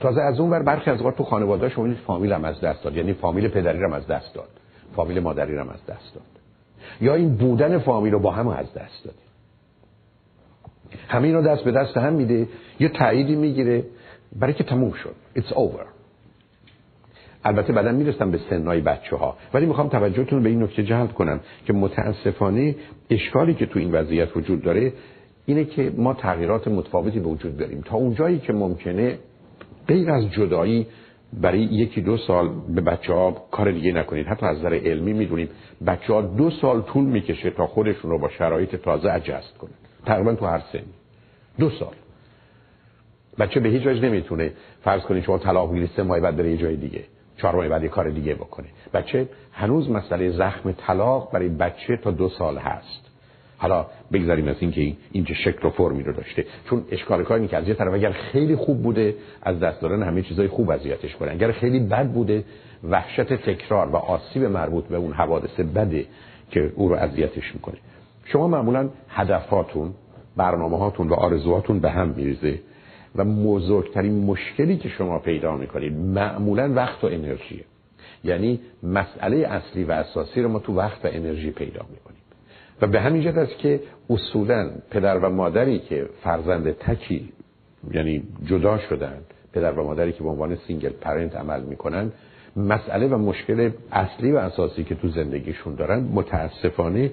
تازه 0.00 0.20
از 0.20 0.40
اون 0.40 0.50
بر 0.50 0.62
برخی 0.62 0.90
از 0.90 0.98
اوقات 0.98 1.16
تو 1.16 1.24
خانواده 1.24 1.68
شما 1.68 1.94
فامیل 2.06 2.32
هم 2.32 2.44
از 2.44 2.60
دست 2.60 2.84
داد. 2.84 2.96
یعنی 2.96 3.12
فامیل 3.12 3.48
پدری 3.48 3.84
هم 3.84 3.92
از 3.92 4.06
دست 4.06 4.34
داد. 4.34 4.48
فامیل 4.96 5.20
مادری 5.20 5.56
هم 5.56 5.68
از 5.68 5.86
دست 5.86 6.14
داد. 6.14 6.24
یا 7.00 7.14
این 7.14 7.36
بودن 7.36 7.78
فامیل 7.78 8.12
رو 8.12 8.18
با 8.18 8.30
هم 8.30 8.48
از 8.48 8.74
دست 8.74 9.04
داده. 9.04 9.18
همین 11.08 11.34
رو 11.34 11.42
دست 11.42 11.64
به 11.64 11.72
دست 11.72 11.96
هم 11.96 12.12
میده. 12.12 12.48
یه 12.80 12.88
تاییدی 12.88 13.36
می‌گیره. 13.36 13.84
برای 14.36 14.54
که 14.54 14.64
تموم 14.64 14.92
شد. 14.92 15.14
It's 15.36 15.52
over. 15.52 15.86
البته 17.44 17.72
بعدا 17.72 17.92
می‌رسم 17.92 18.30
به 18.30 18.40
سنای 18.50 18.80
بچه 18.80 19.16
ها 19.16 19.36
ولی 19.54 19.66
می‌خوام 19.66 19.88
توجهتون 19.88 20.42
به 20.42 20.48
این 20.48 20.62
نکته 20.62 20.82
جلب 20.82 21.12
کنم 21.12 21.40
که 21.66 21.72
متاسفانه 21.72 22.74
اشکالی 23.10 23.54
که 23.54 23.66
تو 23.66 23.78
این 23.78 23.92
وضعیت 23.92 24.36
وجود 24.36 24.62
داره 24.62 24.92
اینه 25.46 25.64
که 25.64 25.92
ما 25.96 26.14
تغییرات 26.14 26.68
متفاوتی 26.68 27.20
به 27.20 27.28
وجود 27.28 27.56
داریم. 27.56 27.80
تا 27.80 27.96
اونجایی 27.96 28.38
که 28.38 28.52
ممکنه 28.52 29.18
غیر 29.88 30.10
از 30.10 30.30
جدایی 30.30 30.86
برای 31.32 31.60
یکی 31.60 32.00
دو 32.00 32.16
سال 32.16 32.50
به 32.68 32.80
بچه 32.80 33.12
ها 33.12 33.30
کار 33.50 33.72
دیگه 33.72 33.92
نکنید. 33.92 34.26
حتی 34.26 34.46
از 34.46 34.58
نظر 34.58 34.74
علمی 34.74 35.12
می‌دونیم 35.12 35.48
بچه 35.86 36.12
ها 36.12 36.22
دو 36.22 36.50
سال 36.50 36.82
طول 36.82 37.04
می‌کشه 37.04 37.50
تا 37.50 37.66
خودشون 37.66 38.10
رو 38.10 38.18
با 38.18 38.28
شرایط 38.28 38.76
تازه 38.76 39.12
اجست 39.12 39.58
کنن. 39.58 39.70
تقریبا 40.06 40.34
تو 40.34 40.46
هر 40.46 40.62
سنی. 40.72 40.92
دو 41.58 41.70
سال. 41.70 41.94
بچه 43.38 43.60
به 43.60 43.68
هیچ 43.68 43.86
وجه 43.86 44.00
نمی‌تونه 44.00 44.52
فرض 44.84 45.02
کنید 45.02 45.24
شما 45.24 45.38
طلاق 45.38 45.70
بگیرید 45.70 45.90
سه 45.96 46.02
ماه 46.02 46.20
بعد 46.20 46.36
بره 46.36 46.50
یه 46.50 46.56
جای 46.56 46.76
دیگه 46.76 47.04
چهار 47.36 47.54
ماه 47.54 47.68
بعد 47.68 47.82
یه 47.82 47.88
کار 47.88 48.10
دیگه 48.10 48.34
بکنه. 48.34 48.66
بچه 48.94 49.28
هنوز 49.52 49.90
مسئله 49.90 50.30
زخم 50.30 50.72
طلاق 50.72 51.32
برای 51.32 51.48
بچه 51.48 51.96
تا 51.96 52.10
دو 52.10 52.28
سال 52.28 52.58
هست. 52.58 53.08
حالا 53.58 53.86
بگذاریم 54.12 54.48
از 54.48 54.56
اینکه 54.60 54.92
این 55.12 55.24
چه 55.24 55.34
شکل 55.34 55.68
و 55.68 55.70
فرمی 55.70 56.02
رو 56.02 56.12
داشته. 56.12 56.44
چون 56.70 56.84
اشکال 56.90 57.24
کاری 57.24 57.48
که 57.48 57.56
از 57.56 57.68
یه 57.68 57.74
طرف 57.74 57.94
اگر 57.94 58.12
خیلی 58.12 58.56
خوب 58.56 58.82
بوده 58.82 59.14
از 59.42 59.60
دست 59.60 59.80
دادن 59.80 60.02
همه 60.02 60.22
چیزای 60.22 60.48
خوب 60.48 60.70
اذیتش 60.70 61.16
کنه. 61.16 61.30
اگر 61.30 61.52
خیلی 61.52 61.80
بد 61.80 62.08
بوده 62.08 62.44
وحشت 62.84 63.32
تکرار 63.32 63.88
و 63.88 63.96
آسیب 63.96 64.44
مربوط 64.44 64.84
به 64.84 64.96
اون 64.96 65.12
حوادث 65.12 65.60
بده 65.60 66.06
که 66.50 66.72
او 66.74 66.88
رو 66.88 66.94
اذیتش 66.94 67.54
می‌کنه. 67.54 67.76
شما 68.24 68.48
معمولا 68.48 68.88
هدفاتون 69.08 69.94
برنامه 70.36 70.78
هاتون 70.78 71.08
و 71.08 71.14
آرزوهاتون 71.14 71.80
به 71.80 71.90
هم 71.90 72.08
میریزه. 72.08 72.58
و 73.18 73.24
بزرگترین 73.24 74.24
مشکلی 74.24 74.76
که 74.76 74.88
شما 74.88 75.18
پیدا 75.18 75.56
می‌کنید 75.56 75.92
معمولا 75.92 76.72
وقت 76.74 77.04
و 77.04 77.06
انرژیه. 77.06 77.64
یعنی 78.24 78.60
مسئله 78.82 79.36
اصلی 79.36 79.84
و 79.84 79.92
اساسی 79.92 80.42
رو 80.42 80.48
ما 80.48 80.58
تو 80.58 80.74
وقت 80.74 81.04
و 81.04 81.08
انرژی 81.12 81.50
پیدا 81.50 81.86
می‌کنیم. 81.90 82.22
و 82.82 82.86
به 82.86 83.00
همین 83.00 83.22
جهت 83.22 83.38
است 83.38 83.58
که 83.58 83.80
اصولا 84.10 84.70
پدر 84.90 85.18
و 85.18 85.30
مادری 85.30 85.78
که 85.78 86.08
فرزند 86.22 86.72
تکی 86.72 87.32
یعنی 87.90 88.22
جدا 88.44 88.78
شدن 88.78 89.18
پدر 89.52 89.72
و 89.72 89.84
مادری 89.84 90.12
که 90.12 90.22
به 90.22 90.28
عنوان 90.28 90.56
single 90.66 90.88
parent 90.88 91.36
عمل 91.36 91.62
می‌کنن 91.62 92.12
مسئله 92.56 93.06
و 93.06 93.18
مشکل 93.18 93.70
اصلی 93.92 94.32
و 94.32 94.36
اساسی 94.36 94.84
که 94.84 94.94
تو 94.94 95.08
زندگیشون 95.08 95.74
دارن 95.74 96.00
متاسفانه 96.00 97.10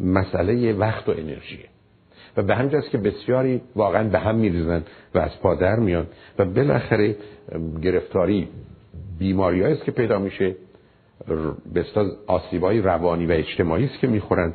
مسئله 0.00 0.72
وقت 0.72 1.08
و 1.08 1.12
انرژیه. 1.12 1.64
و 2.36 2.42
به 2.42 2.54
همینه 2.54 2.82
که 2.92 2.98
بسیاری 2.98 3.60
واقعا 3.76 4.08
به 4.08 4.18
هم 4.18 4.34
میریزن 4.34 4.82
و 5.14 5.18
از 5.18 5.40
پا 5.42 5.53
در 5.53 5.76
میان. 5.76 6.06
و 6.38 6.44
بالاخره 6.44 7.16
گرفتاری 7.82 8.48
بیماری 9.18 9.62
است 9.62 9.84
که 9.84 9.92
پیدا 9.92 10.18
میشه 10.18 10.54
بسیار 11.74 12.06
آسیبای 12.26 12.80
روانی 12.80 13.26
و 13.26 13.32
اجتماعی 13.32 13.84
است 13.84 13.98
که 13.98 14.06
می‌خورن 14.06 14.54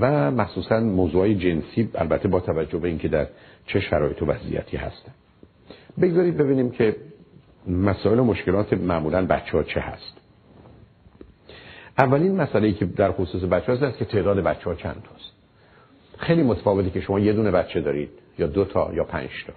و 0.00 0.30
مخصوصا 0.30 0.80
موضوع 0.80 1.34
جنسی 1.34 1.90
البته 1.94 2.28
با 2.28 2.40
توجه 2.40 2.78
به 2.78 2.88
اینکه 2.88 3.08
در 3.08 3.26
چه 3.66 3.80
شرایط 3.80 4.22
و 4.22 4.26
وضعیتی 4.26 4.76
هستن. 4.76 5.12
بگذارید 6.00 6.36
ببینیم 6.36 6.70
که 6.70 6.96
مسائل 7.68 8.18
و 8.18 8.24
مشکلات 8.24 8.72
معمولا 8.72 9.26
بچه 9.26 9.52
ها 9.52 9.62
چه 9.62 9.80
هست. 9.80 10.16
اولین 11.98 12.36
مسئله 12.36 12.72
که 12.72 12.84
در 12.84 13.12
خصوص 13.12 13.42
بچه 13.42 13.72
هست 13.72 13.98
که 13.98 14.04
تعداد 14.04 14.40
بچه 14.40 14.64
ها 14.64 14.74
چند 14.74 15.02
هست. 15.14 15.33
خیلی 16.24 16.42
متفاوتی 16.42 16.90
که 16.90 17.00
شما 17.00 17.20
یه 17.20 17.32
دونه 17.32 17.50
بچه 17.50 17.80
دارید 17.80 18.10
یا 18.38 18.46
دو 18.46 18.64
تا 18.64 18.90
یا 18.94 19.04
پنج 19.04 19.30
تا. 19.46 19.52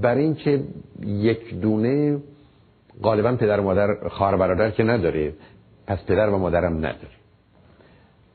برای 0.00 0.24
اینکه 0.24 0.64
یک 1.06 1.60
دونه 1.60 2.18
غالبا 3.02 3.32
پدر 3.32 3.60
و 3.60 3.62
مادر 3.62 4.08
خواهر 4.08 4.36
برادر 4.36 4.70
که 4.70 4.82
نداره 4.82 5.32
پس 5.86 6.04
پدر 6.04 6.28
و 6.28 6.38
مادرم 6.38 6.76
نداره. 6.76 7.18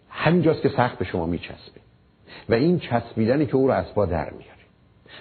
همینجاست 0.09 0.61
که 0.61 0.69
سخت 0.69 0.97
به 0.97 1.05
شما 1.05 1.25
میچسبه. 1.25 1.81
و 2.49 2.53
این 2.53 2.79
چسبیدنی 2.79 3.45
که 3.45 3.55
او 3.55 3.67
رو 3.67 3.73
از 3.73 3.85
در 3.95 4.29
میاره. 4.29 4.63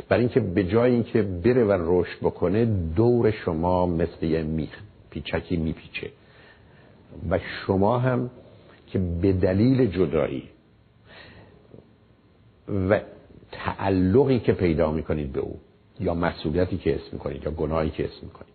برای 0.09 0.21
اینکه 0.21 0.41
به 0.41 0.65
جای 0.65 0.93
اینکه 0.93 1.23
بره 1.23 1.65
و 1.65 1.79
رشد 1.81 2.19
بکنه 2.21 2.65
دور 2.97 3.31
شما 3.31 3.87
مثل 3.87 4.27
یه 4.27 4.43
میخ 4.43 4.79
پیچکی 5.11 5.57
میپیچه. 5.57 6.11
و 7.31 7.39
شما 7.39 7.99
هم 7.99 8.31
که 8.87 8.99
به 8.99 9.33
دلیل 9.33 9.87
جدایی 9.87 10.49
و 12.69 13.01
تعلقی 13.53 14.39
که 14.39 14.53
پیدا 14.53 14.93
می‌کنید 14.93 15.33
به 15.33 15.41
او 15.41 15.61
یا 16.01 16.15
مسئولیتی 16.15 16.79
که 16.79 16.95
اسم 16.95 17.09
می‌کنید 17.13 17.45
یا 17.45 17.51
گناهی 17.51 17.91
که 17.91 18.05
اسم 18.05 18.27
می‌کنید 18.27 18.53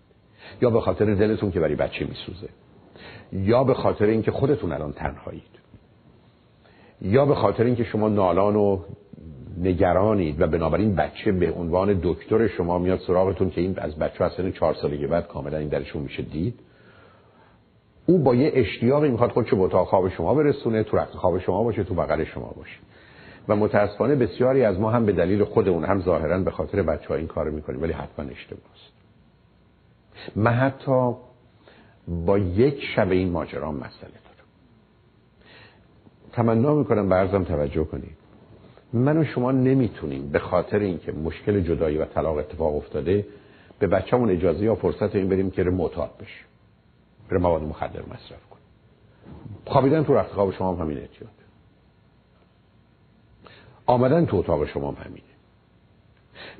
یا 0.62 0.70
به 0.70 0.82
خاطر 0.82 1.16
دلتون 1.16 1.52
که 1.52 1.60
برای 1.60 1.76
بچه 1.76 2.06
میسوزه 2.06 2.50
یا 3.34 3.64
به 3.64 3.74
خاطر 3.74 4.06
اینکه 4.06 4.32
خودتون 4.32 4.72
الان 4.72 4.94
تنهایید 4.94 5.58
یا 7.02 7.26
به 7.26 7.36
خاطر 7.36 7.64
اینکه 7.64 7.84
شما 7.84 8.10
نالان 8.10 8.56
و 8.56 8.80
نگرانید 9.58 10.42
و 10.42 10.48
بنابراین 10.48 10.96
بچه 10.96 11.32
به 11.32 11.52
عنوان 11.52 12.00
دکتر 12.04 12.48
شما 12.48 12.80
میاد 12.80 13.00
سراغتون 13.00 13.50
که 13.50 13.62
این 13.62 13.80
از 13.80 13.96
بچه 13.96 14.24
از 14.24 14.32
سن 14.38 14.52
چهار 14.52 14.74
سالگی 14.74 15.08
بعد 15.08 15.28
کاملا 15.28 15.58
این 15.58 15.68
درشون 15.68 16.02
میشه 16.02 16.24
دید. 16.24 16.60
او 18.06 18.18
با 18.18 18.36
یه 18.36 18.52
اشتیاقی 18.54 19.10
می‌خواد 19.10 19.32
خودشو 19.32 19.56
به 19.56 19.62
اتاق 19.62 19.88
خواب 19.88 20.10
شما 20.10 20.34
برسونه 20.34 20.84
تو 20.84 20.98
رخت 20.98 21.14
خواب 21.14 21.40
شما 21.40 21.64
باشه 21.64 21.84
تو 21.84 21.94
بغل 21.94 22.24
شما 22.24 22.54
باشه. 22.58 22.78
و 23.48 23.56
متاسفانه 23.56 24.16
بسیاری 24.16 24.64
از 24.64 24.80
ما 24.80 24.92
هم 24.92 25.06
به 25.06 25.12
دلیل 25.12 25.44
خودمون 25.44 25.86
هم 25.86 26.02
ظاهرا 26.02 26.40
به 26.40 26.52
خاطر 26.52 26.82
بچه 26.82 27.08
ها 27.08 27.16
این 27.16 27.28
کار 27.28 27.50
می‌کنیم 27.50 27.82
ولی 27.82 27.94
حتما 27.94 28.26
اشتباه 28.26 28.72
است. 28.76 28.94
من 30.36 30.54
حتی 30.54 31.16
با 32.08 32.38
یک 32.38 32.84
شب 32.96 33.12
این 33.12 33.32
ماجرا 33.32 33.72
مسئله 33.72 33.88
دارم. 34.00 34.48
تمنا 36.32 36.76
می‌کنم 36.76 37.10
به 37.10 37.46
توجه 37.46 37.84
کنید. 37.84 38.18
من 38.94 39.18
و 39.18 39.24
شما 39.24 39.52
نمی‌تونیم 39.52 40.30
به 40.30 40.40
خاطر 40.40 40.80
اینکه 40.80 41.12
مشکل 41.12 41.62
جدایی 41.62 41.98
و 41.98 42.06
طلاق 42.06 42.38
اتفاق 42.38 42.76
افتاده 42.76 43.26
به 43.80 43.88
بچه‌مون 43.88 44.30
اجازه 44.30 44.64
یا 44.64 44.76
فرصت 44.76 45.16
این 45.16 45.30
بریم 45.30 45.52
که 45.52 45.64
معتاد 45.64 46.12
بشه 46.20 46.46
بره 47.30 47.40
مواد 47.40 47.64
مخدر 47.64 48.02
مصرف 48.02 48.48
کنه 48.50 48.62
خوابیدن 49.66 50.04
تو 50.04 50.14
رخت 50.14 50.32
خواب 50.32 50.54
شما 50.54 50.74
هم 50.74 50.82
همین 50.82 50.98
احتیاط. 50.98 51.37
آمدن 53.88 54.26
تو 54.26 54.38
اتاق 54.38 54.66
شما 54.66 54.92
هم 54.92 54.98
همینه 55.06 55.24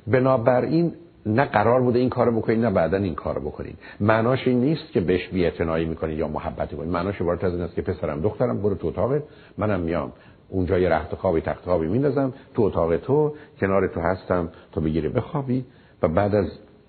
بنابراین 0.06 0.92
نه 1.26 1.44
قرار 1.44 1.80
بوده 1.80 1.98
این 1.98 2.10
کارو 2.10 2.32
بکنید 2.40 2.58
نه 2.58 2.70
بعدا 2.70 2.96
این 2.96 3.14
کارو 3.14 3.40
بکنید 3.40 3.78
معناش 4.00 4.48
این 4.48 4.60
نیست 4.60 4.92
که 4.92 5.00
بهش 5.00 5.28
بی‌اعتنایی 5.28 5.84
می‌کنید 5.84 6.18
یا 6.18 6.28
محبت 6.28 6.74
کنید 6.74 6.92
معناش 6.92 7.20
عبارت 7.20 7.44
از 7.44 7.52
این 7.52 7.62
است 7.62 7.74
که 7.74 7.82
پسرم 7.82 8.20
دخترم 8.20 8.62
برو 8.62 8.74
تو 8.74 8.86
اتاقت 8.86 9.22
منم 9.58 9.80
میام. 9.80 10.12
اونجا 10.48 10.78
یه 10.78 10.88
رخت 10.88 11.14
خوابی 11.14 11.40
تخت 11.40 11.64
خوابی 11.64 11.86
میندازم. 11.86 12.32
تو 12.54 12.62
اتاق 12.62 12.96
تو 12.96 13.34
کنار 13.60 13.86
تو 13.86 14.00
هستم. 14.00 14.48
تا 14.72 14.80
بگیری 14.80 15.08
بخوابی. 15.08 15.64
و 16.02 16.08
بعد 16.08 16.34
از 16.34 16.46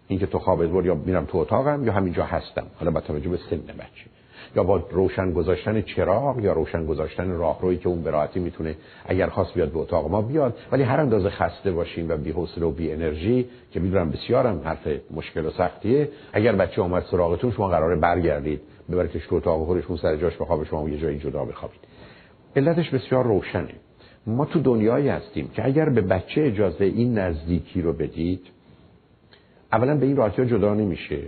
اینکه 0.08 0.26
تو 0.26 0.40
خوابت 0.40 0.70
برد 0.70 0.86
یا 0.86 0.96
میرم 0.96 1.26
تو 1.26 1.38
اتاقم 1.38 1.86
یا 1.86 1.94
همینجا 1.94 2.24
هستم. 2.24 2.66
حالا 2.76 2.92
با 2.92 3.02
توجه 3.02 3.30
به 3.30 3.38
سن 3.50 3.58
بچه. 3.58 4.19
یا 4.56 4.64
با 4.64 4.78
روشن 4.92 5.32
گذاشتن 5.32 5.82
چراغ 5.82 6.40
یا 6.40 6.54
روشن 6.54 6.86
گذاشتن 6.86 7.30
راهرویی 7.30 7.78
که 7.78 7.90
اون 7.90 8.02
براحتی 8.02 8.40
می‌تونه 8.40 8.76
اگر 9.06 9.30
خواست 9.30 9.54
بیاد 9.54 9.72
به 9.72 9.80
اتاق 9.80 10.12
ما 10.12 10.22
بیاد 10.22 10.58
ولی 10.72 10.84
هر 10.84 11.00
اندازه 11.00 11.30
خسته 11.30 11.72
باشین 11.72 12.12
و 12.12 12.18
بی 12.18 12.32
حوصله 12.32 12.66
و 12.66 12.72
بی 12.72 12.92
انرژی 12.92 13.46
که 13.72 13.80
می‌دونم 13.80 14.10
بسیارم 14.10 14.62
حرف 14.66 14.88
مشکل 15.12 15.46
و 15.46 15.50
سختیه. 15.52 16.10
اگر 16.34 16.56
بچه 16.56 16.82
اومد 16.82 17.06
سراغتون 17.12 17.52
شما 17.52 17.68
قراره 17.68 17.96
برگردید 17.96 18.62
ببرتش 18.92 19.28
تو 19.28 19.36
اتاق 19.36 19.66
خودشون 19.66 19.98
سر 19.98 20.16
جاش 20.16 20.38
بخوابه 20.38 20.66
شما 20.66 20.90
یه 20.90 20.98
جایی 20.98 21.20
جدا 21.20 21.46
بخوابید. 21.46 21.80
علتش 22.56 22.90
بسیار 22.90 23.24
روشنه. 23.24 23.74
ما 24.28 24.46
تو 24.46 24.60
دنیایی 24.60 25.08
هستیم 25.08 25.48
که 25.48 25.66
اگر 25.66 25.90
به 25.90 26.02
بچه 26.02 26.46
اجازه 26.46 26.86
این 26.86 27.18
نزدیکی 27.18 27.82
رو 27.82 27.94
بدید 27.94 28.42
اولا 29.74 29.96
به 29.96 30.06
این 30.06 30.16
راحتی 30.16 30.46
جدا 30.46 30.74
نمیشه 30.74 31.20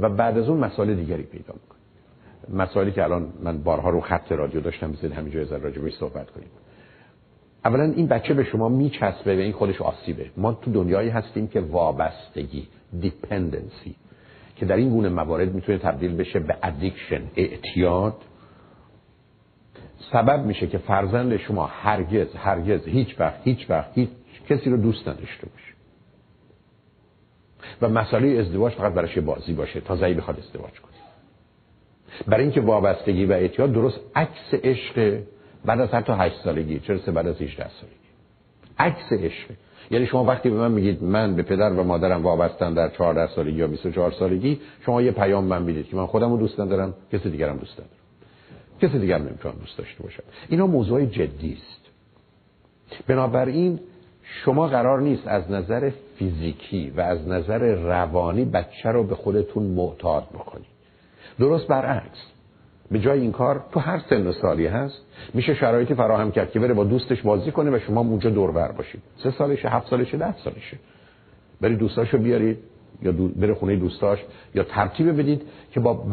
و 0.00 0.08
بعد 0.08 0.38
از 0.38 0.48
اون 0.48 0.58
مسائل 0.58 0.94
دیگری 0.94 1.22
پیدا 1.22 1.54
می‌کنه. 1.54 1.81
مسائلی 2.48 2.92
که 2.92 3.04
الان 3.04 3.32
من 3.42 3.62
بارها 3.62 3.90
رو 3.90 4.00
خط 4.00 4.32
رادیو 4.32 4.60
داشتم 4.60 4.92
بذارید 4.92 5.12
همینجا 5.12 5.40
راجبش 5.40 5.92
صحبت 5.94 6.30
کنیم. 6.30 6.48
اولا 7.64 7.84
این 7.84 8.06
بچه 8.06 8.34
به 8.34 8.44
شما 8.44 8.68
میچسبه 8.68 9.36
و 9.36 9.38
این 9.38 9.52
خودش 9.52 9.80
آسیبه. 9.80 10.30
ما 10.36 10.52
تو 10.52 10.72
دنیایی 10.72 11.08
هستیم 11.08 11.48
که 11.48 11.60
وابستگی 11.60 12.68
dependency 13.00 13.94
که 14.56 14.66
در 14.66 14.76
این 14.76 14.90
گونه 14.90 15.08
موارد 15.08 15.54
می‌تونه 15.54 15.78
تبدیل 15.78 16.16
بشه 16.16 16.40
به 16.40 16.56
addiction 16.62 17.22
اعتیاد. 17.36 18.16
سبب 20.12 20.46
میشه 20.46 20.66
که 20.66 20.78
فرزند 20.78 21.36
شما 21.36 21.66
هرگز 21.66 22.34
هرگز 22.34 22.84
هیچ 22.86 23.20
وقت 23.20 23.40
هیچ 23.44 23.70
وقت 23.70 23.90
هیچ 23.94 24.10
کسی 24.48 24.70
رو 24.70 24.76
دوست 24.76 25.08
نداشته 25.08 25.46
باشه. 25.46 25.72
و 27.82 27.88
مسئله 27.88 28.38
ازدواج 28.38 28.72
فقط 28.72 28.92
براش 28.92 29.18
بازی 29.18 29.52
باشه 29.52 29.80
تا 29.80 29.96
زایی 29.96 30.14
بخواد 30.14 30.38
ازدواج 30.38 30.80
کنه. 30.80 30.91
برای 32.26 32.42
اینکه 32.42 32.60
وابستگی 32.60 33.24
و 33.24 33.32
اعتیاد 33.32 33.72
درست 33.72 34.00
عکس 34.14 34.54
عشق 34.54 35.20
بعد 35.64 35.80
از 35.80 35.88
حتی 35.88 36.12
8 36.12 36.36
سالگی 36.44 36.80
چرا 36.80 37.12
بعد 37.12 37.26
از 37.26 37.42
18 37.42 37.56
سالگی؟ 37.68 37.94
عکس 38.78 39.12
عشق. 39.12 39.50
یعنی 39.90 40.06
شما 40.06 40.24
وقتی 40.24 40.50
به 40.50 40.56
من 40.56 40.70
میگید 40.70 41.02
من 41.02 41.36
به 41.36 41.42
پدر 41.42 41.72
و 41.72 41.84
مادرم 41.84 42.22
وابستم 42.22 42.74
در 42.74 42.88
14 42.88 43.34
سالگی 43.34 43.58
یا 43.58 43.66
24 43.66 44.10
سالگی 44.10 44.60
شما 44.86 45.02
یه 45.02 45.10
پیام 45.10 45.44
من 45.44 45.62
می‌دید 45.62 45.88
که 45.88 45.96
من 45.96 46.06
خودم 46.06 46.30
رو 46.30 46.36
دوست 46.36 46.60
ندارم 46.60 46.94
کسی 47.12 47.30
دیگرم 47.30 47.56
دوست 47.56 47.72
ندارم. 47.72 47.96
کسی 48.80 48.98
دیگر 48.98 49.18
نمی‌تونم 49.18 49.54
دوست 49.54 49.78
داشته 49.78 50.02
باشم. 50.02 50.22
اینا 50.48 50.66
موضوع 50.66 51.04
جدی 51.04 51.52
است. 51.52 51.82
بنابراین 53.06 53.80
شما 54.22 54.68
قرار 54.68 55.00
نیست 55.00 55.26
از 55.26 55.50
نظر 55.50 55.90
فیزیکی 56.18 56.92
و 56.96 57.00
از 57.00 57.28
نظر 57.28 57.74
روانی 57.74 58.44
بچه 58.44 58.90
رو 58.90 59.04
به 59.04 59.14
خودتون 59.14 59.62
معتاد 59.62 60.28
بکنید. 60.34 60.71
درست 61.38 61.66
برعکس. 61.66 62.18
به 62.90 62.98
جای 62.98 63.20
این 63.20 63.32
کار 63.32 63.64
تو 63.72 63.80
هر 63.80 64.02
سن 64.10 64.26
و 64.26 64.32
سالی 64.32 64.66
هست 64.66 65.02
میشه 65.34 65.54
شرایطی 65.54 65.94
فراهم 65.94 66.32
کرد 66.32 66.50
که 66.50 66.60
بره 66.60 66.74
با 66.74 66.84
دوستش 66.84 67.22
بازی 67.22 67.50
کنه 67.50 67.70
و 67.70 67.78
شما 67.78 68.00
اونجا 68.00 68.30
دوربر 68.30 68.72
باشید. 68.72 69.02
سه 69.22 69.30
سالشه 69.30 69.68
هفت 69.68 69.90
سالشه 69.90 70.16
ده 70.16 70.34
سالشه. 70.44 70.76
بری 71.60 71.76
دوستاشو 71.76 72.18
بیارید 72.18 72.58
یا 73.02 73.12
دو 73.12 73.28
بره 73.28 73.54
خونه 73.54 73.76
دوستاش 73.76 74.18
یا 74.54 74.62
ترتیب 74.62 75.18
بدید 75.18 75.42
که 75.72 75.80
با 75.80 76.04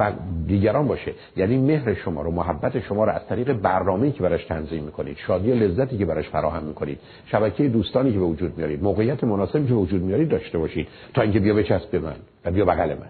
دیگران 0.47 0.87
باشه. 0.87 1.13
یعنی 1.37 1.57
مهر 1.57 1.93
شما 1.93 2.21
رو 2.21 2.31
محبت 2.31 2.79
شما 2.79 3.05
رو 3.05 3.11
از 3.11 3.27
طریق 3.29 3.53
برنامه‌ای 3.53 4.11
که 4.11 4.23
براش 4.23 4.45
تنظیم 4.45 4.83
می‌کنید 4.83 5.17
شادی 5.17 5.51
لذتی 5.53 5.97
که 5.97 6.05
براش 6.05 6.29
فراهم 6.29 6.63
می‌کنید 6.63 6.99
شبکه 7.25 7.67
دوستانی 7.67 8.11
که 8.11 8.19
به 8.19 8.25
وجود 8.25 8.57
میارید 8.57 8.83
موقعیت 8.83 9.23
مناسبی 9.23 9.67
که 9.67 9.73
به 9.73 9.79
وجود 9.79 10.01
میارید 10.01 10.29
داشته 10.29 10.57
باشید 10.57 10.87
تا 11.13 11.21
اینکه 11.21 11.39
بیا 11.39 11.53
بچسب 11.53 11.91
به 11.91 11.99
من 11.99 12.15
و 12.45 12.51
بیا 12.51 12.65
بغل 12.65 12.89
من. 12.89 13.09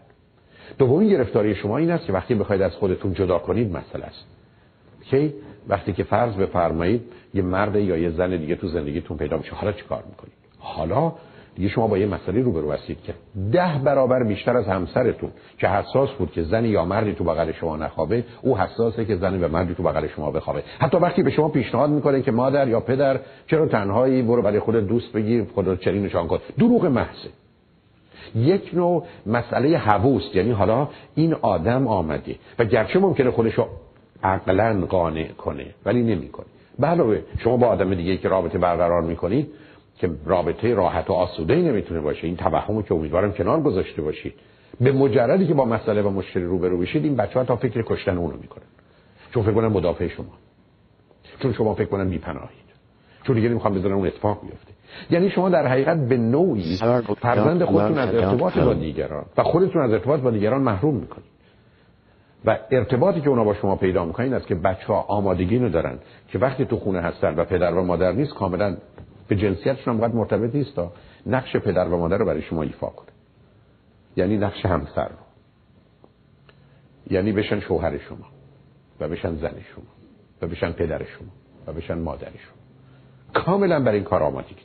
دومین 0.79 1.09
گرفتاری 1.09 1.55
شما 1.55 1.77
این 1.77 1.91
است 1.91 2.05
که 2.05 2.13
وقتی 2.13 2.35
بخواید 2.35 2.61
از 2.61 2.71
خودتون 2.71 3.13
جدا 3.13 3.39
کنید 3.39 3.77
مسئله 3.77 4.05
است. 4.05 4.25
کی 5.09 5.33
وقتی 5.67 5.93
که 5.93 6.03
فرض 6.03 6.35
بفرمایید 6.35 7.01
یه 7.33 7.41
مرد 7.41 7.75
یا 7.75 7.97
یه 7.97 8.09
زن 8.09 8.37
دیگه 8.37 8.55
تو 8.55 8.67
زندگیتون 8.67 9.17
پیدا 9.17 9.37
میشه 9.37 9.55
حالا 9.55 9.71
چیکار 9.71 10.03
می‌کنید؟ 10.09 10.33
حالا 10.59 11.13
دیگه 11.55 11.69
شما 11.69 11.87
با 11.87 11.97
یه 11.97 12.05
مسئله 12.05 12.41
روبرو 12.41 12.71
هستید 12.71 13.01
که 13.03 13.13
ده 13.51 13.81
برابر 13.83 14.23
بیشتر 14.23 14.57
از 14.57 14.65
همسرتون 14.65 15.29
که 15.57 15.67
حساس 15.67 16.09
بود 16.09 16.31
که 16.31 16.43
زنی 16.43 16.67
یا 16.67 16.85
مردی 16.85 17.13
تو 17.13 17.23
بغل 17.23 17.51
شما 17.51 17.77
نخوابه 17.77 18.23
او 18.41 18.57
حساسه 18.57 19.05
که 19.05 19.15
زنی 19.15 19.37
و 19.37 19.47
مردی 19.47 19.73
تو 19.73 19.83
بغل 19.83 20.07
شما 20.07 20.31
بخوابه. 20.31 20.63
حتی 20.79 20.97
وقتی 20.97 21.23
به 21.23 21.31
شما 21.31 21.49
پیشنهاد 21.49 21.89
می‌کنه 21.89 22.21
که 22.21 22.31
مادر 22.31 22.67
یا 22.67 22.79
پدر 22.79 23.19
چرا 23.47 23.67
تنهایی 23.67 24.21
برو 24.21 24.41
برای 24.41 24.59
خودت 24.59 24.87
دوست 24.87 25.11
بگیر 25.11 25.45
خودت 25.55 25.79
چنین 25.79 26.05
نشان 26.05 26.27
کن 26.27 26.39
دروغ 26.57 26.85
محضه. 26.85 27.29
یک 28.35 28.69
نوع 28.73 29.05
مسئله 29.25 29.77
حووست 29.77 30.35
یعنی 30.35 30.51
حالا 30.51 30.87
این 31.15 31.33
آدم 31.33 31.87
آمده 31.87 32.35
و 32.59 32.65
گرچه 32.65 32.99
ممکنه 32.99 33.31
خودشو 33.31 33.67
عقلا 34.23 34.85
قانع 34.85 35.27
کنه 35.27 35.65
ولی 35.85 36.03
نمی‌کنه. 36.03 36.45
علاوه 36.83 37.21
شما 37.43 37.57
با 37.57 37.67
آدم 37.67 37.93
دیگه 37.93 38.17
که 38.17 38.29
رابطه 38.29 38.57
برقرار 38.57 39.01
می‌کنید 39.01 39.47
که 39.97 40.09
رابطه 40.25 40.73
راحت 40.73 41.09
و 41.09 41.13
آسوده 41.13 41.53
ای 41.53 41.61
نمی‌تونه 41.61 41.99
باشه 42.01 42.27
این 42.27 42.35
توهمو 42.35 42.81
که 42.81 42.93
امیدوارم 42.93 43.33
کنار 43.33 43.61
گذاشته 43.61 44.01
باشید 44.01 44.33
به 44.81 44.91
مجردی 44.91 45.47
که 45.47 45.53
با 45.53 45.65
مسئله 45.65 46.01
و 46.01 46.09
مشکل 46.09 46.41
روبرو 46.41 46.77
بشید 46.77 47.03
این 47.03 47.15
بچه 47.15 47.39
ها 47.39 47.45
تا 47.45 47.55
فکر 47.55 47.83
کشتن 47.87 48.17
اونو 48.17 48.37
می‌کنن. 48.37 48.63
چون 49.33 49.43
فکر 49.43 49.53
کنن 49.53 49.67
مدافع 49.67 50.07
شما. 50.07 50.33
چون 51.39 51.53
شما 51.53 51.75
فکر 51.75 51.85
کنن 51.85 52.07
میپناهید 52.07 52.69
چون 53.23 53.35
دیگه 53.35 53.49
نمی‌خوام 53.49 53.73
بذارن 53.73 53.93
اون 53.93 54.07
اتفاق 54.07 54.41
بیفته. 54.41 54.73
یعنی 55.09 55.29
شما 55.29 55.49
در 55.49 55.67
حقیقت 55.67 55.97
به 55.97 56.17
نوعی 56.17 56.77
فرزند 57.21 57.63
خودتون 57.63 57.97
از 57.97 58.15
ارتباط 58.15 58.57
با 58.57 58.73
دیگران 58.73 59.25
و 59.37 59.43
خودتون 59.43 59.81
از 59.81 59.91
ارتباط 59.91 60.19
با 60.19 60.31
دیگران 60.31 60.61
محروم 60.61 60.95
می‌کنید. 60.95 61.29
و 62.45 62.57
ارتباطی 62.71 63.21
که 63.21 63.29
اونا 63.29 63.43
با 63.43 63.53
شما 63.53 63.75
پیدا 63.75 64.05
می‌کنین 64.05 64.33
است 64.33 64.47
که 64.47 64.55
بچه 64.55 64.87
ها 64.87 65.01
آمادگی 65.01 65.57
رو 65.57 65.69
دارن 65.69 65.99
که 66.27 66.39
وقتی 66.39 66.65
تو 66.65 66.77
خونه 66.77 67.01
هستن 67.01 67.35
و 67.35 67.45
پدر 67.45 67.73
و 67.73 67.83
مادر 67.83 68.11
نیست 68.11 68.33
کاملا 68.33 68.77
به 69.27 69.35
جنسیتشون 69.35 69.99
هم 69.99 70.11
مرتبط 70.11 70.55
نیست 70.55 70.75
تا 70.75 70.91
نقش 71.25 71.55
پدر 71.55 71.87
و 71.87 71.97
مادر 71.97 72.17
رو 72.17 72.25
برای 72.25 72.41
شما 72.41 72.63
ایفا 72.63 72.87
کنه. 72.87 73.09
یعنی 74.15 74.37
نقش 74.37 74.65
همسر 74.65 75.07
رو. 75.07 75.15
یعنی 77.09 77.31
بشن 77.31 77.59
شوهر 77.59 77.97
شما 77.97 78.27
و 78.99 79.07
بشن 79.07 79.35
زن 79.35 79.55
شما 79.75 79.85
و 80.41 80.47
بشن 80.47 80.71
پدر 80.71 81.03
شما 81.03 81.29
و 81.67 81.73
بشن 81.73 81.97
مادر 81.97 82.29
شما. 82.29 82.59
کاملا 83.33 83.79
برای 83.79 83.95
این 83.95 84.03
کار 84.03 84.23
آمادگی 84.23 84.55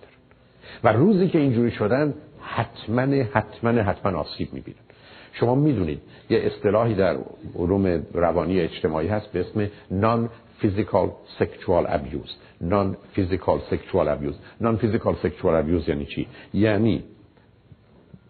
و 0.84 0.92
روزی 0.92 1.28
که 1.28 1.38
اینجوری 1.38 1.70
شدن 1.70 2.14
حتما 2.40 3.02
حتما 3.32 3.70
حتما 3.70 4.18
آسیب 4.18 4.52
می‌بینن. 4.52 4.78
شما 5.32 5.54
می‌دونید 5.54 6.00
یه 6.30 6.38
اصطلاحی 6.38 6.94
در 6.94 7.16
علوم 7.58 8.02
روانی 8.14 8.60
اجتماعی 8.60 9.08
هست 9.08 9.32
به 9.32 9.40
اسم 9.40 9.70
نان 9.90 10.28
physical 10.62 11.08
sexual 11.40 11.84
abuse. 11.86 12.32
Non 12.60 12.86
physical 13.16 13.58
sexual 13.70 14.06
abuse. 14.08 14.38
Non 14.60 14.78
physical 14.78 15.14
sexual 15.24 15.54
abuse 15.62 15.88
یعنی 15.88 16.06
چی؟ 16.06 16.26
یعنی 16.54 17.04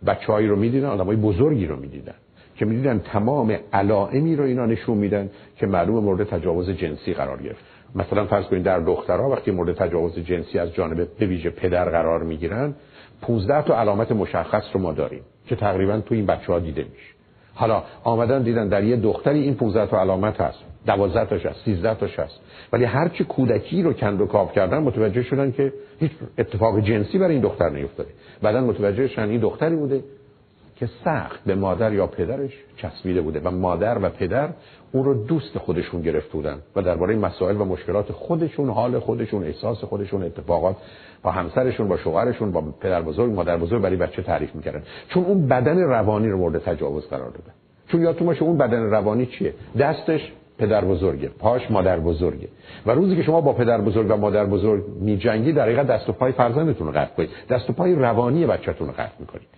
بچه‌هایی 0.07 0.49
رو 0.49 0.57
می‌دیدن 0.57 0.86
آدمای 0.86 1.16
بزرگی 1.16 1.66
رو 1.66 1.76
می‌دیدن 1.76 2.14
که 2.57 2.64
می‌دیدن 2.64 2.99
تمام 2.99 3.59
علائمی 3.72 4.36
رو 4.36 4.45
اینا 4.45 4.66
نشون 4.66 4.99
میدن 4.99 5.30
که 5.57 5.66
معلوم 5.66 6.05
مورد 6.05 6.24
تجاوز 6.24 6.70
جنسی 6.70 7.14
قرار 7.14 7.42
گرفت. 7.42 7.64
مثلا 7.95 8.26
فرض 8.26 8.45
کنید 8.45 8.62
در 8.62 8.80
دخترها 8.80 9.28
وقتی 9.28 9.51
مورد 9.51 9.74
تجاوز 9.74 10.18
جنسی 10.18 10.59
از 10.59 10.74
جانب 10.74 11.09
به 11.18 11.26
ویژه 11.26 11.51
پدر 11.51 11.84
قرار 11.84 12.22
می‌گیرن 12.22 12.74
15 13.22 13.62
تا 13.62 13.80
علامت 13.80 14.12
مشخص 14.12 14.64
رو 14.72 14.80
ما 14.80 14.92
داریم 14.92 15.22
که 15.47 15.57
تقریبا 15.57 16.01
تو 16.01 16.14
این 16.14 16.26
بچه 16.26 16.53
ها 16.53 16.59
دیده 16.59 16.82
میشه. 16.82 17.14
حالا 17.55 17.82
آمدن 18.05 18.42
دیدن 18.42 18.68
در 18.68 18.84
یه 18.84 18.97
دختری 18.97 19.40
این 19.40 19.55
15 19.55 19.86
تا 19.86 20.01
علامت 20.01 20.40
هست 20.40 20.59
12 20.86 21.24
تاش 21.24 21.47
هست 21.47 21.64
13 21.64 21.95
تاش 21.95 22.18
هست. 22.18 22.40
ولی 22.72 22.84
هر 22.84 23.09
چی 23.09 23.24
کودکی 23.24 23.82
رو 23.82 23.92
کند 23.92 24.20
و 24.20 24.26
کاف 24.26 24.53
کردن 24.53 24.78
متوجه 24.78 25.22
شدن 25.22 25.53
که 25.53 25.72
هیچ 26.01 26.11
اتفاق 26.38 26.80
جنسی 26.80 27.18
برای 27.18 27.32
این 27.32 27.42
دختر 27.42 27.70
نیفتاده. 27.70 28.11
بعدا 28.42 28.61
متوجه 28.61 29.09
شدن 29.09 29.28
این 29.28 29.40
دختری 29.40 29.76
بوده 29.76 30.05
که 30.76 30.88
سخت 31.05 31.45
به 31.47 31.55
مادر 31.55 31.92
یا 31.92 32.07
پدرش 32.07 32.53
چسبیده 32.76 33.20
بوده 33.20 33.40
و 33.40 33.51
مادر 33.51 33.99
و 34.03 34.09
پدر 34.09 34.49
اون 34.95 35.05
رو 35.05 35.14
دوست 35.14 35.59
خودشون 35.59 36.01
گرفته 36.01 36.32
بودن 36.32 36.59
و 36.76 36.82
درباره 36.82 37.16
مسائل 37.16 37.61
و 37.61 37.64
مشکلات 37.64 38.12
خودشون 38.12 38.70
حال 38.70 38.99
خودشون 38.99 39.45
احساس 39.45 39.84
خودشون 39.84 40.22
اتفاقات 40.22 40.76
با 41.22 41.30
همسرشون 41.30 41.88
با 41.88 41.97
شوهرشون 41.97 42.53
با 42.53 42.62
پدر 42.80 43.03
بزرگ 43.03 43.32
مادر 43.32 43.57
بزرگ 43.57 43.82
برای 43.82 43.97
بچه 43.97 44.22
تعریف 44.22 44.55
می‌کردن. 44.55 44.82
چون 45.09 45.24
اون 45.24 45.49
بدن 45.49 45.78
روانی 45.78 46.28
رو 46.28 46.38
مورد 46.38 46.59
تجاوز 46.59 47.09
قرار 47.09 47.30
داده 47.30 47.51
چون 47.88 48.03
یادتون 48.03 48.26
باشه 48.26 48.42
اون 48.42 48.59
بدن 48.59 48.82
روانی 48.82 49.26
چیه؟ 49.26 49.55
دستش 49.78 50.32
پدر 50.59 50.84
بزرگه 50.84 51.28
پاش 51.28 51.70
مادر 51.70 52.01
بزرگه 52.01 52.49
و 52.86 52.90
روزی 52.90 53.16
که 53.16 53.22
شما 53.22 53.40
با 53.40 53.53
پدر 53.53 53.80
بزرگ 53.80 54.11
و 54.11 54.16
مادر 54.16 54.47
بزرگ 54.47 54.84
می 55.01 55.16
جنگی 55.16 55.53
در 55.53 55.62
حقیقت 55.62 55.86
دست 55.86 56.09
و 56.09 56.12
پای 56.12 56.32
فرزندتون 56.32 56.86
رو 56.86 56.92
قطع 56.92 57.14
کنید. 57.14 57.30
دست 57.51 57.70
و 57.70 57.72
پای 57.72 57.95
روانی 57.95 58.47
بچه‌تون 58.47 58.88
رو 58.88 58.92
قطع 58.92 59.20
می‌کنید. 59.20 59.49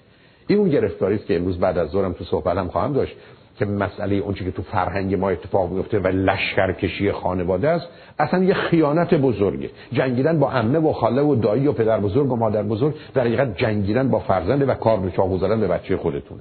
این 0.46 0.58
اون 0.58 0.68
گرفتاری 0.68 1.14
است 1.14 1.26
که 1.26 1.36
امروز 1.36 1.58
بعد 1.58 1.78
از 1.78 1.88
ظهرم 1.88 2.12
تو 2.12 2.24
صحبتم 2.24 2.68
خواهم 2.68 2.92
داشت. 2.92 3.16
که 3.58 3.64
مسئله 3.64 4.16
اون 4.16 4.34
که 4.34 4.50
تو 4.50 4.62
فرهنگ 4.62 5.14
ما 5.14 5.30
اتفاق 5.30 5.72
میفته 5.72 5.98
و 5.98 6.06
لشکرکشی 6.06 7.12
خانواده 7.12 7.68
است 7.68 7.86
اصلا 8.18 8.44
یه 8.44 8.54
خیانت 8.54 9.14
بزرگه. 9.14 9.70
جنگیدن 9.92 10.38
با 10.38 10.50
عمه 10.50 10.78
و 10.78 10.92
خاله 10.92 11.22
و 11.22 11.34
دایی 11.34 11.66
و 11.66 11.72
پدر 11.72 12.00
بزرگ 12.00 12.32
و 12.32 12.36
مادر 12.36 12.62
بزرگ 12.62 12.94
در 13.14 13.22
حقیقت 13.22 13.56
جنگیدن 13.56 14.08
با 14.08 14.18
فرزند 14.18 14.68
و 14.68 14.74
کار 14.74 15.00
به 15.00 15.10
چاقو 15.10 15.38
به 15.38 15.68
بچه 15.68 15.96
خودتونه. 15.96 16.40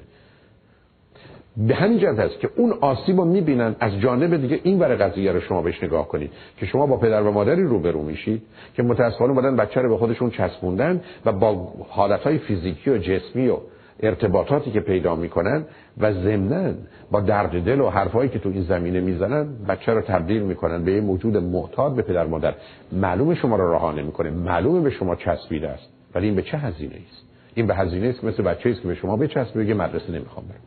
به 1.58 1.76
همین 1.76 2.00
جهت 2.00 2.20
هست 2.20 2.40
که 2.40 2.50
اون 2.56 2.72
آسیب 2.82 3.18
رو 3.18 3.26
می‌بینن 3.26 3.76
از 3.80 4.00
جانب 4.00 4.38
دیگه 4.38 4.60
این 4.64 4.80
ور 4.80 4.96
قضیه 4.96 5.32
رو 5.32 5.40
شما 5.40 5.62
بهش 5.62 5.84
نگاه 5.84 6.08
کنید 6.08 6.32
که 6.58 6.66
شما 6.66 6.86
با 6.86 6.98
پدر 6.98 7.22
و 7.22 7.32
مادری 7.32 7.64
روبرو 7.64 8.02
میشید 8.02 8.42
که 8.76 8.84
متاسفانه 8.84 9.34
بودن 9.34 9.56
بچه 9.56 9.82
رو 9.82 9.90
به 9.90 9.98
خودشون 9.98 10.30
چسبوندن 10.30 11.02
و 11.26 11.32
با 11.32 11.74
حالتهای 11.90 12.38
فیزیکی 12.38 12.90
و 12.90 12.98
جسمی 12.98 13.48
و 13.48 13.58
ارتباطاتی 14.00 14.72
که 14.72 14.80
پیدا 14.80 15.16
می‌کنن 15.16 15.66
و 15.98 16.14
ضمنا 16.14 16.74
با 17.12 17.20
درد 17.20 17.64
دل 17.64 17.82
و 17.82 17.90
حرفایی 17.90 18.30
که 18.30 18.40
تو 18.40 18.50
این 18.50 18.64
زمینه 18.64 19.00
می‌زنن 19.00 19.66
بچه 19.68 19.94
رو 19.94 20.02
تبدیل 20.02 20.42
می‌کنن 20.42 20.84
به 20.84 20.92
یه 20.92 21.02
موجود 21.02 21.38
معتاد 21.38 21.96
به 21.96 22.02
پدر 22.02 22.28
مادر. 22.28 22.56
معلوم 22.92 23.36
شما 23.36 23.56
رو 23.56 23.74
رها 23.74 23.92
نمی‌کنه 23.92 24.30
معلومه 24.30 24.82
به 24.82 24.90
شما 24.90 25.16
چسبیده 25.16 25.70
است. 25.70 25.90
ولی 26.16 26.26
این 26.26 26.36
به 26.36 26.42
چه 26.42 26.58
هزینه 26.58 26.96
است؟ 26.96 27.26
این 27.56 27.68
به 27.68 27.76
هزینه 27.76 28.08
است 28.08 28.24
مثل 28.24 28.44
بچه 28.44 28.70
است 28.70 28.82
که 28.82 28.88
به 28.88 28.96
شما 28.96 29.18
بچسبه 29.18 29.64
بگه 29.64 29.74
مدرسه 29.74 30.12
نمی‌خوام 30.12 30.46
برم. 30.46 30.60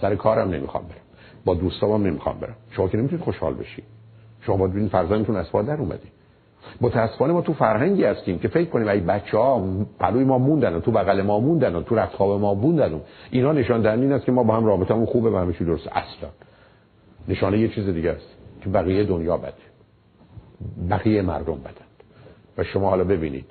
سر 0.00 0.14
کارم 0.14 0.50
نمی‌خوام 0.50 0.84
برم. 0.84 1.00
با 1.44 1.54
دوستام 1.54 2.06
نمی‌خوام 2.06 2.38
برم. 2.40 2.56
شما 2.70 2.88
که 2.88 2.98
نمی‌تونید 2.98 3.24
خوشحال 3.24 3.54
بشید 3.54 3.84
شما 4.40 4.56
باید 4.56 4.72
ببینید 4.72 4.90
فرزندتون 4.90 5.36
از 5.36 5.46
در 5.52 5.76
اومدی 5.76 6.08
متاسفانه 6.80 7.32
ما 7.32 7.42
تو 7.42 7.52
فرهنگی 7.52 8.04
هستیم 8.04 8.38
که 8.38 8.48
فکر 8.48 8.70
کنیم 8.70 8.88
ای 8.88 9.00
بچه 9.00 9.38
ها 9.38 9.66
پلوی 9.98 10.24
ما 10.24 10.38
موندن 10.38 10.80
تو 10.80 10.90
بغل 10.90 11.22
ما 11.22 11.40
موندن 11.40 11.74
و 11.74 11.82
تو 11.82 11.94
رختخواب 11.94 12.40
ما 12.40 12.54
موندن. 12.54 13.00
اینا 13.30 13.52
نشان 13.52 13.82
دهنده 13.82 14.02
این 14.02 14.12
است 14.12 14.24
که 14.24 14.32
ما 14.32 14.42
با 14.42 14.56
هم 14.56 14.66
رابطمون 14.66 15.06
خوبه 15.06 15.30
و 15.30 15.52
چی 15.52 15.64
درست. 15.64 15.88
اصلا. 15.88 16.28
نشانه 17.28 17.58
یه 17.58 17.68
چیز 17.68 17.88
دیگه 17.88 18.10
است 18.10 18.36
که 18.60 18.70
بقیه 18.70 19.04
دنیا 19.04 19.36
بده. 19.36 19.52
بقیه 20.90 21.22
مردم 21.22 21.54
بدن. 21.54 21.90
و 22.58 22.64
شما 22.64 22.90
حالا 22.90 23.04
ببینید 23.04 23.44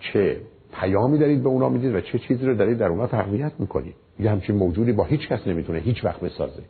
چه 0.00 0.40
پیامی 0.80 1.18
دارید 1.18 1.42
به 1.42 1.48
اونا 1.48 1.68
می‌دید 1.68 1.94
و 1.94 2.00
چه 2.00 2.18
چیزی 2.18 2.46
رو 2.46 2.54
دارید 2.54 2.78
در 2.78 2.86
اونا 2.86 3.06
تقویت 3.06 3.52
می‌کنید. 3.58 3.94
یه 4.18 4.30
همچین 4.30 4.56
موجودی 4.56 4.92
با 4.92 5.04
هیچ 5.04 5.28
کس 5.28 5.46
نمی‌تونه 5.46 5.78
هیچ 5.78 6.04
وقت 6.04 6.20
بسازه. 6.20 6.62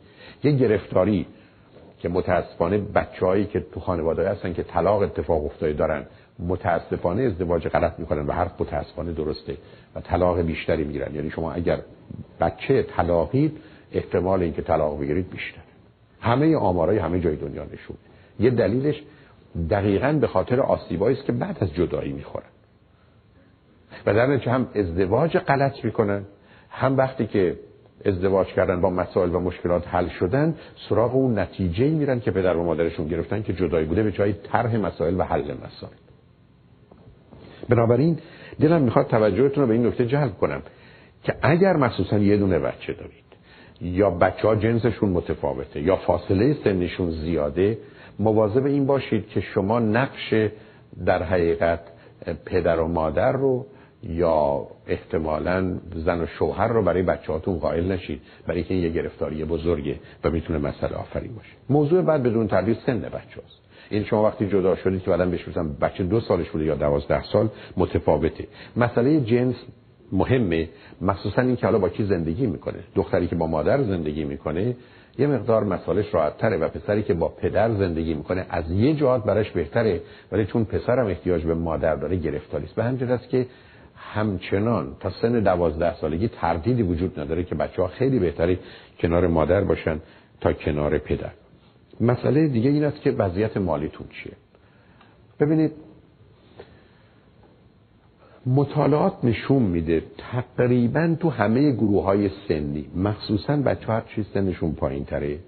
یه 0.43 0.51
گرفتاری 0.51 1.25
که 1.99 2.09
متاسفانه 2.09 2.77
بچههایی 2.77 3.45
که 3.45 3.65
تو 3.73 3.79
خانواده 3.79 4.29
هستن 4.29 4.53
که 4.53 4.63
طلاق 4.63 5.01
اتفاق 5.01 5.45
افتاده 5.45 5.73
دارن 5.73 6.05
متاسفانه 6.39 7.23
ازدواج 7.23 7.67
غلط 7.67 7.99
می‌کنن 7.99 8.27
و 8.27 8.31
حرف 8.31 8.61
متاسفانه 8.61 9.11
درسته 9.11 9.57
و 9.95 10.01
طلاق 10.01 10.41
بیشتری 10.41 10.83
می‌گیرن. 10.83 11.15
یعنی 11.15 11.29
شما 11.29 11.51
اگر 11.51 11.79
بچه 12.39 12.83
طلاقید 12.83 13.57
احتمال 13.91 14.41
اینکه 14.41 14.61
طلاق 14.61 14.99
بگیرید 15.01 15.29
بیشتر 15.29 15.61
همه 16.21 16.55
آمارای 16.55 16.97
همه 16.97 17.19
جای 17.19 17.35
دنیا 17.35 17.63
نشون 17.63 17.97
یه 18.39 18.49
دلیلش 18.49 19.03
دقیقا 19.69 20.17
به 20.21 20.27
خاطر 20.27 20.59
آسیبایی 20.59 21.17
است 21.17 21.25
که 21.25 21.31
بعد 21.31 21.57
از 21.59 21.73
جدایی 21.73 22.13
می‌خورن. 22.13 22.45
و 24.05 24.13
در 24.13 24.31
هم 24.31 24.67
ازدواج 24.75 25.37
غلط 25.37 25.85
می‌کنن. 25.85 26.25
هم 26.69 26.97
وقتی 26.97 27.27
که 27.27 27.59
ازدواج 28.05 28.47
کردن 28.47 28.81
با 28.81 28.89
مسائل 28.89 29.35
و 29.35 29.39
مشکلات 29.39 29.87
حل 29.87 30.07
شدن 30.07 30.55
سراغ 30.89 31.15
اون 31.15 31.39
نتیجه 31.39 31.89
میرن 31.89 32.19
که 32.19 32.31
پدر 32.31 32.57
و 32.57 32.63
مادرشون 32.63 33.07
گرفتن 33.07 33.41
که 33.41 33.53
جدایی 33.53 33.85
بوده 33.85 34.03
به 34.03 34.11
جای 34.11 34.33
طرح 34.33 34.75
مسائل 34.75 35.19
و 35.19 35.23
حل 35.23 35.41
مسائل. 35.41 35.93
بنابراین 37.69 38.19
دلم 38.59 38.81
می‌خواد 38.81 39.07
توجهتون 39.07 39.63
رو 39.63 39.67
به 39.67 39.73
این 39.73 39.85
نکته 39.85 40.05
جلب 40.05 40.37
کنم 40.37 40.61
که 41.23 41.35
اگر 41.41 41.73
مخصوصا 41.73 42.17
یه 42.17 42.37
دونه 42.37 42.59
بچه 42.59 42.93
دارید 42.93 43.27
یا 43.81 44.09
بچه 44.09 44.47
ها 44.47 44.55
جنسشون 44.55 45.09
متفاوته 45.09 45.81
یا 45.81 45.95
فاصله 45.95 46.57
سنشون 46.63 47.11
زیاده 47.11 47.77
مواظب 48.19 48.65
این 48.65 48.85
باشید 48.85 49.27
که 49.27 49.41
شما 49.41 49.79
نقش 49.79 50.33
در 51.05 51.23
حقیقت 51.23 51.79
پدر 52.45 52.79
و 52.79 52.87
مادر 52.87 53.31
رو 53.31 53.65
یا 54.03 54.67
احتمالا 54.87 55.77
زن 55.95 56.21
و 56.21 56.25
شوهر 56.25 56.67
رو 56.67 56.83
برای 56.83 57.03
بچهاتون 57.03 57.57
قائل 57.57 57.91
نشید. 57.91 58.21
برای 58.47 58.63
که 58.63 58.73
یه 58.73 58.89
گرفتاری 58.89 59.45
بزرگه 59.45 59.95
و 60.23 60.29
می‌تونه 60.29 60.59
مسئله 60.59 60.95
آفرین 60.95 61.35
باشه. 61.35 61.51
موضوع 61.69 62.01
بعد 62.01 62.23
بدون 62.23 62.47
تردید 62.47 62.77
سن 62.85 62.99
بچه 62.99 63.41
هست. 63.45 63.61
این 63.89 64.03
شما 64.03 64.23
وقتی 64.23 64.47
جدا 64.47 64.75
شدید 64.75 65.03
که 65.03 65.09
بعدم 65.09 65.31
بهش 65.31 65.45
بچه 65.81 66.03
دو 66.03 66.19
سالش 66.19 66.49
بوده 66.49 66.65
یا 66.65 66.75
دوازده 66.75 67.23
سال 67.23 67.49
متفاوته. 67.77 68.47
مسئله 68.77 69.21
جنس 69.21 69.55
مهمه. 70.11 70.69
مخصوصا 71.01 71.41
این 71.41 71.55
که 71.55 71.65
حالا 71.65 71.79
با 71.79 71.89
کی 71.89 72.03
زندگی 72.03 72.47
می‌کنه. 72.47 72.79
دختری 72.95 73.27
که 73.27 73.35
با 73.35 73.47
مادر 73.47 73.83
زندگی 73.83 74.23
می‌کنه 74.23 74.75
یه 75.19 75.27
مقدار 75.27 75.63
مسائلش 75.63 76.13
راحت 76.13 76.37
تره 76.37 76.57
و 76.57 76.67
پسری 76.67 77.03
که 77.03 77.13
با 77.13 77.27
پدر 77.27 77.73
زندگی 77.73 78.13
می‌کنه 78.13 78.45
از 78.49 78.71
یه 78.71 78.93
جهات 78.93 79.23
براش 79.23 79.51
بهتره. 79.51 80.01
ولی 80.31 80.45
چون 80.45 80.65
پسرم 80.65 81.07
احتیاج 81.07 81.43
به 81.43 81.53
مادر 81.53 81.95
داره 81.95 82.15
گرفتاری 82.15 82.65
است 82.65 82.75
به 82.75 82.83
همین 82.83 83.11
است 83.11 83.29
که 83.29 83.45
همچنان 84.13 84.95
تا 84.99 85.09
سن 85.09 85.39
دوازده 85.39 85.95
سالگی 85.95 86.27
تردیدی 86.27 86.83
وجود 86.83 87.19
نداره 87.19 87.43
که 87.43 87.55
بچه 87.55 87.81
ها 87.81 87.87
خیلی 87.87 88.19
بهتری 88.19 88.59
کنار 88.99 89.27
مادر 89.27 89.63
باشن 89.63 89.99
تا 90.41 90.53
کنار 90.53 90.97
پدر. 90.97 91.31
مسئله 92.01 92.47
دیگه 92.47 92.69
این 92.69 92.83
است 92.83 93.01
که 93.01 93.11
وضعیت 93.11 93.57
مالیتون 93.57 94.07
چیه؟ 94.07 94.33
ببینید 95.39 95.71
مطالعات 98.45 99.13
نشون 99.23 99.63
میده 99.63 100.03
تقریبا 100.17 101.15
تو 101.19 101.29
همه 101.29 101.71
گروه 101.71 102.03
های 102.03 102.29
سنی 102.47 102.85
مخصوصا 102.95 103.57
بچه 103.57 103.87
هر 103.87 104.01
چیز 104.15 104.25
سنشون 104.33 104.71
پایین 104.71 105.05
تره 105.05 105.39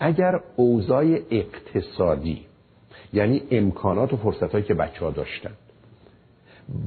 اگر 0.00 0.40
اوضاع 0.56 1.18
اقتصادی 1.30 2.46
یعنی 3.12 3.42
امکانات 3.50 4.12
و 4.12 4.16
فرصت 4.16 4.52
هایی 4.52 4.64
که 4.64 4.74
بچه 4.74 5.04
ها 5.04 5.10
داشتن 5.10 5.50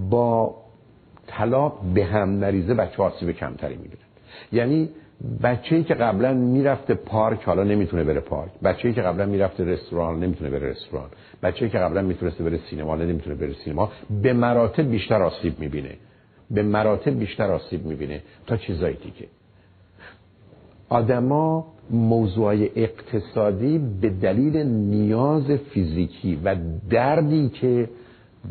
با 0.10 0.56
طلاق 1.30 1.80
به 1.94 2.06
هم 2.06 2.40
نریزه 2.40 2.74
بچه 2.74 3.04
آسیب 3.04 3.32
کمتری 3.32 3.76
می‌بینن 3.76 4.04
یعنی 4.52 4.90
بچه‌ای 5.44 5.84
که 5.84 5.94
قبلا 5.94 6.34
می‌رفته 6.34 6.94
پارک 6.94 7.44
حالا 7.44 7.64
نمی‌تونه 7.64 8.04
بره 8.04 8.20
پارک. 8.20 8.52
بچه‌ای 8.64 8.94
که 8.94 9.02
قبلا 9.02 9.26
می‌رفته 9.26 9.64
رستوران 9.64 10.20
نمی‌تونه 10.20 10.50
بره 10.50 10.70
رستوران. 10.70 11.10
بچه‌ای 11.44 11.72
که 11.72 11.78
قبلا 11.78 12.02
می‌تونسته 12.02 12.44
بره 12.44 12.60
سینما 12.70 12.96
نمی‌تونه 12.96 13.36
بره 13.36 13.54
سینما. 13.54 13.92
به 14.24 14.34
مراتب 14.34 14.90
بیشتر 14.90 15.22
آسیب 15.22 15.60
می‌بینه. 15.60 15.96
به 16.52 16.64
مراتب 16.64 17.20
بیشتر 17.20 17.52
آسیب 17.52 17.86
می‌بینه. 17.86 18.22
تا 18.48 18.58
چیزایی 18.58 18.96
دیگه. 18.96 19.28
آدما 20.90 21.66
موضوع 21.92 22.68
اقتصادی 22.76 23.78
به 24.02 24.10
دلیل 24.10 24.58
نیاز 24.68 25.52
فیزیکی 25.52 26.40
و 26.44 26.56
دردی 26.90 27.50
که 27.50 27.90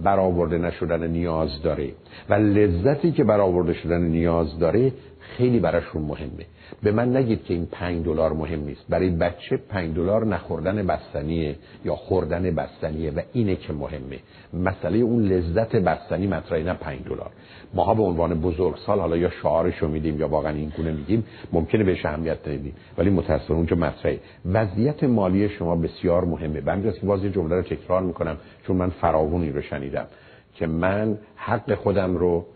برآورده 0.05 0.59
نشدن 0.59 1.07
نیاز 1.07 1.62
داره. 1.62 1.93
و 2.28 2.34
لذتی 2.34 3.12
که 3.12 3.24
برآورده 3.24 3.72
شدن 3.74 4.03
نیاز 4.03 4.59
داره 4.59 4.93
خیلی 5.20 5.61
براشون 5.61 6.03
مهمه. 6.03 6.47
به 6.83 6.93
من 6.93 7.16
نگید 7.16 7.45
که 7.45 7.55
این 7.55 7.66
پنج 7.66 8.05
دلار 8.05 8.33
مهم 8.33 8.64
نیست. 8.64 8.85
برای 8.89 9.11
بچه 9.11 9.57
پنج 9.57 9.95
دلار 9.95 10.27
نخوردن 10.27 10.87
بستنیه 10.87 11.57
یا 11.85 11.97
خوردن 11.97 12.55
بستنیه 12.55 13.11
و 13.11 13.21
اینه 13.33 13.57
که 13.57 13.73
مهمه. 13.73 14.19
مسئله 14.53 14.99
اون 14.99 15.23
لذت 15.23 15.77
بستنی 15.77 16.27
مطرحه 16.27 16.62
نه 16.62 16.73
پنج 16.73 16.99
دلار. 17.05 17.31
ماها 17.75 17.95
به 17.95 18.03
عنوان 18.03 18.41
بزرگسال 18.41 19.01
حالا 19.01 19.16
یا 19.16 19.31
شعارشو 19.31 19.89
میدیم 19.89 20.19
یا 20.19 20.29
واقعا 20.29 20.53
این 20.53 20.73
گونه 20.77 20.93
میگیم 20.93 21.25
ممکنه 21.53 21.85
بهش 21.85 22.07
اهمیت 22.07 22.49
ندیم. 22.49 22.75
ولی 22.99 23.11
متاسفانه 23.11 23.59
اونجا 23.59 23.77
مطرحه. 23.77 24.21
وضعیت 24.53 25.05
مالی 25.05 25.49
شما 25.49 25.77
بسیار 25.77 26.25
مهمه. 26.25 26.61
به 26.61 26.93
که 26.93 27.07
باز 27.07 27.25
یه 27.25 27.31
جمله 27.31 27.57
رو 27.57 27.62
تکرار 27.62 28.03
می‌کنم 28.03 28.37
چون 28.66 28.77
من 28.77 28.91
فراوونی 28.91 29.51
رو 29.51 29.62
شنیدم. 29.62 30.07
که 30.55 30.66
من 30.66 31.19
حق 31.37 31.75
خودم 31.75 32.16
رو 32.16 32.47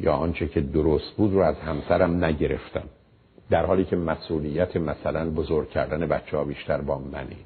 یا 0.00 0.12
آنچه 0.12 0.48
که 0.48 0.60
درست 0.60 1.16
بود 1.16 1.32
رو 1.32 1.40
از 1.40 1.56
همسرم 1.56 2.24
نگرفتم. 2.24 2.84
در 3.50 3.66
حالی 3.66 3.84
که 3.84 3.96
مسئولیت 3.96 4.76
مثلا 4.76 5.30
بزرگ 5.30 5.70
کردن 5.70 6.06
بچه 6.06 6.36
ها 6.36 6.44
بیشتر 6.44 6.80
با 6.80 6.98
منی 6.98 7.36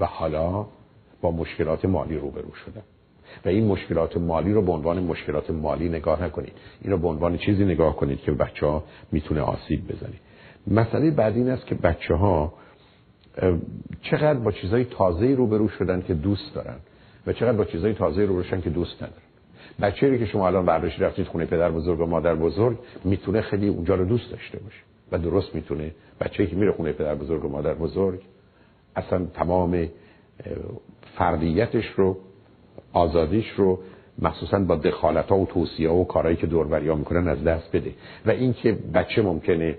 و 0.00 0.06
حالا 0.06 0.66
با 1.20 1.30
مشکلات 1.30 1.84
مالی 1.84 2.16
روبرو 2.16 2.54
شدم. 2.54 2.82
و 3.44 3.48
این 3.48 3.66
مشکلات 3.66 4.16
مالی 4.16 4.52
رو 4.52 4.62
به 4.62 4.72
عنوان 4.72 5.02
مشکلات 5.02 5.50
مالی 5.50 5.88
نگاه 5.88 6.24
نکنید. 6.24 6.52
این 6.82 6.92
رو 6.92 6.98
به 6.98 7.08
عنوان 7.08 7.38
چیزی 7.38 7.64
نگاه 7.64 7.96
کنید 7.96 8.20
که 8.20 8.32
بچه 8.32 8.66
ها 8.66 8.84
می‌تونه 9.12 9.40
آسیب 9.40 9.92
بزنید 9.92 10.20
مسئله 10.66 11.10
بعد 11.10 11.36
این 11.36 11.50
است 11.50 11.66
که 11.66 11.74
بچه 11.74 12.14
ها 12.14 12.52
چقدر 14.02 14.38
با 14.38 14.52
چیزهای 14.52 14.84
تازه 14.84 15.26
روبرو 15.26 15.68
شدن 15.68 16.02
که 16.02 16.14
دوست 16.14 16.54
دارن 16.54 16.76
و 17.26 17.32
چقدر 17.32 17.56
با 17.56 17.64
چیزهای 17.64 17.94
تازه 17.94 18.24
روبرو 18.24 18.42
شدن 18.42 18.60
که 18.60 18.70
دوست 18.70 18.96
ندارن. 19.02 19.22
بچه‌ای 19.80 20.18
که 20.18 20.26
شما 20.26 20.46
الان 20.46 20.66
برداشت 20.66 21.02
رفتید 21.02 21.26
خونه 21.26 21.46
پدر 21.46 21.70
بزرگ 21.70 22.00
و 22.00 22.06
مادر 22.06 22.34
بزرگ 22.34 22.78
می‌تونه 23.04 23.40
خیلی 23.40 23.68
اونجا 23.68 23.94
رو 23.94 24.04
دوست 24.04 24.30
داشته 24.30 24.58
باشه. 24.58 24.89
و 25.12 25.18
درست 25.18 25.54
می‌تونه 25.54 25.94
بچه‌ای 26.20 26.48
که 26.48 26.56
میره 26.56 26.72
خونه 26.72 26.92
پدر 26.92 27.14
بزرگ 27.14 27.44
و 27.44 27.48
مادر 27.48 27.74
بزرگ 27.74 28.20
اصلا 28.96 29.26
تمام 29.34 29.88
فردیتش 31.18 31.86
رو 31.96 32.16
آزادیش 32.92 33.50
رو 33.50 33.78
مخصوصا 34.18 34.58
با 34.58 34.76
دخالت 34.76 35.28
ها 35.28 35.38
و 35.38 35.46
توصیه 35.46 35.88
ها 35.88 35.94
و 35.94 36.06
کارهایی 36.06 36.36
که 36.36 36.46
دوروریا 36.46 36.94
می‌کنن 36.94 37.28
از 37.28 37.44
دست 37.44 37.76
بده. 37.76 37.92
و 38.26 38.30
اینکه 38.30 38.78
بچه 38.94 39.22
ممکنه 39.22 39.78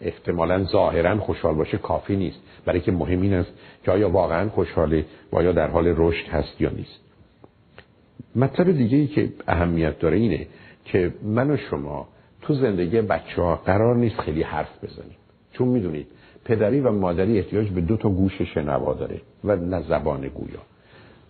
احتمالا 0.00 0.64
ظاهرا 0.64 1.18
خوشحال 1.18 1.54
باشه 1.54 1.78
کافی 1.78 2.16
نیست. 2.16 2.38
برای 2.64 2.80
که 2.80 2.92
مهم 2.92 3.22
این 3.22 3.34
است 3.34 3.52
که 3.84 3.90
آیا 3.90 4.10
واقعا 4.10 4.48
خوشحاله 4.48 5.04
و 5.32 5.36
آیا 5.36 5.52
در 5.52 5.66
حال 5.66 5.94
رشد 5.96 6.28
هست 6.28 6.60
یا 6.60 6.70
نیست. 6.70 7.00
مطلب 8.36 8.72
دیگه 8.72 8.98
ای 8.98 9.06
که 9.06 9.32
اهمیت 9.48 9.98
داره 9.98 10.16
اینه 10.16 10.46
که 10.84 11.14
من 11.22 11.50
و 11.50 11.56
شما 11.56 12.08
تو 12.42 12.54
زندگی 12.54 13.00
بچه 13.00 13.42
ها 13.42 13.56
قرار 13.56 13.96
نیست 13.96 14.20
خیلی 14.20 14.42
حرف 14.42 14.84
بزنیم 14.84 15.16
چون 15.52 15.68
می‌دونید 15.68 16.06
پدری 16.44 16.80
و 16.80 16.92
مادری 16.92 17.38
احتیاج 17.38 17.68
به 17.68 17.80
دو 17.80 17.96
تا 17.96 18.08
گوش 18.08 18.42
شنوا 18.42 18.94
داره 18.94 19.20
و 19.44 19.56
نه 19.56 19.82
زبان 19.82 20.28
گویا. 20.28 20.60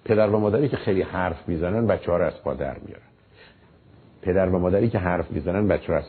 پدر 0.05 0.31
و 0.31 0.39
مادری 0.39 0.69
که 0.69 0.77
خیلی 0.77 1.03
حرف 1.03 1.49
می‌زنن 1.49 1.87
بچه 1.87 2.11
ها 2.11 2.17
رو 2.17 2.25
از 2.25 2.43
پا 2.43 2.55
در 2.55 2.77
میارن. 2.87 3.03
پدر 4.23 4.49
و 4.49 4.59
مادری 4.59 4.89
که 4.89 4.99
حرف 4.99 5.31
می‌زنن 5.31 5.69
بچه 5.69 5.93
ها 5.93 5.99
از 5.99 6.05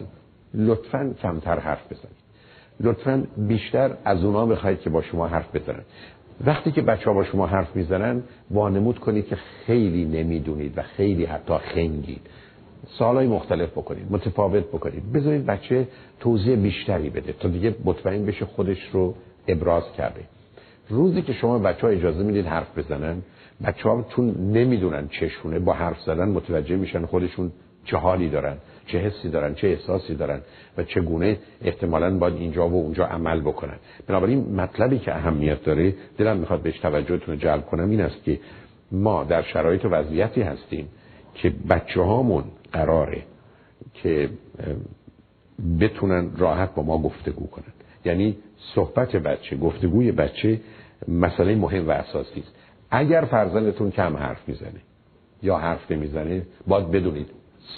لطفا 0.53 1.13
کمتر 1.21 1.59
حرف 1.59 1.85
بزنید. 1.85 2.21
لطفا 2.79 3.27
بیشتر 3.37 3.91
از 4.05 4.23
اونا 4.23 4.45
بخواید 4.45 4.79
که 4.79 4.89
با 4.89 5.01
شما 5.01 5.27
حرف 5.27 5.55
بزنن. 5.55 5.83
وقتی 6.45 6.71
که 6.71 6.81
بچه 6.81 7.05
ها 7.05 7.13
با 7.13 7.23
شما 7.23 7.47
حرف 7.47 7.75
می‌زنن 7.75 8.23
وانمود 8.51 8.99
کنید 8.99 9.27
که 9.27 9.35
خیلی 9.65 10.05
نمی‌دونید 10.05 10.77
و 10.77 10.81
خیلی 10.81 11.25
حتی 11.25 11.57
خنگید. 11.57 12.21
سوالای 12.87 13.27
مختلف 13.27 13.69
بکنید 13.69 14.05
متفاوت 14.09 14.63
بکنید. 14.63 15.11
بذارید 15.11 15.45
بچه 15.45 15.87
توضیح 16.19 16.55
بیشتری 16.55 17.09
بده 17.09 17.33
تا 17.33 17.47
دیگه 17.47 17.75
مطمئن 17.85 18.25
بشه 18.25 18.45
خودش 18.45 18.89
رو 18.91 19.15
ابراز 19.47 19.83
کرده. 19.97 20.21
روزی 20.89 21.21
که 21.21 21.33
شما 21.33 21.59
بچه 21.59 21.81
ها 21.81 21.87
اجازه 21.87 22.23
می‌دید 22.23 22.45
حرف 22.45 22.77
بزنن 22.77 23.21
بچه 23.65 23.89
ها 23.89 24.05
چون 24.15 24.51
نمی‌دونن 24.51 25.07
چشونه 25.07 25.59
با 25.59 25.73
حرف 25.73 26.01
زدن 26.01 26.29
متوجه 26.29 26.75
میشن 26.75 27.05
خودشون 27.05 27.51
چه 27.85 27.97
حالی 27.97 28.29
دارن 28.29 28.57
چه 28.87 28.97
حسی 28.97 29.29
دارن 29.29 29.55
چه 29.55 29.67
احساسی 29.67 30.15
دارن 30.15 30.41
و 30.77 30.83
چگونه 30.83 31.37
احتمالا 31.61 32.17
باید 32.17 32.35
اینجا 32.35 32.69
و 32.69 32.73
اونجا 32.73 33.05
عمل 33.05 33.41
بکنن. 33.41 33.75
بنابراین 34.07 34.55
مطلبی 34.55 34.99
که 34.99 35.15
اهمیت 35.15 35.63
داره 35.63 35.93
دلم 36.17 36.37
می‌خواد 36.37 36.61
بهش 36.61 36.79
توجهتون 36.79 37.37
جلب 37.37 37.65
کنم 37.65 37.89
این 37.89 38.01
است 38.01 38.23
که 38.23 38.39
ما 38.91 39.23
در 39.23 39.41
شرایط 39.41 39.85
و 39.85 39.89
وضعیتی 39.89 40.41
هستیم 40.41 40.87
که 41.35 41.53
بچه 41.69 42.01
هامون 42.01 42.43
قراره 42.73 43.23
که 43.93 44.29
بتونن 45.79 46.31
راحت 46.37 46.75
با 46.75 46.83
ما 46.83 46.97
گفتگو 46.97 47.47
کنن. 47.47 47.73
یعنی 48.05 48.37
صحبت 48.75 49.15
بچه 49.15 49.57
گفتگوی 49.57 50.11
بچه 50.11 50.59
مسئله 51.07 51.55
مهم 51.55 51.87
و 51.87 51.91
اساسی 51.91 52.39
است. 52.39 52.55
اگر 52.91 53.21
فرزندتون 53.21 53.91
کم 53.91 54.17
حرف 54.17 54.49
می‌زنه 54.49 54.81
یا 55.43 55.57
حرف 55.57 55.91
نمی‌زنه 55.91 56.41
باید 56.67 56.91
بدونید 56.91 57.27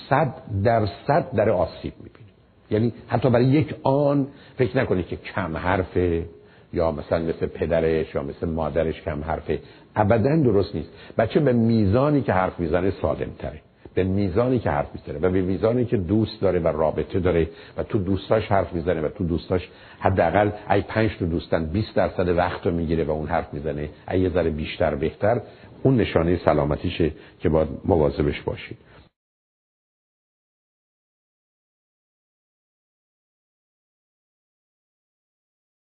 صد 0.10 0.34
درصد 0.64 1.32
در 1.36 1.50
آسیب 1.50 1.94
می‌بینید 1.98 2.34
یعنی 2.72 2.94
حتی 3.08 3.30
برای 3.30 3.46
یک 3.46 3.76
آن 3.84 4.28
فکر 4.58 4.78
نکنید 4.78 5.08
که 5.08 5.16
کم 5.16 5.58
حرفه 5.58 6.26
یا 6.74 6.92
مثلا 6.92 7.20
مثل 7.20 7.46
پدرش 7.46 8.16
یا 8.16 8.24
مثل 8.24 8.50
مادرش 8.50 9.02
کم 9.02 9.24
حرفه. 9.24 9.60
ابدا 9.96 10.36
درست 10.36 10.76
نیست. 10.76 10.90
بچه 11.18 11.40
به 11.40 11.54
میزانی 11.54 12.22
که 12.22 12.34
حرف 12.34 12.60
می‌زنه 12.60 12.92
سالم 13.02 13.32
تره 13.40 13.62
به 13.94 14.04
میزانی 14.04 14.60
که 14.60 14.70
حرف 14.70 14.90
می‌زنه 14.94 15.28
و 15.28 15.32
به 15.32 15.42
میزانی 15.42 15.86
که 15.86 15.98
دوست 15.98 16.42
داره 16.42 16.60
و 16.60 16.68
رابطه 16.68 17.20
داره 17.20 17.50
و 17.78 17.84
تو 17.84 17.98
دوستاش 17.98 18.48
حرف 18.48 18.74
می‌زنه 18.74 19.02
و 19.02 19.10
تو 19.10 19.24
دوستاش 19.24 19.70
حداقل 20.00 20.50
ای 20.70 20.82
پنج 20.82 21.12
تا 21.20 21.26
دوستن 21.26 21.66
20 21.66 21.96
درصد 21.96 22.30
وقت 22.30 22.68
می‌گیره 22.68 23.04
و 23.04 23.12
اون 23.12 23.28
حرف 23.28 23.54
می‌زنه 23.54 23.90
ای 24.12 24.20
یه 24.20 24.30
ذره 24.30 24.50
بیشتر 24.50 24.96
بهتر 24.96 25.42
اون 25.84 25.98
نشانه 25.98 26.38
سلامتیشه 26.46 27.12
که 27.40 27.50
باید 27.50 27.68
مواظبش 27.86 28.42
باشید 28.42 28.78